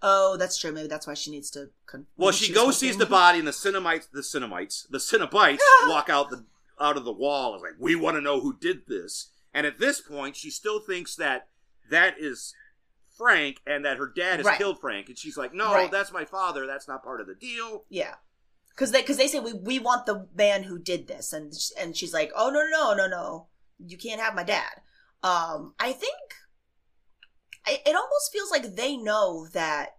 [0.01, 0.71] oh, that's true.
[0.71, 1.69] Maybe that's why she needs to.
[1.85, 6.09] Con- Well, she goes sees the body, and the Cenobites, the Cenobites, the Cenobites walk
[6.09, 6.45] out the
[6.79, 7.53] out of the wall.
[7.55, 9.29] It's like we want to know who did this.
[9.53, 11.47] And at this point, she still thinks that
[11.89, 12.53] that is
[13.23, 14.57] Frank, and that her dad has Right.
[14.57, 15.07] killed Frank.
[15.07, 15.89] And she's like, "No, Right.
[15.89, 16.67] that's my father.
[16.67, 18.15] That's not part of the deal." Yeah.
[18.69, 21.31] Because they, cause they say, we, we want the man who did this.
[21.31, 23.47] And, and she's like, oh, no, no, no, no.
[23.77, 24.81] You can't have my dad.
[25.21, 26.17] Um, I think
[27.67, 29.89] I, it almost feels like they know that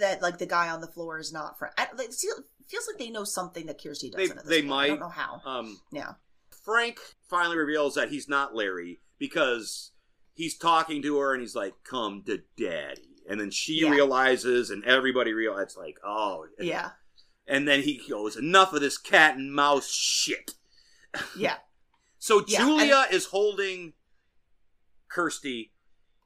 [0.00, 1.74] that like the guy on the floor is not Frank.
[1.78, 2.14] I, like, it
[2.68, 4.36] feels like they know something that Kirsty doesn't.
[4.38, 4.72] this they point.
[4.72, 5.40] I don't know how.
[5.44, 6.12] Um, Yeah.
[6.64, 6.98] Frank
[7.28, 9.92] finally reveals that he's not Larry because
[10.38, 13.90] he's talking to her and he's like, "Come to daddy," and then she Yeah.
[13.90, 16.92] realizes, and everybody realizes, like, "Oh, Yeah.
[17.46, 20.52] And then he goes, "Enough of this cat and mouse shit."
[21.36, 21.58] Yeah.
[22.18, 23.94] So Yeah, Julia is holding
[25.08, 25.72] Kirsty,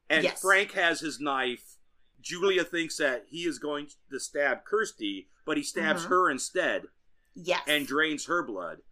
[0.08, 0.40] and Yes.
[0.40, 1.76] Frank has his knife.
[2.20, 6.08] Julia thinks that he is going to stab Kirsty, but he stabs Mhm.
[6.08, 6.88] her instead
[7.34, 7.62] Yes.
[7.66, 8.82] and drains her blood.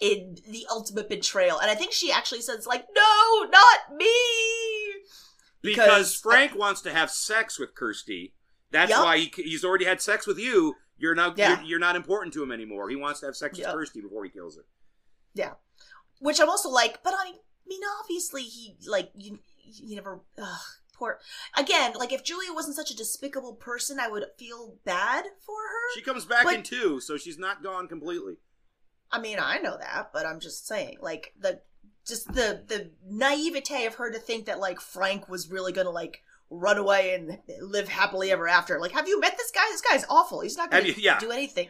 [0.00, 1.60] in the ultimate betrayal.
[1.60, 4.12] And I think she actually says like, "No, not me."
[5.64, 8.34] Because, Frank wants to have sex with Kirsty.
[8.70, 9.04] That's Yup.
[9.04, 10.74] why he, he's already had sex with you.
[10.96, 11.58] You're now Yeah.
[11.60, 12.88] you're, you're not important to him anymore.
[12.88, 13.68] He wants to have sex Yup.
[13.68, 14.64] with Kirsty before he kills her.
[15.34, 15.54] Yeah,
[16.20, 17.32] which I'm also like, but I
[17.66, 19.38] mean, obviously he like you.
[19.64, 20.20] You never.
[20.38, 20.60] Ugh,
[20.96, 21.18] poor.
[21.56, 25.94] Again, like if Julia wasn't such a despicable person, I would feel bad for her.
[25.94, 28.34] She comes back But- in two, so she's not gone completely.
[29.10, 31.60] I mean, I know that, but I'm just saying, like the
[32.06, 36.22] just the the naivete of her to think that like Frank was really gonna like
[36.50, 38.78] run away and live happily ever after.
[38.78, 39.62] Like, have you met this guy?
[39.70, 40.40] This guy's awful.
[40.40, 41.18] He's not gonna you- yeah.
[41.18, 41.68] do anything.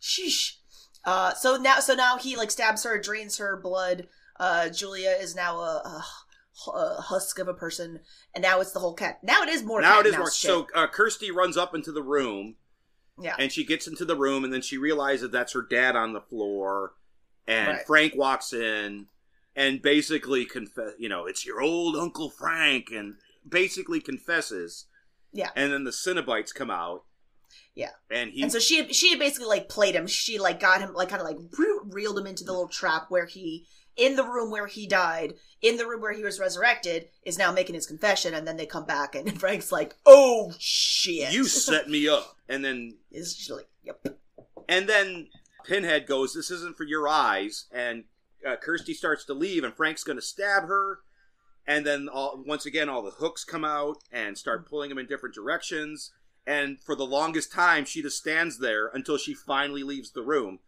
[0.00, 0.56] Sheesh.
[1.04, 4.06] Uh, so now, so now he like stabs her, drains her blood.
[4.38, 6.02] Uh, Julia is now a,
[6.66, 8.00] a, a husk of a person,
[8.34, 9.18] and now it's the whole cat.
[9.22, 9.80] Now it is more.
[9.80, 10.30] now cat it is more.
[10.30, 12.56] So uh, Kirsty runs up into the room,
[13.18, 16.12] yeah, and she gets into the room, and then she realizes that's her dad on
[16.12, 16.92] the floor,
[17.46, 17.86] and Right.
[17.86, 19.06] Frank walks in,
[19.60, 20.92] and basically confess.
[20.98, 23.16] You know, it's your old Uncle Frank, and
[23.46, 24.86] basically confesses.
[25.32, 25.50] Yeah.
[25.54, 27.04] And then the Cenobites come out.
[27.74, 27.90] Yeah.
[28.10, 30.06] And he and so she she basically like played him.
[30.06, 31.38] She like got him like kind of like
[31.84, 33.66] reeled him into the little trap where he
[33.96, 37.52] in the room where he died, in the room where he was resurrected, is now
[37.52, 38.32] making his confession.
[38.32, 42.64] And then they come back, and Frank's like, "Oh shit, you set me up, and
[42.64, 44.04] then Is like, yep,
[44.68, 45.28] And then
[45.64, 48.04] Pinhead goes, "This isn't for your eyes," and
[48.46, 51.00] uh, Kirsty starts to leave, and Frank's going to stab her.
[51.66, 55.06] And then all, once again, all the hooks come out and start pulling him in
[55.06, 56.12] different directions.
[56.46, 60.60] And for the longest time, she just stands there until she finally leaves the room.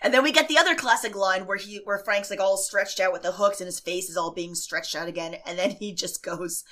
[0.00, 3.00] And then we get the other classic line where he where Frank's like all stretched
[3.00, 5.72] out with the hooks and his face is all being stretched out again, and then
[5.72, 6.64] he just goes,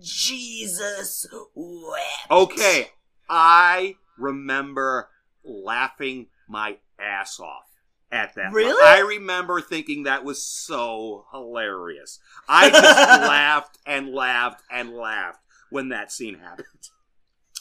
[0.00, 2.30] Jesus wept.
[2.30, 2.88] Okay,
[3.28, 5.10] I remember
[5.44, 7.69] laughing my ass off
[8.12, 8.52] at that.
[8.52, 8.84] Really?
[8.84, 12.18] I remember thinking that was so hilarious.
[12.48, 16.66] I just laughed and laughed and laughed when that scene happened.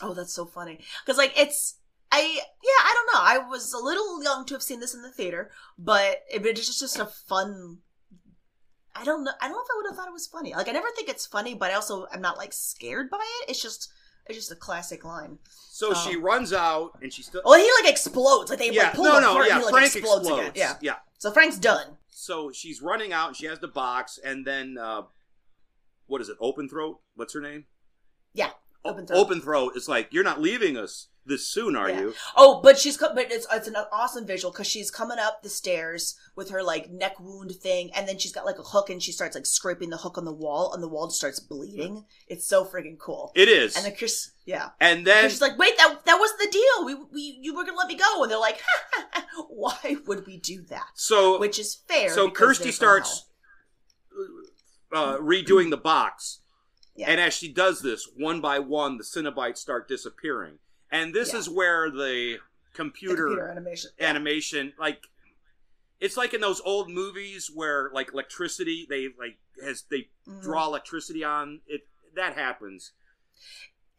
[0.02, 0.80] Oh, that's so funny.
[1.06, 1.78] Because like it's
[2.12, 3.22] I yeah, I don't know.
[3.22, 6.66] I was a little young to have seen this in the theater, but it, it's
[6.66, 7.80] just just a fun
[8.96, 10.54] I don't know I don't know if I would have thought it was funny.
[10.54, 13.52] Like I never think it's funny, but I also I'm not like scared by it.
[13.52, 13.92] It's just
[14.30, 15.40] it's just a classic line.
[15.72, 16.22] So she Oh.
[16.22, 17.42] runs out and she still.
[17.46, 18.50] Oh, and he like explodes.
[18.50, 19.54] Like they yeah, like pull no, him no, apart yeah.
[19.56, 20.50] and he like Frank explodes, explodes.
[20.50, 20.52] again.
[20.56, 20.76] Yeah.
[20.82, 20.96] yeah.
[21.18, 21.98] So Frank's done.
[22.10, 25.04] So she's running out and she has the box, and then uh,
[26.08, 26.38] what is it?
[26.40, 27.00] Open throat.
[27.16, 27.66] What's her name?
[28.34, 28.52] Yeah.
[28.86, 29.18] Open Throat.
[29.20, 32.00] Open throat is like you're not leaving us this soon, are Yeah.
[32.02, 32.14] you?
[32.36, 36.16] Oh, but she's but it's it's an awesome visual because she's coming up the stairs
[36.36, 39.12] with her like neck wound thing, and then she's got like a hook and she
[39.12, 42.06] starts like scraping the hook on the wall, and the wall just starts bleeding.
[42.28, 43.32] It's so freaking cool.
[43.36, 43.76] It is.
[43.76, 46.86] And then Chris, yeah, and and then she's like, "Wait, that that wasn't the deal.
[46.86, 48.62] We we you were gonna let me go," and they're like,
[49.50, 52.10] "Why would we do that?" so Which is fair.
[52.10, 53.26] so Kirsty starts
[54.92, 56.40] uh, redoing the box,
[56.96, 57.10] Yeah.
[57.12, 60.58] and as she does this, one by one, the Cenobites start disappearing,
[60.92, 61.40] and this Yeah.
[61.40, 61.98] is where the
[62.38, 62.46] hell.
[62.72, 63.92] The computer, computer animation.
[64.00, 64.10] Yeah.
[64.10, 65.04] animation, like
[66.00, 70.42] it's like in those old movies where like electricity, they like has they Mhm.
[70.42, 71.82] draw electricity on it.
[72.16, 72.94] That happens,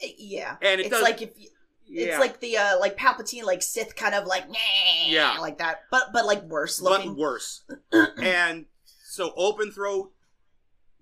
[0.00, 1.02] Yeah, and it it's does.
[1.02, 1.30] like if.
[1.38, 1.50] You,
[1.92, 4.44] yeah, It's like the uh like Palpatine like Sith kind of like
[5.06, 5.36] Yeah.
[5.40, 7.16] like that, but but like worse but looking.
[7.16, 7.62] worse.
[8.22, 8.66] and
[9.04, 10.12] so open throat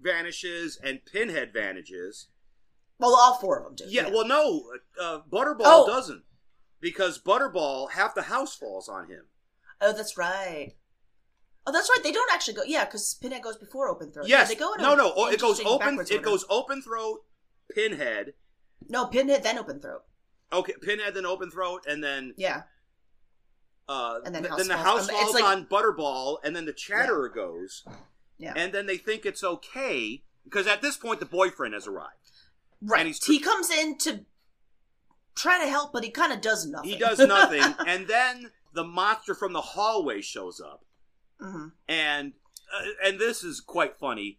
[0.00, 2.28] vanishes and Pinhead vanishes.
[2.98, 3.84] Well, all four of them do.
[3.88, 4.64] Yeah, well, no,
[5.00, 5.86] uh, Butterball Oh.
[5.86, 6.24] doesn't
[6.80, 9.26] because Butterball half the house falls on him.
[9.80, 10.74] Oh, that's right.
[11.66, 12.02] Oh, that's right.
[12.02, 12.62] They don't actually go.
[12.64, 14.26] Yeah, because Pinhead goes before Open Throat.
[14.26, 14.72] yes, yeah, they go.
[14.78, 15.94] No, no, oh, it goes open.
[16.00, 16.18] It order.
[16.24, 17.24] goes open throat,
[17.72, 18.34] Pinhead.
[18.88, 20.02] No, Pinhead then Open Throat.
[20.52, 22.62] Okay, Pinhead then open throat, and then Yeah,
[23.88, 26.72] uh, And then th- House the house Um, falls like- on Butterball, and then the
[26.72, 27.84] Chatterer goes,
[28.38, 28.54] yeah.
[28.56, 32.27] and then they think it's okay because at this point the boyfriend has arrived.
[32.82, 33.16] Right.
[33.26, 34.24] he comes in to
[35.34, 36.90] try to help, but he kind of does nothing.
[36.90, 40.84] He does nothing, and then the monster from the hallway shows up,
[41.40, 41.72] Mhm.
[41.88, 42.32] and
[42.74, 44.38] uh, and this is quite funny.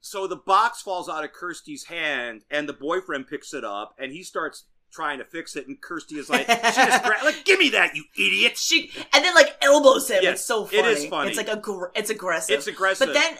[0.00, 4.10] So the box falls out of Kirsty's hand, and the boyfriend picks it up, and
[4.10, 7.58] he starts trying to fix it, and Kirsty is like, she just gra- like, give
[7.58, 8.58] me that, you idiot!
[8.58, 10.20] She and then like elbows him.
[10.22, 10.88] Yes, it's so it funny.
[10.88, 11.28] is funny.
[11.30, 11.62] It's like a
[11.94, 12.56] it's aggressive.
[12.58, 13.08] It's aggressive.
[13.08, 13.36] But then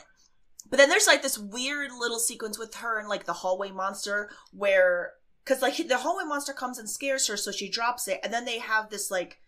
[0.73, 4.31] but then there's like this weird little sequence with her and like the hallway monster
[4.53, 5.13] where
[5.45, 8.45] because like the hallway monster comes and scares her so she drops it and then
[8.45, 9.39] they have this like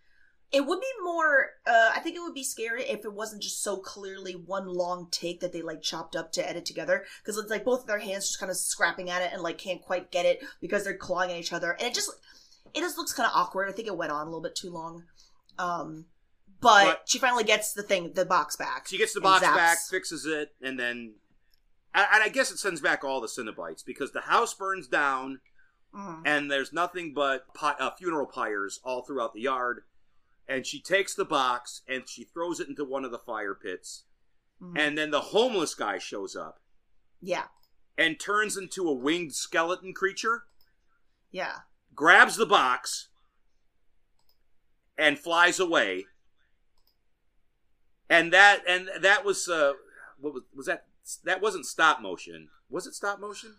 [0.51, 3.63] it would be more uh i think it would be scary if it wasn't just
[3.63, 7.49] so clearly one long take that they like chopped up to edit together because it's
[7.49, 10.11] like both of their hands just kind of scrapping at it and like can't quite
[10.11, 12.11] get it because they're clawing at each other and it just
[12.75, 13.69] it just looks kind of awkward.
[13.69, 15.05] I think it went on a little bit too long.
[15.57, 16.05] Um
[16.61, 19.55] but, But- she finally gets the thing the box back She gets the box zaps.
[19.55, 21.15] back, fixes it, and then.
[21.93, 25.39] And I guess it sends back all the Cenobites because the house burns down
[25.93, 26.23] Mhm.
[26.25, 29.85] and there's nothing but pi- uh, funeral pyres all throughout the yard.
[30.47, 34.03] And she takes the box and she throws it into one of the fire pits.
[34.61, 34.77] Mhm.
[34.77, 36.59] And then the homeless guy shows up
[37.21, 37.47] yeah
[37.97, 40.47] and turns into a winged skeleton creature,
[41.31, 41.61] yeah
[41.95, 43.07] grabs the box,
[44.97, 46.07] and flies away.
[48.09, 49.73] And that and that was uh
[50.19, 50.85] what was was that
[51.23, 52.49] that wasn't stop motion.
[52.69, 53.55] Was it stop motion?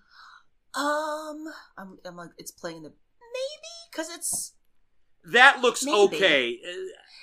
[0.74, 1.46] Um,
[1.78, 4.52] I'm, I'm like, it's playing the maybe because it's
[5.24, 5.96] That looks Maybe.
[6.16, 6.58] okay.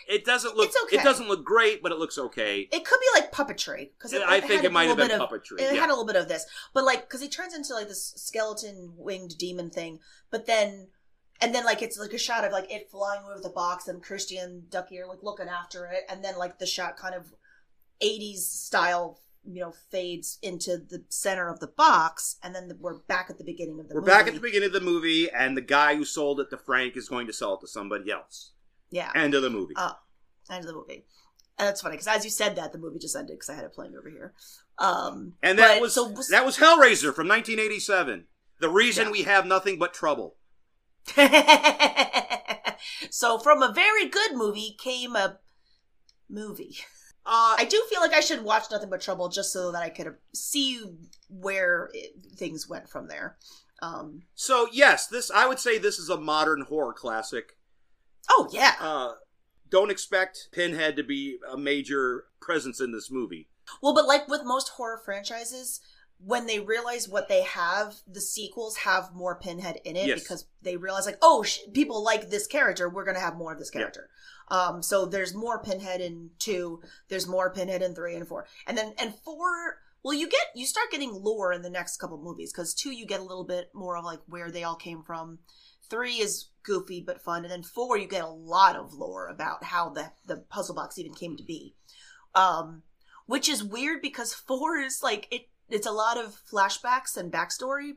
[0.09, 0.67] It doesn't look.
[0.67, 0.97] It's okay.
[0.97, 2.67] It doesn't look great, but it looks okay.
[2.71, 5.79] it could be like puppetry because I think it might have been puppetry, It yeah.
[5.79, 8.93] had a little bit of this, but like because he turns into like this skeleton
[8.97, 9.99] winged demon thing,
[10.31, 10.87] but then
[11.43, 14.01] and then like it's like a shot of like it flying over the box and
[14.01, 17.33] Christian Ducky are like looking after it, and then like the shot kind of
[18.01, 22.99] 80s style you know fades into the center of the box and then the, we're
[23.09, 24.11] back at the beginning of the We're movie.
[24.11, 26.95] back at the beginning of the movie, and the guy who sold it to Frank
[26.95, 28.53] is going to sell it to somebody else.
[28.89, 29.73] yeah End of the movie.
[29.77, 29.93] Oh,
[30.49, 31.05] end of the movie.
[31.59, 33.65] And that's funny because as you said that, the movie just ended because I had
[33.65, 34.33] it playing over here.
[34.79, 38.25] Um, and that but- was so that was Hellraiser from 1987.
[38.59, 39.11] The reason Yeah.
[39.11, 40.37] we have nothing but trouble.
[43.09, 45.39] so from a very good movie came a
[46.29, 46.77] movie.
[47.25, 49.89] Uh, I do feel like I should watch Nothing But Trouble just so that I
[49.89, 50.81] could see
[51.29, 53.37] where it, things went from there.
[53.81, 57.57] Um, so yes, this I would say this is a modern horror classic.
[58.29, 59.13] oh yeah, Uh,
[59.69, 63.49] don't expect Pinhead to be a major presence in this movie.
[63.81, 65.79] Well, but like with most horror franchises,
[66.19, 70.21] when they realize what they have, the sequels have more Pinhead in it Yes.
[70.21, 73.59] because they realize like, oh, sh- people like this character, we're gonna have more of
[73.59, 73.81] this Yeah.
[73.81, 74.09] character.
[74.49, 78.77] Um, so there's more Pinhead in two, there's more Pinhead in three and four, and
[78.77, 79.79] then and four.
[80.03, 83.05] Well, you get you start getting lore in the next couple movies because two you
[83.05, 85.39] get a little bit more of like where they all came from.
[85.89, 89.63] Three is goofy but fun, and then four you get a lot of lore about
[89.65, 91.75] how the the puzzle box even came to be.
[92.35, 92.83] Um,
[93.25, 97.93] which is weird because four is like it it's a lot of flashbacks and backstory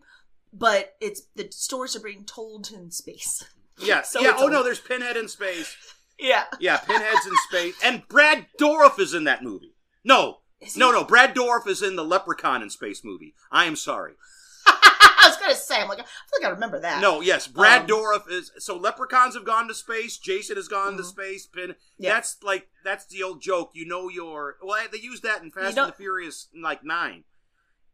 [0.53, 3.45] but it's the stories are being told in space
[3.79, 4.35] Yeah, So yeah.
[4.37, 5.77] Oh a- no, there's Pinhead in space.
[6.19, 9.75] yeah Yeah, Pinhead's in space, and Brad Dourif is in that movie.
[10.05, 10.39] No,
[10.77, 11.05] no, no.
[11.05, 13.35] Brad Dourif is in the Leprechaun in space movie.
[13.53, 14.15] I am sorry.
[14.67, 17.83] i was gonna say i'm like i feel like i remember that No, yes, Brad
[17.83, 18.53] Um, Dorff is.
[18.59, 20.17] So leprechauns have gone to space.
[20.19, 21.07] Jason has gone to Mhm.
[21.07, 21.47] space.
[21.47, 21.75] Pin.
[21.99, 22.15] Yeah.
[22.15, 23.71] That's like that's the old joke.
[23.75, 24.57] You know your.
[24.63, 27.25] Well, they use that in Fast know- and the Furious like nine.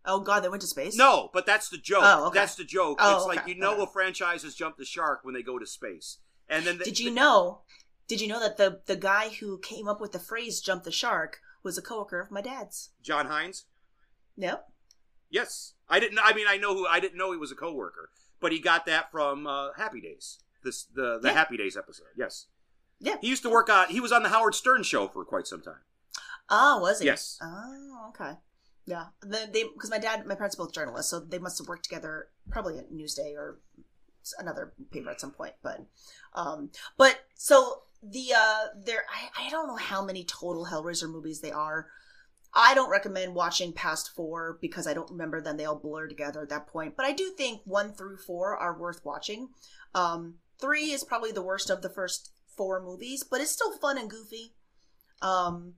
[0.04, 2.02] Oh god they went to space No, but that's the joke.
[2.04, 2.38] Oh, okay.
[2.40, 2.98] That's the joke.
[3.00, 3.82] Oh, it's like you know Okay.
[3.84, 6.18] a franchise has jumped the shark when they go to space.
[6.48, 7.60] And then the, did you know
[8.08, 10.90] did you know that the the guy who came up with the phrase jump the
[10.90, 13.52] shark was a coworker of my dad's Jon Hein?
[14.36, 14.68] yep
[15.30, 16.18] Yes, I didn't.
[16.22, 16.86] I mean, I know who.
[16.86, 20.38] I didn't know he was a coworker, but he got that from uh, Happy Days.
[20.62, 21.34] This the the Yeah.
[21.34, 22.08] Happy Days episode.
[22.18, 22.48] Yes,
[23.00, 23.88] yeah he used to work on.
[23.88, 25.80] He was on the Howard Stern show for quite some time.
[26.50, 27.38] oh was he Yes.
[27.42, 28.32] oh okay
[28.84, 29.06] yeah.
[29.20, 31.84] The, they because my dad my parents are both journalists so they must have worked
[31.84, 33.60] together probably at newsday or
[34.38, 35.84] another paper at some point but
[36.34, 41.40] um but so the uh there I, I don't know how many total hellraiser movies
[41.40, 41.86] they are.
[42.54, 45.56] I don't recommend watching past four because i don't remember them.
[45.56, 48.78] They all blur together at that point but i do think one through four are
[48.78, 49.48] worth watching.
[49.94, 53.96] Um three is probably the worst of the first four movies but it's still fun
[53.96, 54.54] and goofy.
[55.20, 55.74] Um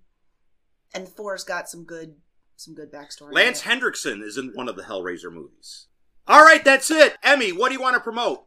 [0.95, 2.15] and four's got some good
[2.57, 3.63] some good backstory Lance.
[3.63, 5.87] Henriksen is in one of the Hellraiser movies.
[6.27, 7.17] All right, that's it.
[7.23, 8.47] Emmy, what do you want to promote?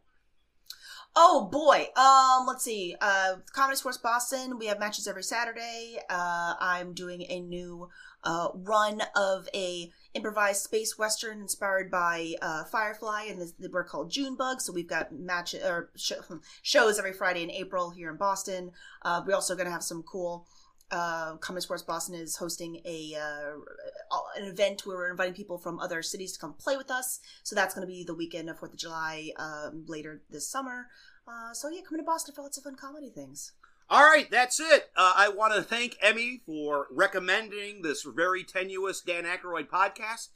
[1.19, 1.87] Oh boy.
[1.99, 2.95] Um, let's see.
[3.01, 4.59] Uh, ComedySportz Boston.
[4.59, 5.97] We have matches every Saturday.
[6.09, 7.89] Uh, I'm doing a new
[8.23, 14.11] uh, run of a improvised space western inspired by uh, Firefly, and this, we're called
[14.11, 14.61] Junebug.
[14.61, 16.13] So we've got match or sh-
[16.61, 18.71] shows every Friday in April here in Boston.
[19.01, 20.45] Uh, we're also going to have some cool.
[20.89, 26.01] Uh, ComedySportz Boston is hosting a uh, an event where we're inviting people from other
[26.01, 27.19] cities to come play with us.
[27.43, 30.87] So that's going to be the weekend of Fourth of July um, later this summer.
[31.27, 33.51] Uh, so yeah, coming to Boston for lots of fun comedy things.
[33.89, 34.89] All right, that's it.
[34.95, 40.29] Uh, I want to thank Emmy for recommending this very tenuous Dan Aykroyd podcast.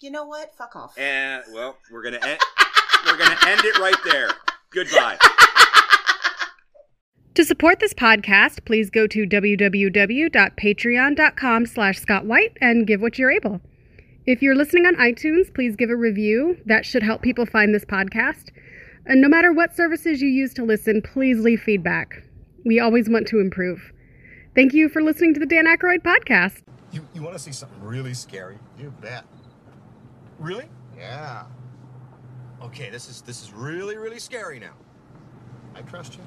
[0.00, 0.54] You know what?
[0.56, 0.98] Fuck off.
[0.98, 2.20] And well, we're gonna
[3.06, 4.30] we're gonna end it right there.
[4.70, 5.18] Goodbye.
[7.36, 13.30] To support this podcast, please go to www.patreon.com slash Scott White and give what you're
[13.30, 13.60] able.
[14.24, 16.56] If you're listening on iTunes, please give a review.
[16.64, 18.48] That should help people find this podcast.
[19.04, 22.22] And no matter what services you use to listen, please leave feedback.
[22.64, 23.92] We always want to improve.
[24.54, 26.62] Thank you for listening to the Dan Aykroyd podcast.
[26.90, 28.56] You, you want to see something really scary?
[28.78, 29.26] You bet.
[30.38, 30.70] Really?
[30.96, 31.44] Yeah.
[32.62, 34.72] Okay, this is this is really really scary now.
[35.74, 36.22] I trust you.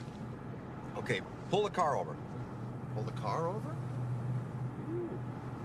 [1.00, 2.16] Okay, pull the car over.
[2.94, 3.76] Pull the car over?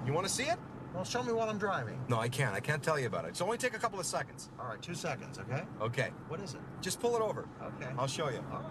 [0.06, 0.58] You want to see it?
[0.94, 1.98] Well, show me while I'm driving.
[2.08, 2.54] No, I can't.
[2.54, 3.28] I can't tell you about it.
[3.28, 4.50] It's only take a couple of seconds.
[4.60, 5.62] All right, two seconds, okay?
[5.80, 6.60] Okay, What is it?
[6.80, 7.48] just pull it over.
[7.62, 7.90] Okay.
[7.98, 8.44] I'll show you.
[8.52, 8.70] All right.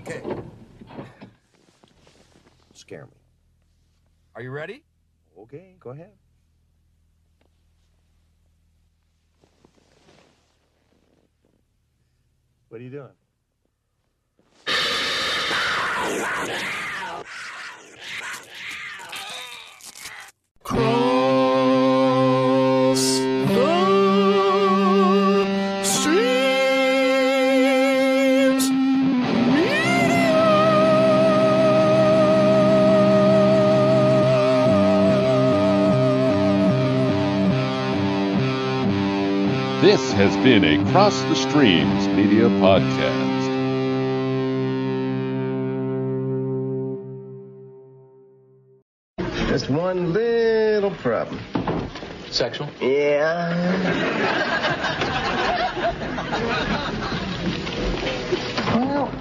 [0.00, 0.22] Okay.
[2.74, 3.12] Scare me.
[4.34, 4.82] Are you ready?
[5.38, 6.12] Okay, go ahead.
[12.72, 13.10] What are you doing?
[40.22, 43.42] Has been a Cross the Streams Media Podcast.
[49.48, 51.40] Just one little problem.
[52.30, 52.68] Sexual?
[52.80, 53.50] Yeah.
[58.76, 59.12] well,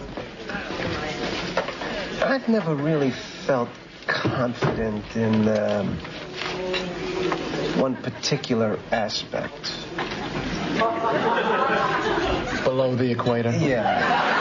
[2.23, 3.69] I've never really felt
[4.05, 5.97] confident in um,
[7.79, 9.80] one particular aspect.
[12.63, 13.51] Below the equator?
[13.51, 14.39] Yeah.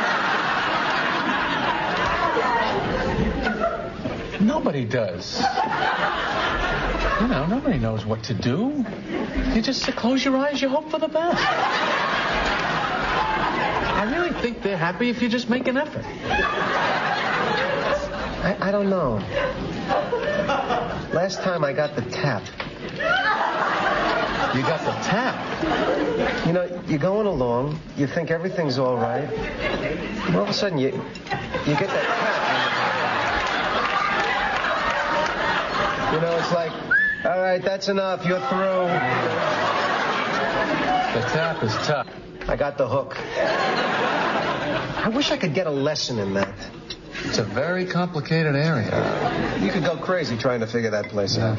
[4.41, 5.41] Nobody does.
[7.21, 8.85] You know, nobody knows what to do.
[9.55, 11.45] You just close your eyes, you hope for the best.
[14.01, 16.05] I really think they're happy if you just make an effort.
[18.43, 19.17] I, I don't know.
[21.13, 22.43] Last time I got the tap.
[24.55, 26.47] You got the tap.
[26.47, 30.79] You know, you're going along, you think everything's all right, and all of a sudden
[30.79, 32.61] you you get that tap.
[36.15, 36.73] You know, it's like,
[37.25, 38.89] all right, that's enough, you're through.
[41.15, 42.09] The tap is tough.
[42.49, 43.17] I got the hook.
[43.17, 46.55] I wish I could get a lesson in that.
[47.25, 49.59] It's a very complicated area.
[49.61, 51.59] You could go crazy trying to figure that place out.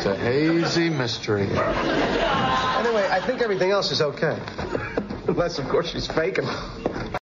[0.00, 1.42] It's a hazy mystery.
[1.42, 4.38] Anyway, I think everything else is okay.
[5.28, 6.46] Unless, of course, she's faking.